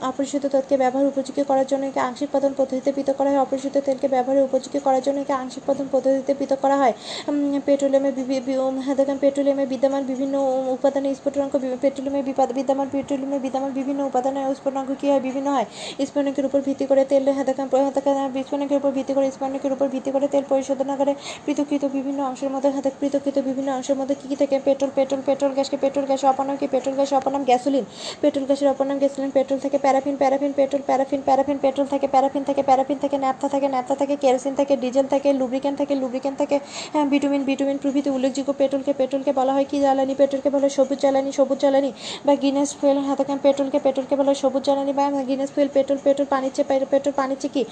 অপরিশোধিত 0.05 0.51
তেলকে 0.51 0.77
ব্যবহার 0.77 1.07
উপযোগী 1.07 1.43
করার 1.43 1.65
জন্য 1.67 1.85
একে 1.85 1.99
আংশিক 1.99 2.29
পাতন 2.31 2.53
পদ্ধতিতে 2.57 2.91
পৃথক 2.91 3.13
করা 3.13 3.29
হয়। 3.29 3.39
অপরিশোধিত 3.39 3.83
তেলকে 3.83 4.07
ব্যবহারের 4.07 4.43
উপযোগী 4.43 4.79
করার 4.79 5.01
জন্য 5.01 5.19
একে 5.19 5.33
আংশিক 5.33 5.63
পাতন 5.65 5.85
পদ্ধতিতে 5.91 6.33
পৃথক 6.33 6.57
করা 6.61 6.77
হয়। 6.77 6.93
উম, 7.27 7.59
পেট্রোলিয়ামে 7.65 8.11
বিভি- 8.11 8.41
বি- 8.41 8.59
উম, 8.59 8.79
হ্যাঁ 8.79 8.95
দেখেন 8.95 9.17
পেট্রোলিয়ামে 9.17 9.65
বিদ্যমান 9.65 10.03
বিভিন্ন 10.03 10.65
উপাদানের 10.67 11.15
স্ফুটনাঙ্ক 11.15 11.55
বি- 11.55 11.77
পেট্রোলিয়ামে 11.81 12.21
বিদ্যমান 12.53 12.87
পেট্রোলিয়ামে 12.91 13.39
বিদ্যমান 13.39 13.71
বিভিন্ন 13.71 14.05
উপাদানের 14.05 14.55
স্ফুটনাঙ্ক 14.55 14.89
কী 15.01 15.09
হয়? 15.09 15.19
বিভিন্ন 15.19 15.51
হয়। 15.51 15.65
স্ফুটনাঙ্কের 16.05 16.45
উপর 16.45 16.61
ভিত্তি 16.61 16.85
করে 16.85 17.05
তেল 17.05 17.29
হ্যাঁ 17.29 17.45
দেখেন 17.45 17.67
হ্যাঁ 17.71 17.91
দেখেন 17.91 18.43
স্ফুটনাঙ্কের 18.43 18.77
উপর 18.77 18.91
ভিত্তি 18.91 19.13
করে 19.13 19.31
স্ফুটনাঙ্কের 19.31 19.71
উপর 19.71 19.87
ভিত্তি 19.87 20.11
করে 20.11 20.27
তেল 20.27 20.43
পরিশোধন 20.49 20.95
করে 20.95 21.15
পৃথকৃত 21.45 21.85
বিভিন্ন 21.85 22.23
অংশের 22.23 22.49
মধ্যে 22.49 22.69
হাতে 22.69 22.91
পৃথকৃত 22.99 23.39
বিভিন্ন 23.39 23.71
অংশের 23.71 23.95
মধ্যে 23.95 24.15
কী 24.15 24.27
কী 24.27 24.35
থাকে? 24.35 24.59
পেট্রোল 24.65 24.91
পেট্রোল 24.95 25.21
পেট্রোল 25.25 25.53
গ্যাসকে 25.53 25.77
পেট্রোল 25.77 26.05
গ্যাস 26.05 26.25
অপনাম 26.25 26.57
কি? 26.57 26.67
পেট্রোল 26.67 26.95
গ্যাস 26.95 27.13
অপনাম 27.13 27.43
গ্যাসোলিন। 27.43 27.85
পেট্রোল 28.21 28.45
গ্যাসের 28.45 28.67
অপনাম 28.67 28.97
গ্যাসোলিন 28.97 29.31
পেট্রোল 29.31 29.59
থেকে 29.59 29.77
paraffin 29.95 30.17
paraffin 30.21 30.53
petrol 30.55 30.81
paraffin 30.87 31.21
paraffin 31.27 31.57
petrol 31.63 31.87
থেকে 31.93 32.07
প্যারাফিন 32.13 32.43
থেকে 32.49 32.61
প্যারাফিন 32.69 32.97
থেকে 33.03 33.17
ন্যাপথা 33.17 33.47
থাকে 33.53 33.67
ন্যাপথা 33.67 33.95
থেকে 34.01 34.15
কেরোসিন 34.23 34.53
থাকে 34.59 34.73
ডিজেল 34.83 35.05
থাকে 35.13 35.29
লুব্রিকেন্ট 35.39 35.75
থেকে 35.81 35.93
লুব্রিকেন্ট 36.01 36.35
থাকে 36.41 36.57
হ্যাঁ, 36.93 37.05
ভিটামিন 37.11 37.41
ভিটামিন 37.49 37.77
প্রভৃতি 37.83 38.09
উল্লেখযোগ্য 38.09 38.51
পেট্রোলকে 38.59 38.93
পেট্রোলকে 38.99 39.31
বলা 39.39 39.51
হয় 39.55 39.67
কি 39.71 39.77
জ্বালানি? 39.83 40.13
পেট্রোলকে 40.21 40.49
বলা 40.53 40.65
হয় 40.67 40.73
সবুজ 40.77 40.97
জ্বালানি 41.03 41.31
সবুজ 41.39 41.57
জ্বালানি 41.63 41.91
বা 42.25 42.33
গিনেস 42.43 42.69
ফুয়েল 42.79 42.97
হাতে 43.07 43.23
পেট্রোলকে 43.45 43.79
পেট্রোলকে 43.85 44.15
বলা 44.19 44.29
হয় 44.31 44.39
সবুজ 44.43 44.63
জ্বালানি 44.67 44.93
বা 44.99 45.03
গিনেস 45.29 45.49
ফুয়েল 45.55 45.69
পেট্রোল 45.75 45.99
পেট্রোল 46.05 46.27
পানির 46.33 46.51
চেয়ে 46.55 46.67
পেট্রোল 46.69 46.89
পেট্রোল 46.93 47.13
পানির 47.19 47.37
চেয়ে 47.41 47.53
কি? 47.55 47.63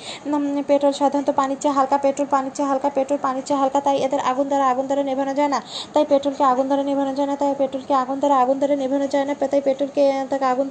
পেট্রোল 0.69 0.93
সাধারণত 1.01 1.29
পানির 1.39 1.59
চেয়ে 1.63 1.75
হালকা 1.77 1.97
পেট্রোল 2.05 2.27
পানির 2.33 2.53
চেয়ে 2.57 2.67
হালকা 2.71 2.89
পেট্রোল 2.97 3.19
পানির 3.25 3.43
চেয়ে 3.47 3.59
হালকা 3.61 3.79
তাই 3.87 3.97
এদের 4.05 4.21
আগুন 4.31 4.45
দ্বারা 4.51 4.65
আগুন 4.71 4.85
দ্বারা 4.89 5.03
নেভানো 5.09 5.33
যায় 5.39 5.49
না। 5.55 5.59
তাই 5.93 6.03
পেট্রোলকে 6.11 6.43
আগুন 6.51 6.65
দ্বারা 6.69 6.83
নেভানো 6.89 7.13
যায় 7.17 7.27
না 7.31 7.35
তাই 7.41 7.53
পেট্রোলকে 7.61 7.93
আগুন 8.03 8.17
দ্বারা 8.21 8.35
আগুন 8.43 8.55
দ্বারা 8.61 8.75
নেভানো 8.81 9.07
যায় 9.13 9.25
না 9.29 9.33
তাই 9.51 9.61
পেট্রোলকে 9.67 10.03
আগুন 10.51 10.65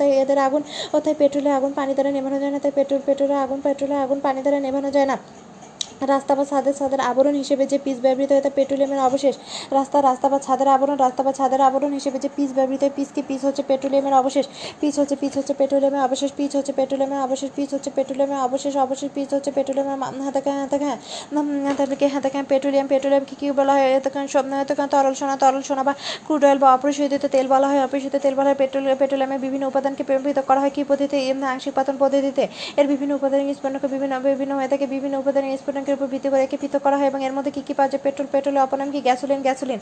তাই 0.00 0.10
এদের 0.22 0.38
আগুন 0.46 0.62
তাই 1.04 1.14
পেট্রোলে 1.20 1.50
আগুন 1.58 1.72
পানি 1.74 1.92
দ্বারা 1.96 2.10
নেভানো 2.16 2.38
যায় 2.42 2.52
না, 2.54 2.58
তাই 2.64 2.72
পেট্রোল, 2.76 3.00
পেট্রোলে 3.06 3.36
আগুন 3.44 3.58
পেট্রোলে 3.64 3.96
আগুন 4.04 4.18
পানি 4.26 4.40
দ্বারা 4.44 4.58
নেভানো 4.60 4.88
যায় 4.96 5.06
না। 5.06 5.16
রাস্তা 6.00 6.32
বা 6.38 6.44
ছাদের 6.50 6.74
ছাদের 6.78 7.00
আবরণ 7.10 7.34
হিসেবে 7.42 7.64
যে 7.72 7.78
পিচ 7.84 7.98
ব্যবহৃত 8.04 8.30
হয় 8.32 8.42
তা 8.46 8.50
পেট্রোলিয়ামের 8.58 9.00
অবশেষ। 9.08 9.34
রাস্তা 9.78 9.98
রাস্তা 10.08 10.26
বা 10.32 10.38
ছাদের 10.46 10.68
আবরণ, 10.68 10.96
রাস্তা 10.96 11.22
বা 11.26 11.32
ছাদের 11.38 11.60
আবরণ 11.68 11.92
হিসেবে 11.98 12.18
যে 12.24 12.28
পিচ 12.36 12.50
ব্যবহৃত 12.58 12.80
হয় 12.84 12.92
পিচ 12.96 13.08
কি 13.14 13.22
পিচ 13.28 13.40
হচ্ছে 13.48 13.62
পেট্রোলিয়ামের 13.70 14.14
অবশেষ। 14.20 14.46
পিচ 14.80 14.94
হচ্ছে 15.00 15.16
পিচ 15.22 15.32
হচ্ছে 15.38 15.54
পেট্রোলিয়ামের 15.60 16.02
অবশেষ, 16.08 16.30
পিচ 16.38 16.52
হচ্ছে 16.58 16.72
পেট্রোলিয়ামের 16.78 17.20
অবশেষ, 17.26 17.50
পিচ 17.56 17.70
হচ্ছে 17.74 17.90
পেট্রোলিয়ামের 17.96 18.40
অবশেষ 18.46 18.72
অবশেষ 18.86 19.08
পিচ 19.16 19.28
হচ্ছে 19.34 19.50
পেট্রোলিয়ামের 19.56 20.22
হাতে 20.26 20.40
হ্যাঁ 20.46 20.60
হাতে 20.64 20.76
হ্যাঁ 20.84 20.98
তাদেরকে 21.78 22.06
হাতে 22.14 22.28
হ্যাঁ 22.34 22.46
পেট্রোলিয়াম 22.52 22.86
পেট্রোলিয়াম 22.92 23.24
কি 23.40 23.46
বলা 23.60 23.72
হয় 23.76 23.84
এতক্ষণ 23.98 24.26
সব 24.34 24.44
এতক্ষণ 24.64 24.88
তরল 24.94 25.14
সোনা 25.20 25.36
তরল 25.42 25.62
সোনা 25.68 25.82
বা 25.88 25.94
ক্রুড 26.26 26.42
অয়েল 26.46 26.58
বা 26.62 26.68
অপরিশোধিত 26.76 27.24
তেল 27.34 27.46
বলা 27.54 27.66
হয়। 27.70 27.80
অপরিশোধিত 27.86 28.16
তেল 28.24 28.34
বলা 28.38 28.48
হয়, 28.50 28.58
পেট্রোল 28.62 28.82
পেট্রোলিয়ামের 29.02 29.40
বিভিন্ন 29.44 29.64
উপাদানকে 29.72 30.02
পৃথক 30.08 30.44
করা 30.50 30.60
হয়, 30.62 30.72
কি 30.76 30.82
পদ্ধতিতে? 30.90 31.18
আংশিক 31.52 31.72
পাতন 31.78 31.94
পদ্ধতিতে। 32.02 32.44
এর 32.80 32.86
বিভিন্ন 32.92 33.12
উপাদান 33.18 33.40
স্ফুটনকে 33.56 33.88
বিভিন্ন 33.94 34.14
বিভিন্ন 34.20 34.52
হয়ে 34.58 34.68
থাকে 34.72 34.86
বিভিন্ন 34.94 35.14
উপাদান 35.22 35.44
উপাদানের 35.62 35.89
স্ফুটনকের 35.90 36.06
উপর 36.06 36.12
ভিত্তি 36.14 36.28
করে 36.32 36.42
একে 36.46 36.56
পৃথক 36.62 36.82
করা 36.86 36.96
হয় 37.00 37.08
এবং 37.12 37.20
এর 37.26 37.32
মধ্যে 37.36 37.52
কী 37.56 37.62
কী 37.68 37.74
পাওয়া 37.78 37.90
যায়? 37.92 38.02
পেট্রোল 38.06 38.28
পেট্রোলের 38.32 38.62
অপনাম 38.66 38.88
কি? 38.94 39.00
Gasoline 39.08 39.40
gasoline. 39.46 39.80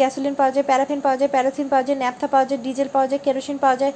গ্যাসোলিন 0.00 0.34
পাওয়া 0.40 0.52
যায়, 0.54 0.64
প্যারাফিন 0.70 1.00
পাওয়া 1.04 1.18
যায়, 1.20 1.30
প্যারাথিন 1.34 1.66
পাওয়া 1.72 1.84
যায়, 1.86 1.98
ন্যাপথা 2.02 2.26
পাওয়া 2.34 2.46
যায়, 2.48 2.60
ডিজেল 2.66 2.88
পাওয়া 2.94 3.08
যায়, 3.10 3.20
কেরোসিন 3.26 3.56
পাওয়া 3.64 3.76
যায় 3.80 3.92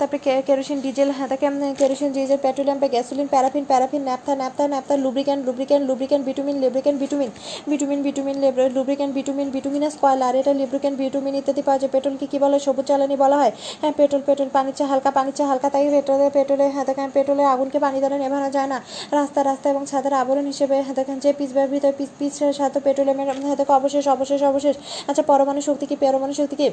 তারপরে 0.00 0.18
কেরোসিন, 0.48 0.78
ডিজেল 0.86 1.08
হ্যাঁ 1.16 1.28
তাকে 1.32 1.46
কেরোসিন, 1.80 2.10
ডিজেল, 2.16 2.38
পেট্রোলিয়াম 2.44 2.78
বা 2.82 2.88
gasoline, 2.94 3.26
paraffin 3.34 3.64
paraffin, 3.70 4.02
naphtha 4.08 4.32
naphtha 4.40 4.64
naphtha, 4.72 4.94
lubricant 5.04 5.42
lubricant 5.48 5.84
lubricant, 5.88 6.22
bitumen 6.28 6.56
lubricant, 6.62 6.98
bitumen 7.02 7.30
bitumen 7.70 8.00
vitamin 8.06 8.36
lubricant, 8.76 9.12
bitumen, 9.18 9.48
bituminous 9.54 9.94
কয়লার 10.02 10.34
এটা 10.40 10.52
লুব্রিক্যান্ট 10.60 10.96
ভিটামিন 11.02 11.34
ইত্যাদি 11.40 11.62
পাওয়া 11.66 11.78
যায়। 11.82 11.90
পেট্রোল 11.94 12.14
কি 12.20 12.26
কি 12.32 12.38
বলে? 12.44 12.56
সবুজ 12.66 12.84
জ্বালানি 12.88 13.16
বলা 13.24 13.36
হয়। 13.40 13.52
হ্যাঁ 13.80 13.94
পেট্রোল 13.98 14.22
পেট্রোল, 14.28 14.48
পানির 14.56 14.74
চা 14.78 14.84
হালকা, 14.90 15.10
পানির 15.18 15.34
চা 15.38 15.44
হালকা, 15.50 15.68
তাই 15.74 15.84
পেট্রোলে 15.96 16.26
পেট্রোলে 16.36 16.66
হ্যাঁ 16.74 16.84
দেখেন 16.88 17.08
পেট্রোলে 17.16 17.44
আগুনকে 17.54 17.78
পানি 17.84 17.98
দ্বারা 18.02 18.16
নেভানো 18.22 18.48
যায় 18.56 18.68
না। 18.72 18.78
রাস্তা 19.18 19.40
রাস্তা 19.50 19.66
এবং 19.72 19.82
ছাদের 19.90 20.14
আবরণ 20.22 20.46
হিসেবে 20.52 20.76
দেখেন 20.98 21.16
যে 21.24 21.30
পিস 21.38 21.50
ব্যবহৃত 21.56 21.82
হয়, 21.86 21.96
পিস 21.98 22.10
পিস 22.18 22.34
সাথে 22.60 22.78
পেট্রোলিয়ামের 22.86 23.28
দেখো 23.60 23.72
অবশেষ 23.80 24.04
অবশেষ 24.16 24.40
অবশেষ। 24.50 24.74
আচ্ছা 25.08 25.22
পরমাণু 25.30 25.60
শক্তি 25.68 25.84
কি 25.90 25.96
পরমাণু 26.02 26.34
শক্তি 26.40 26.56
কি? 26.60 26.68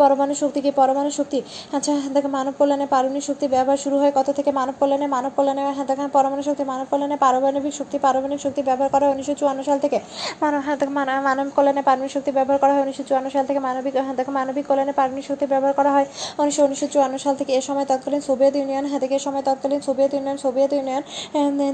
পরমাণু 0.00 0.34
শক্তি 0.42 0.58
কি 0.64 0.70
পরমাণু 0.80 1.10
শক্তি? 1.18 1.38
আচ্ছা 1.76 1.92
দেখো, 2.14 2.28
মানব 2.38 2.52
কল্যাণে 2.60 2.86
পারমাণবিক 2.94 3.24
শক্তি 3.28 3.46
ব্যবহার 3.54 3.78
শুরু 3.84 3.96
হয় 4.00 4.12
কত 4.18 4.28
থেকে 4.38 4.50
মানব 4.60 4.74
কল্যাণে 4.80 5.06
মানব 5.16 5.32
কল্যাণে 5.36 5.62
হ্যাঁ 5.76 5.86
দেখেন 5.90 6.08
পরমাণু 6.16 6.42
শক্তি, 6.48 6.64
মানব 6.72 6.86
কল্যাণে 6.92 7.16
পারমাণবিক 7.24 7.74
শক্তি 7.80 7.96
পারমাণবিক 8.04 8.40
শক্তি 8.44 8.60
ব্যবহার 8.68 8.90
করা 8.94 9.04
হয় 9.06 9.12
উনিশশো 9.16 9.34
চুয়ান্ন 9.40 9.60
সাল 9.68 9.78
থেকে। 9.84 9.98
মানব 10.42 10.60
হ্যাঁ 10.66 10.76
দেখো, 10.80 10.92
মানব 11.28 11.46
কল্যাণে 11.56 11.82
পারমাণবিক 11.88 12.12
শক্তি 12.16 12.30
ব্যবহার 12.38 12.58
করা 12.62 12.72
হয় 12.74 12.82
উনিশশো 12.86 13.04
চুয়ান্ন 13.08 13.26
সাল 13.34 13.44
থেকে। 13.48 13.60
মানবিক 13.66 13.94
হ্যাঁ 14.06 14.16
দেখো, 14.18 14.32
মানবিক 14.38 14.64
কল্যাণে 14.70 14.94
পারমাণবিক 14.98 15.24
শক্তি 15.30 15.44
ব্যবহার 15.52 15.74
করা 15.78 15.90
হয় 15.96 16.06
উনিশশো 16.40 16.62
উনিশশো 16.66 16.86
চুয়ান্ন 16.94 17.14
সাল 17.24 17.34
থেকে। 17.40 17.52
এ 17.58 17.60
সময় 17.68 17.86
তৎকালীন 17.90 18.22
সোভিয়েত 18.28 18.54
ইউনিয়ন 18.60 18.84
হ্যাঁ 18.90 19.00
থেকে 19.04 19.14
এ 19.18 19.22
সময় 19.26 19.42
তৎকালীন 19.48 19.80
সোভিয়েত 19.86 20.12
ইউনিয়ন 20.16 20.38
সোভিয়েত 20.44 20.72
ইউনিয়ন 20.78 21.02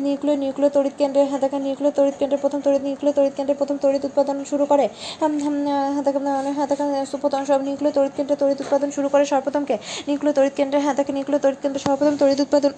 নিউক্লিয় 0.06 0.36
নিউক্লিয় 0.42 0.70
তড়িৎ 0.76 0.94
কেন্দ্রে 1.00 1.22
হ্যাঁ 1.30 1.40
দেখেন 1.44 1.60
নিউক্লিয় 1.66 1.92
তড়িৎ 1.98 2.16
কেন্দ্রের 2.20 2.40
প্রথম 2.44 2.60
তড়িৎ, 2.66 2.82
নিউক্লিয় 2.88 3.14
তড়িৎ 3.18 3.34
কেন্দ্রের 3.38 3.58
প্রথম 3.60 3.76
তড়িৎ 3.84 4.02
উৎপাদন 4.08 4.36
শুরু 4.50 4.64
করে। 4.72 4.86
হ্যাঁ 5.20 5.30
দেখেন 6.06 6.24
হ্যাঁ 6.56 6.68
দেখেন 6.70 6.88
সব 7.52 7.60
নিউক্লিয় 7.68 7.94
তড়িৎ 7.96 8.12
কেন্দ্রে 8.16 8.36
তড়িৎ 8.36 8.58
উৎপাদন 8.60 8.88
শুরু 8.96 9.08
করে 9.08 9.24
সর্বপ্রথমকে 9.26 9.74
নিউক্লিয় 10.06 10.34
তড়িৎ 10.36 10.54
কেন্দ্রে 10.56 10.78
হ্যাঁ 10.80 10.96
তাকে 10.98 11.10
নিউক্লিয় 11.12 11.40
তড়িৎ 11.42 11.60
কেন্দ্রে 11.62 11.80
সর্বপ্রথম 11.84 12.14
তড়িৎ 12.16 12.38
উৎপাদন 12.40 12.72